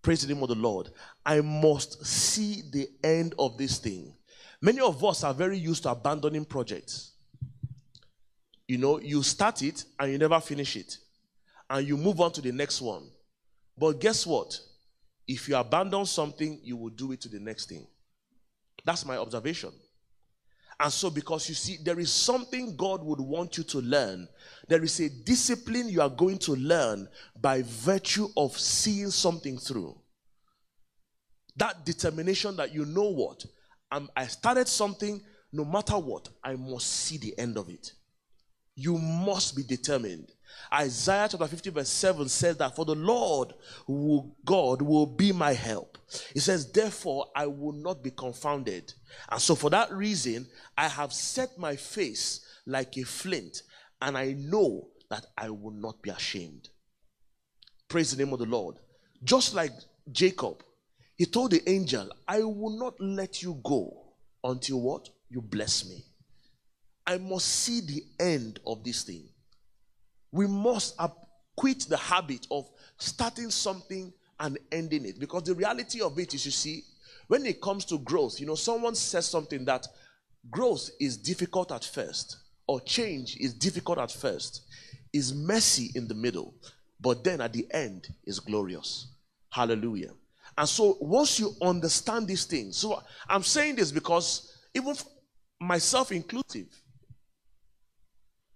Praise 0.02 0.26
the 0.26 0.34
name 0.34 0.44
of 0.44 0.50
the 0.50 0.56
Lord. 0.56 0.90
I 1.26 1.42
must 1.42 2.06
see 2.06 2.64
the 2.72 2.88
end 3.04 3.36
of 3.38 3.58
this 3.58 3.78
thing. 3.78 4.14
Many 4.62 4.80
of 4.80 5.04
us 5.04 5.24
are 5.24 5.34
very 5.34 5.58
used 5.58 5.84
to 5.84 5.92
abandoning 5.92 6.46
projects. 6.46 7.14
You 8.68 8.78
know, 8.78 9.00
you 9.00 9.22
start 9.24 9.62
it 9.62 9.86
and 10.00 10.12
you 10.12 10.18
never 10.18 10.40
finish 10.40 10.76
it, 10.76 10.98
and 11.72 11.88
you 11.88 11.96
move 11.96 12.20
on 12.20 12.34
to 12.34 12.42
the 12.42 12.52
next 12.52 12.82
one. 12.82 13.10
But 13.78 14.02
guess 14.02 14.28
what? 14.28 14.60
If 15.26 15.48
you 15.48 15.56
abandon 15.56 16.06
something, 16.06 16.60
you 16.62 16.76
will 16.76 16.90
do 16.90 17.14
it 17.14 17.22
to 17.22 17.30
the 17.30 17.40
next 17.40 17.70
thing. 17.70 17.88
That's 18.84 19.06
my 19.06 19.16
observation. 19.18 19.72
And 20.78 20.92
so, 20.92 21.10
because 21.10 21.48
you 21.48 21.56
see, 21.56 21.78
there 21.82 22.00
is 22.00 22.12
something 22.12 22.76
God 22.76 23.04
would 23.06 23.22
want 23.22 23.58
you 23.58 23.64
to 23.66 23.80
learn. 23.80 24.28
There 24.68 24.84
is 24.84 25.00
a 25.00 25.10
discipline 25.10 25.88
you 25.88 26.02
are 26.02 26.10
going 26.10 26.40
to 26.40 26.54
learn 26.56 27.08
by 27.40 27.62
virtue 27.62 28.28
of 28.36 28.58
seeing 28.58 29.12
something 29.12 29.58
through. 29.58 29.96
That 31.56 31.86
determination 31.86 32.58
that 32.58 32.74
you 32.74 32.84
know 32.84 33.12
what, 33.12 33.46
I'm, 33.90 34.10
I 34.16 34.28
started 34.28 34.68
something, 34.68 35.22
no 35.54 35.64
matter 35.64 35.98
what, 35.98 36.28
I 36.44 36.56
must 36.56 36.88
see 36.88 37.18
the 37.18 37.38
end 37.38 37.58
of 37.58 37.70
it. 37.70 37.94
You 38.76 38.98
must 38.98 39.56
be 39.56 39.64
determined. 39.64 40.28
Isaiah 40.74 41.28
chapter 41.30 41.48
50, 41.48 41.70
verse 41.70 41.90
7 41.90 42.30
says 42.30 42.58
that 42.58 42.76
for 42.76 42.86
the 42.86 42.96
Lord 42.96 43.54
will, 43.88 44.36
God 44.46 44.82
will 44.82 45.06
be 45.06 45.32
my 45.32 45.54
help. 45.54 45.98
He 46.34 46.40
says, 46.40 46.72
Therefore, 46.72 47.28
I 47.36 47.48
will 47.48 47.74
not 47.74 48.04
be 48.04 48.12
confounded. 48.12 48.94
And 49.30 49.42
so, 49.42 49.56
for 49.56 49.70
that 49.70 49.92
reason, 49.92 50.48
I 50.78 50.88
have 50.88 51.14
set 51.14 51.58
my 51.58 51.76
face 51.76 52.46
like 52.66 52.98
a 52.98 53.04
flint, 53.04 53.64
and 54.02 54.18
I 54.18 54.34
know 54.34 54.90
that 55.10 55.26
I 55.38 55.50
will 55.50 55.72
not 55.72 56.02
be 56.02 56.10
ashamed. 56.10 56.70
Praise 57.90 58.16
the 58.16 58.24
name 58.24 58.34
of 58.34 58.40
the 58.40 58.46
Lord. 58.46 58.78
Just 59.24 59.54
like 59.54 59.74
Jacob, 60.12 60.64
he 61.18 61.26
told 61.26 61.52
the 61.52 61.70
angel, 61.70 62.10
I 62.28 62.44
will 62.44 62.78
not 62.80 63.00
let 63.00 63.44
you 63.44 63.60
go 63.64 64.14
until 64.44 64.82
what? 64.82 65.10
You 65.30 65.42
bless 65.42 65.88
me. 65.88 66.04
I 67.06 67.18
must 67.18 67.48
see 67.48 67.82
the 67.82 68.04
end 68.20 68.60
of 68.66 68.84
this 68.84 69.04
thing 69.04 69.28
we 70.32 70.48
must 70.48 71.00
quit 71.56 71.82
the 71.90 71.98
habit 71.98 72.48
of 72.52 72.70
starting 72.98 73.50
something 73.50 74.14
and 74.40 74.58
ending 74.72 75.06
it. 75.06 75.20
Because 75.20 75.44
the 75.44 75.54
reality 75.54 76.02
of 76.02 76.18
it 76.18 76.34
is, 76.34 76.46
you 76.46 76.52
see, 76.52 76.84
when 77.28 77.46
it 77.46 77.62
comes 77.62 77.86
to 77.86 78.00
growth, 78.00 78.40
you 78.40 78.46
know, 78.46 78.56
someone 78.56 78.96
says 78.96 79.28
something 79.28 79.66
that 79.66 79.88
growth 80.50 80.90
is 81.00 81.18
difficult 81.18 81.72
at 81.72 81.84
first, 81.84 82.38
or 82.68 82.82
change 82.82 83.38
is 83.38 83.54
difficult 83.54 84.00
at 84.00 84.12
first. 84.12 84.64
is 85.14 85.34
messy 85.34 85.92
in 85.96 86.08
the 86.08 86.14
middle, 86.14 86.54
but 87.00 87.24
then 87.24 87.42
at 87.42 87.54
the 87.54 87.68
end 87.72 88.08
is 88.26 88.40
glorious. 88.40 89.08
Hallelujah. 89.50 90.12
And 90.58 90.68
so 90.68 90.98
once 91.00 91.40
you 91.40 91.54
understand 91.62 92.28
these 92.28 92.46
things, 92.46 92.78
so 92.78 93.02
I'm 93.28 93.44
saying 93.44 93.76
this 93.76 93.92
because 93.92 94.58
even 94.74 94.96
myself 95.60 96.12
inclusive, 96.12 96.68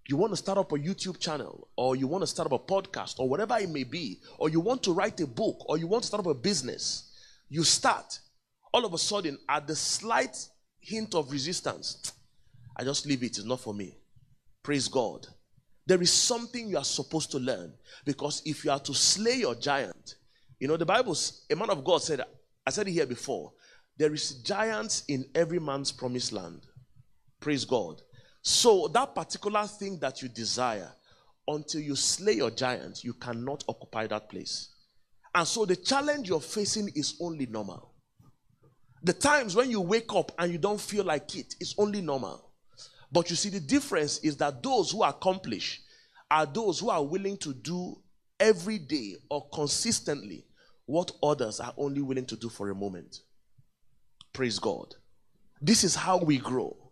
you 0.07 0.17
want 0.17 0.31
to 0.33 0.37
start 0.37 0.57
up 0.57 0.71
a 0.71 0.75
YouTube 0.75 1.19
channel, 1.19 1.67
or 1.75 1.95
you 1.95 2.07
want 2.07 2.21
to 2.21 2.27
start 2.27 2.51
up 2.51 2.51
a 2.51 2.73
podcast, 2.73 3.19
or 3.19 3.27
whatever 3.27 3.57
it 3.57 3.69
may 3.69 3.83
be, 3.83 4.19
or 4.37 4.49
you 4.49 4.59
want 4.59 4.83
to 4.83 4.93
write 4.93 5.19
a 5.21 5.27
book, 5.27 5.67
or 5.67 5.77
you 5.77 5.87
want 5.87 6.03
to 6.03 6.07
start 6.07 6.25
up 6.25 6.31
a 6.31 6.33
business, 6.33 7.11
you 7.49 7.63
start. 7.63 8.19
All 8.73 8.85
of 8.85 8.93
a 8.93 8.97
sudden, 8.97 9.37
at 9.49 9.67
the 9.67 9.75
slight 9.75 10.47
hint 10.79 11.15
of 11.15 11.31
resistance, 11.31 12.11
I 12.77 12.83
just 12.83 13.05
leave 13.05 13.23
it. 13.23 13.37
It's 13.37 13.45
not 13.45 13.61
for 13.61 13.73
me. 13.73 13.97
Praise 14.61 14.87
God. 14.87 15.27
There 15.87 16.01
is 16.01 16.11
something 16.11 16.69
you 16.69 16.77
are 16.77 16.83
supposed 16.83 17.31
to 17.31 17.39
learn 17.39 17.73
because 18.05 18.41
if 18.45 18.65
you 18.65 18.71
are 18.71 18.79
to 18.79 18.93
slay 18.93 19.35
your 19.35 19.55
giant, 19.55 20.15
you 20.59 20.67
know, 20.67 20.77
the 20.77 20.85
Bible, 20.85 21.15
a 21.49 21.55
man 21.55 21.69
of 21.69 21.83
God 21.83 22.01
said, 22.01 22.21
I 22.65 22.71
said 22.71 22.87
it 22.87 22.91
here 22.91 23.05
before, 23.05 23.53
there 23.97 24.13
is 24.13 24.41
giants 24.41 25.03
in 25.07 25.25
every 25.35 25.59
man's 25.59 25.91
promised 25.91 26.33
land. 26.33 26.61
Praise 27.39 27.65
God. 27.65 28.01
So, 28.47 28.87
that 28.89 29.15
particular 29.15 29.65
thing 29.65 29.97
that 30.01 30.21
you 30.21 30.29
desire, 30.29 30.91
until 31.47 31.81
you 31.81 31.95
slay 31.95 32.33
your 32.33 32.51
giant, 32.51 33.03
you 33.03 33.13
cannot 33.13 33.63
occupy 33.67 34.05
that 34.05 34.29
place. 34.29 34.69
And 35.33 35.47
so, 35.47 35.65
the 35.65 35.75
challenge 35.75 36.29
you're 36.29 36.39
facing 36.39 36.89
is 36.93 37.15
only 37.19 37.47
normal. 37.47 37.95
The 39.01 39.13
times 39.13 39.55
when 39.55 39.71
you 39.71 39.81
wake 39.81 40.13
up 40.13 40.31
and 40.37 40.51
you 40.51 40.59
don't 40.59 40.79
feel 40.79 41.03
like 41.03 41.35
it 41.35 41.55
is 41.59 41.73
only 41.79 42.01
normal. 42.01 42.51
But 43.11 43.31
you 43.31 43.35
see, 43.35 43.49
the 43.49 43.59
difference 43.59 44.19
is 44.19 44.37
that 44.37 44.61
those 44.61 44.91
who 44.91 45.01
accomplish 45.01 45.81
are 46.29 46.45
those 46.45 46.79
who 46.79 46.91
are 46.91 47.03
willing 47.03 47.37
to 47.37 47.51
do 47.51 47.95
every 48.39 48.77
day 48.77 49.15
or 49.27 49.49
consistently 49.49 50.45
what 50.85 51.11
others 51.23 51.59
are 51.59 51.73
only 51.77 52.03
willing 52.03 52.27
to 52.27 52.35
do 52.35 52.49
for 52.49 52.69
a 52.69 52.75
moment. 52.75 53.21
Praise 54.33 54.59
God. 54.59 54.93
This 55.59 55.83
is 55.83 55.95
how 55.95 56.19
we 56.19 56.37
grow. 56.37 56.84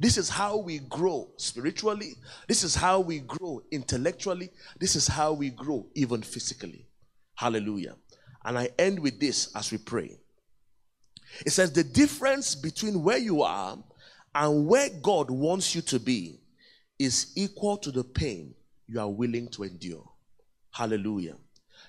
This 0.00 0.16
is 0.16 0.30
how 0.30 0.56
we 0.56 0.78
grow 0.78 1.28
spiritually. 1.36 2.16
This 2.48 2.64
is 2.64 2.74
how 2.74 3.00
we 3.00 3.18
grow 3.20 3.62
intellectually. 3.70 4.50
This 4.80 4.96
is 4.96 5.06
how 5.06 5.34
we 5.34 5.50
grow 5.50 5.86
even 5.94 6.22
physically. 6.22 6.86
Hallelujah. 7.34 7.96
And 8.42 8.58
I 8.58 8.70
end 8.78 8.98
with 8.98 9.20
this 9.20 9.54
as 9.54 9.70
we 9.70 9.76
pray. 9.76 10.18
It 11.44 11.50
says 11.50 11.72
the 11.72 11.84
difference 11.84 12.54
between 12.54 13.02
where 13.02 13.18
you 13.18 13.42
are 13.42 13.76
and 14.34 14.66
where 14.66 14.88
God 15.02 15.30
wants 15.30 15.74
you 15.74 15.82
to 15.82 16.00
be 16.00 16.40
is 16.98 17.32
equal 17.36 17.76
to 17.76 17.90
the 17.90 18.04
pain 18.04 18.54
you 18.88 19.00
are 19.00 19.10
willing 19.10 19.48
to 19.48 19.64
endure. 19.64 20.08
Hallelujah. 20.70 21.36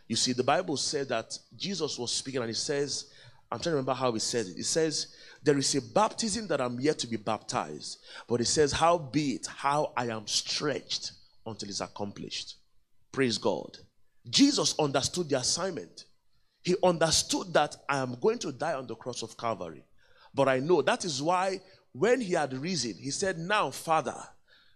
You 0.09 0.17
see, 0.17 0.33
the 0.33 0.43
Bible 0.43 0.75
said 0.75 1.07
that 1.09 1.37
Jesus 1.55 1.97
was 1.97 2.11
speaking 2.11 2.41
and 2.41 2.49
he 2.49 2.55
says, 2.55 3.05
I'm 3.51 3.59
trying 3.59 3.73
to 3.73 3.77
remember 3.77 3.93
how 3.93 4.13
he 4.13 4.19
says 4.19 4.49
it. 4.49 4.55
He 4.55 4.63
says, 4.63 5.07
There 5.43 5.57
is 5.57 5.75
a 5.75 5.81
baptism 5.81 6.47
that 6.47 6.61
I'm 6.61 6.79
yet 6.79 6.99
to 6.99 7.07
be 7.07 7.17
baptized. 7.17 7.99
But 8.27 8.39
he 8.39 8.45
says, 8.45 8.71
How 8.71 8.97
be 8.97 9.31
it, 9.31 9.47
how 9.47 9.91
I 9.97 10.07
am 10.07 10.25
stretched 10.27 11.11
until 11.45 11.69
it's 11.69 11.81
accomplished. 11.81 12.55
Praise 13.11 13.37
God. 13.37 13.77
Jesus 14.29 14.75
understood 14.79 15.29
the 15.29 15.37
assignment. 15.37 16.05
He 16.63 16.75
understood 16.83 17.53
that 17.53 17.75
I 17.89 17.97
am 17.97 18.17
going 18.21 18.37
to 18.39 18.51
die 18.51 18.73
on 18.73 18.87
the 18.87 18.95
cross 18.95 19.23
of 19.23 19.35
Calvary. 19.35 19.83
But 20.33 20.47
I 20.47 20.59
know 20.59 20.81
that 20.81 21.03
is 21.05 21.21
why 21.21 21.59
when 21.91 22.21
he 22.21 22.33
had 22.33 22.53
risen, 22.53 22.95
he 22.95 23.11
said, 23.11 23.37
Now, 23.37 23.71
Father, 23.71 24.15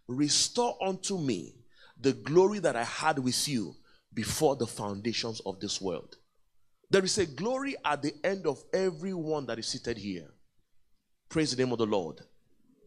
restore 0.08 0.78
unto 0.84 1.18
me 1.18 1.56
the 2.00 2.14
glory 2.14 2.60
that 2.60 2.76
I 2.76 2.84
had 2.84 3.20
with 3.20 3.48
you 3.48 3.76
before 4.14 4.56
the 4.56 4.68
foundations 4.68 5.42
of 5.46 5.60
this 5.60 5.80
world. 5.80 6.18
There 6.90 7.04
is 7.04 7.18
a 7.18 7.26
glory 7.26 7.76
at 7.84 8.02
the 8.02 8.14
end 8.24 8.46
of 8.46 8.64
everyone 8.74 9.46
that 9.48 9.60
is 9.60 9.68
seated 9.68 9.98
here. 9.98 10.30
Praise 11.30 11.56
the 11.56 11.64
name 11.64 11.72
of 11.72 11.80
the 11.80 11.86
Lord. 11.86 12.22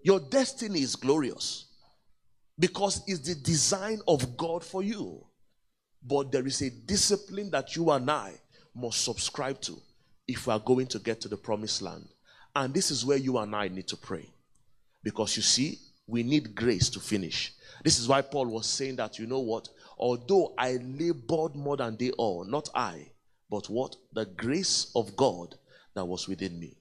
Your 0.03 0.21
destiny 0.21 0.81
is 0.81 0.97
glorious 0.97 1.67
because 2.59 3.03
it's 3.07 3.21
the 3.21 3.35
design 3.35 4.01
of 4.07 4.37
God 4.37 4.65
for 4.65 4.83
you. 4.83 5.25
But 6.03 6.31
there 6.31 6.47
is 6.47 6.63
a 6.63 6.71
discipline 6.71 7.51
that 7.51 7.75
you 7.75 7.91
and 7.91 8.11
I 8.11 8.35
must 8.75 9.05
subscribe 9.05 9.61
to 9.63 9.77
if 10.27 10.47
we 10.47 10.53
are 10.53 10.61
going 10.61 10.87
to 10.89 10.99
get 10.99 11.21
to 11.23 11.29
the 11.29 11.37
promised 11.37 11.83
land. 11.83 12.09
And 12.55 12.73
this 12.73 12.91
is 12.91 13.05
where 13.05 13.19
you 13.19 13.39
and 13.39 13.55
I 13.55 13.69
need 13.69 13.89
to 13.89 13.97
pray. 13.97 14.29
Because 15.03 15.37
you 15.37 15.43
see, 15.43 15.79
we 16.07 16.23
need 16.23 16.55
grace 16.55 16.89
to 16.91 17.01
finish. 17.01 17.53
This 17.85 17.99
is 17.99 18.09
why 18.09 18.23
Paul 18.23 18.47
was 18.47 18.67
saying 18.67 18.97
that, 18.97 19.19
you 19.19 19.27
know 19.27 19.41
what? 19.41 19.69
Although 19.99 20.55
I 20.57 20.79
labored 20.83 21.55
more 21.55 21.77
than 21.77 21.97
they 21.97 22.11
all, 22.13 22.45
not 22.45 22.69
I, 22.75 23.11
but 23.51 23.69
what? 23.69 23.97
The 24.13 24.27
grace 24.27 24.91
of 24.95 25.17
God 25.17 25.57
that 25.95 26.05
was 26.05 26.29
within 26.29 26.59
me. 26.59 26.77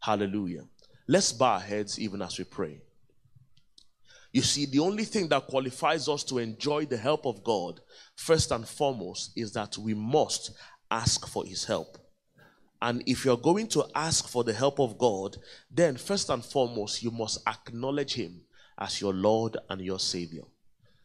Hallelujah. 0.00 0.64
Let's 1.08 1.32
bow 1.32 1.54
our 1.54 1.60
heads 1.60 1.98
even 1.98 2.22
as 2.22 2.38
we 2.38 2.44
pray. 2.44 2.82
You 4.32 4.42
see, 4.42 4.66
the 4.66 4.78
only 4.78 5.04
thing 5.04 5.28
that 5.28 5.48
qualifies 5.48 6.08
us 6.08 6.22
to 6.24 6.38
enjoy 6.38 6.86
the 6.86 6.96
help 6.96 7.26
of 7.26 7.42
God, 7.42 7.80
first 8.14 8.52
and 8.52 8.66
foremost, 8.66 9.32
is 9.34 9.52
that 9.52 9.76
we 9.76 9.92
must 9.92 10.52
ask 10.90 11.26
for 11.26 11.44
His 11.44 11.64
help. 11.64 11.98
And 12.80 13.02
if 13.06 13.24
you're 13.24 13.36
going 13.36 13.66
to 13.68 13.86
ask 13.94 14.28
for 14.28 14.44
the 14.44 14.52
help 14.52 14.78
of 14.78 14.98
God, 14.98 15.36
then 15.70 15.96
first 15.96 16.30
and 16.30 16.44
foremost, 16.44 17.02
you 17.02 17.10
must 17.10 17.46
acknowledge 17.46 18.14
Him 18.14 18.42
as 18.78 19.00
your 19.00 19.12
Lord 19.12 19.56
and 19.68 19.80
your 19.80 19.98
Savior. 19.98 20.44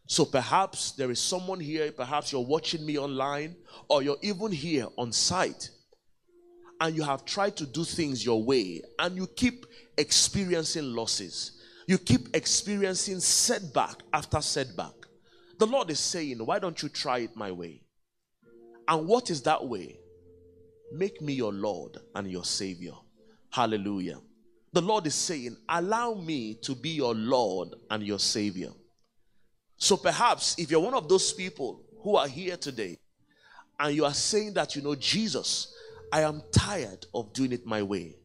So 0.08 0.26
perhaps 0.26 0.92
there 0.92 1.10
is 1.10 1.20
someone 1.20 1.60
here, 1.60 1.92
perhaps 1.92 2.32
you're 2.32 2.46
watching 2.46 2.86
me 2.86 2.98
online, 2.98 3.56
or 3.90 4.04
you're 4.04 4.18
even 4.22 4.52
here 4.52 4.88
on 4.98 5.12
site, 5.12 5.70
and 6.80 6.96
you 6.96 7.04
have 7.04 7.26
tried 7.26 7.56
to 7.58 7.66
do 7.66 7.84
things 7.84 8.24
your 8.24 8.44
way, 8.44 8.82
and 9.00 9.16
you 9.16 9.26
keep 9.26 9.66
experiencing 9.98 10.94
losses. 10.94 11.60
You 11.88 11.98
keep 11.98 12.36
experiencing 12.36 13.20
setback 13.20 13.98
after 14.14 14.42
setback. 14.42 14.94
The 15.58 15.68
Lord 15.68 15.90
is 15.90 16.00
saying, 16.00 16.38
Why 16.40 16.60
don't 16.60 16.82
you 16.82 16.90
try 16.90 17.20
it 17.20 17.36
my 17.36 17.52
way? 17.52 17.82
And 18.88 19.08
what 19.08 19.30
is 19.30 19.42
that 19.44 19.66
way? 19.66 20.00
Make 20.92 21.22
me 21.22 21.34
your 21.34 21.54
Lord 21.54 21.98
and 22.14 22.30
your 22.30 22.46
Savior. 22.46 22.94
Hallelujah. 23.50 24.20
The 24.74 24.82
Lord 24.82 25.08
is 25.08 25.16
saying, 25.16 25.58
Allow 25.70 26.16
me 26.16 26.56
to 26.64 26.76
be 26.76 26.90
your 26.90 27.16
Lord 27.16 27.76
and 27.90 28.04
your 28.04 28.20
Savior. 28.20 28.72
So 29.78 29.98
perhaps 29.98 30.56
if 30.58 30.72
you're 30.72 30.80
one 30.80 30.94
of 30.94 31.10
those 31.10 31.34
people 31.34 31.82
who 32.02 32.16
are 32.16 32.28
here 32.28 32.58
today 32.58 32.98
and 33.80 33.96
you 33.96 34.06
are 34.06 34.14
saying 34.14 34.54
that, 34.54 34.76
you 34.76 34.82
know, 34.82 34.96
Jesus, 34.96 35.74
I 36.12 36.22
am 36.22 36.42
tired 36.52 37.06
of 37.14 37.34
doing 37.34 37.52
it 37.52 37.66
my 37.66 37.84
way. 37.84 38.16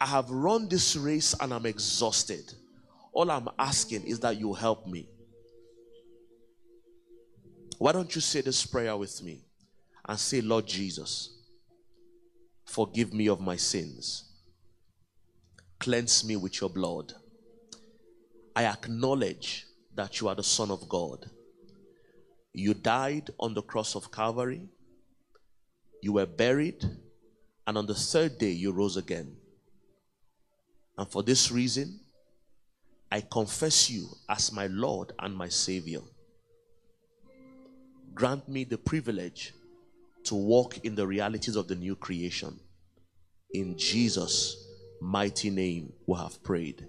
I 0.00 0.06
have 0.06 0.30
run 0.30 0.68
this 0.68 0.96
race 0.96 1.34
and 1.40 1.52
I'm 1.52 1.66
exhausted. 1.66 2.52
All 3.12 3.30
I'm 3.30 3.48
asking 3.58 4.04
is 4.04 4.20
that 4.20 4.38
you 4.38 4.52
help 4.54 4.86
me. 4.86 5.08
Why 7.78 7.92
don't 7.92 8.14
you 8.14 8.20
say 8.20 8.40
this 8.40 8.66
prayer 8.66 8.96
with 8.96 9.22
me 9.22 9.40
and 10.06 10.18
say, 10.18 10.40
Lord 10.40 10.66
Jesus, 10.66 11.38
forgive 12.64 13.12
me 13.12 13.28
of 13.28 13.40
my 13.40 13.56
sins, 13.56 14.32
cleanse 15.78 16.24
me 16.24 16.36
with 16.36 16.60
your 16.60 16.70
blood. 16.70 17.12
I 18.54 18.64
acknowledge 18.64 19.66
that 20.00 20.18
you 20.18 20.28
are 20.28 20.34
the 20.34 20.42
Son 20.42 20.70
of 20.70 20.88
God. 20.88 21.28
You 22.54 22.72
died 22.72 23.28
on 23.38 23.52
the 23.52 23.60
cross 23.60 23.94
of 23.94 24.10
Calvary, 24.10 24.62
you 26.02 26.14
were 26.14 26.24
buried, 26.24 26.82
and 27.66 27.76
on 27.76 27.84
the 27.84 27.94
third 27.94 28.38
day 28.38 28.50
you 28.50 28.72
rose 28.72 28.96
again. 28.96 29.36
And 30.96 31.06
for 31.06 31.22
this 31.22 31.52
reason, 31.52 32.00
I 33.12 33.20
confess 33.20 33.90
you 33.90 34.06
as 34.26 34.50
my 34.50 34.68
Lord 34.68 35.12
and 35.18 35.36
my 35.36 35.48
Savior. 35.48 36.00
Grant 38.14 38.48
me 38.48 38.64
the 38.64 38.78
privilege 38.78 39.52
to 40.24 40.34
walk 40.34 40.78
in 40.78 40.94
the 40.94 41.06
realities 41.06 41.56
of 41.56 41.68
the 41.68 41.76
new 41.76 41.94
creation. 41.94 42.58
In 43.52 43.76
Jesus' 43.76 44.56
mighty 45.02 45.50
name, 45.50 45.92
we 46.06 46.16
have 46.16 46.42
prayed. 46.42 46.86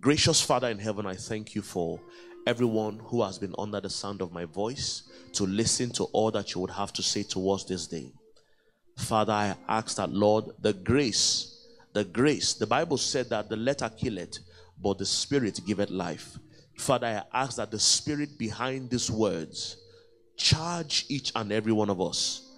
Gracious 0.00 0.40
Father 0.40 0.68
in 0.68 0.78
heaven, 0.78 1.04
I 1.04 1.14
thank 1.14 1.54
you 1.54 1.60
for 1.60 2.00
everyone 2.46 3.00
who 3.04 3.22
has 3.22 3.38
been 3.38 3.54
under 3.58 3.82
the 3.82 3.90
sound 3.90 4.22
of 4.22 4.32
my 4.32 4.46
voice 4.46 5.02
to 5.34 5.44
listen 5.44 5.90
to 5.90 6.04
all 6.04 6.30
that 6.30 6.54
you 6.54 6.60
would 6.62 6.70
have 6.70 6.90
to 6.94 7.02
say 7.02 7.22
to 7.24 7.50
us 7.50 7.64
this 7.64 7.86
day. 7.86 8.10
Father, 8.96 9.34
I 9.34 9.56
ask 9.68 9.98
that, 9.98 10.08
Lord, 10.10 10.46
the 10.58 10.72
grace, 10.72 11.66
the 11.92 12.04
grace, 12.04 12.54
the 12.54 12.66
Bible 12.66 12.96
said 12.96 13.28
that 13.28 13.50
the 13.50 13.56
letter 13.56 13.90
killeth, 13.90 14.38
but 14.80 14.96
the 14.96 15.04
spirit 15.04 15.60
giveth 15.66 15.90
life. 15.90 16.38
Father, 16.78 17.22
I 17.32 17.42
ask 17.42 17.58
that 17.58 17.70
the 17.70 17.78
spirit 17.78 18.38
behind 18.38 18.88
these 18.88 19.10
words 19.10 19.76
charge 20.38 21.04
each 21.10 21.30
and 21.36 21.52
every 21.52 21.72
one 21.72 21.90
of 21.90 22.00
us 22.00 22.50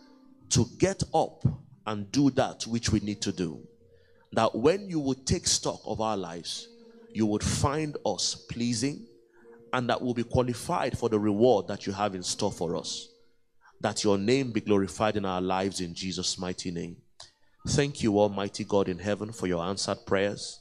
to 0.51 0.65
get 0.79 1.03
up 1.13 1.45
and 1.89 2.13
do 2.13 2.31
that 2.31 2.69
which 2.69 2.93
we 2.93 3.01
need 3.01 3.21
to 3.23 3.33
do. 3.33 3.67
That 4.31 4.55
when 4.55 4.89
you 4.89 5.01
would 5.01 5.27
take 5.27 5.49
stock 5.49 5.81
of 5.85 6.01
our 6.01 6.17
lives, 6.17 6.69
you 7.15 7.27
would 7.27 7.43
find 7.43 7.97
us 8.05 8.35
pleasing 8.35 9.07
and 9.73 9.89
that 9.89 10.01
we'll 10.01 10.15
be 10.15 10.25
qualified 10.25 10.97
for 10.99 11.09
the 11.09 11.19
reward 11.19 11.67
that 11.69 11.87
you 11.87 11.93
have 11.93 12.15
in 12.15 12.23
store 12.23 12.53
for 12.53 12.77
us. 12.77 13.09
That 13.81 14.05
your 14.05 14.19
name 14.19 14.53
be 14.53 14.61
glorified 14.61 15.17
in 15.17 15.25
our 15.25 15.41
lives 15.41 15.81
in 15.81 15.95
Jesus' 15.95 16.39
mighty 16.39 16.71
name. 16.71 16.97
Thank 17.69 18.03
you, 18.03 18.19
Almighty 18.19 18.65
God 18.65 18.89
in 18.89 18.99
heaven, 18.99 19.33
for 19.33 19.47
your 19.47 19.65
answered 19.65 20.05
prayers. 20.07 20.61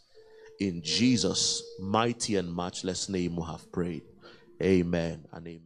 In 0.59 0.81
Jesus' 0.83 1.63
mighty 1.79 2.35
and 2.35 2.55
matchless 2.55 3.09
name, 3.09 3.35
we 3.35 3.43
have 3.43 3.71
prayed. 3.71 4.03
Amen 4.61 5.25
and 5.33 5.47
amen. 5.47 5.59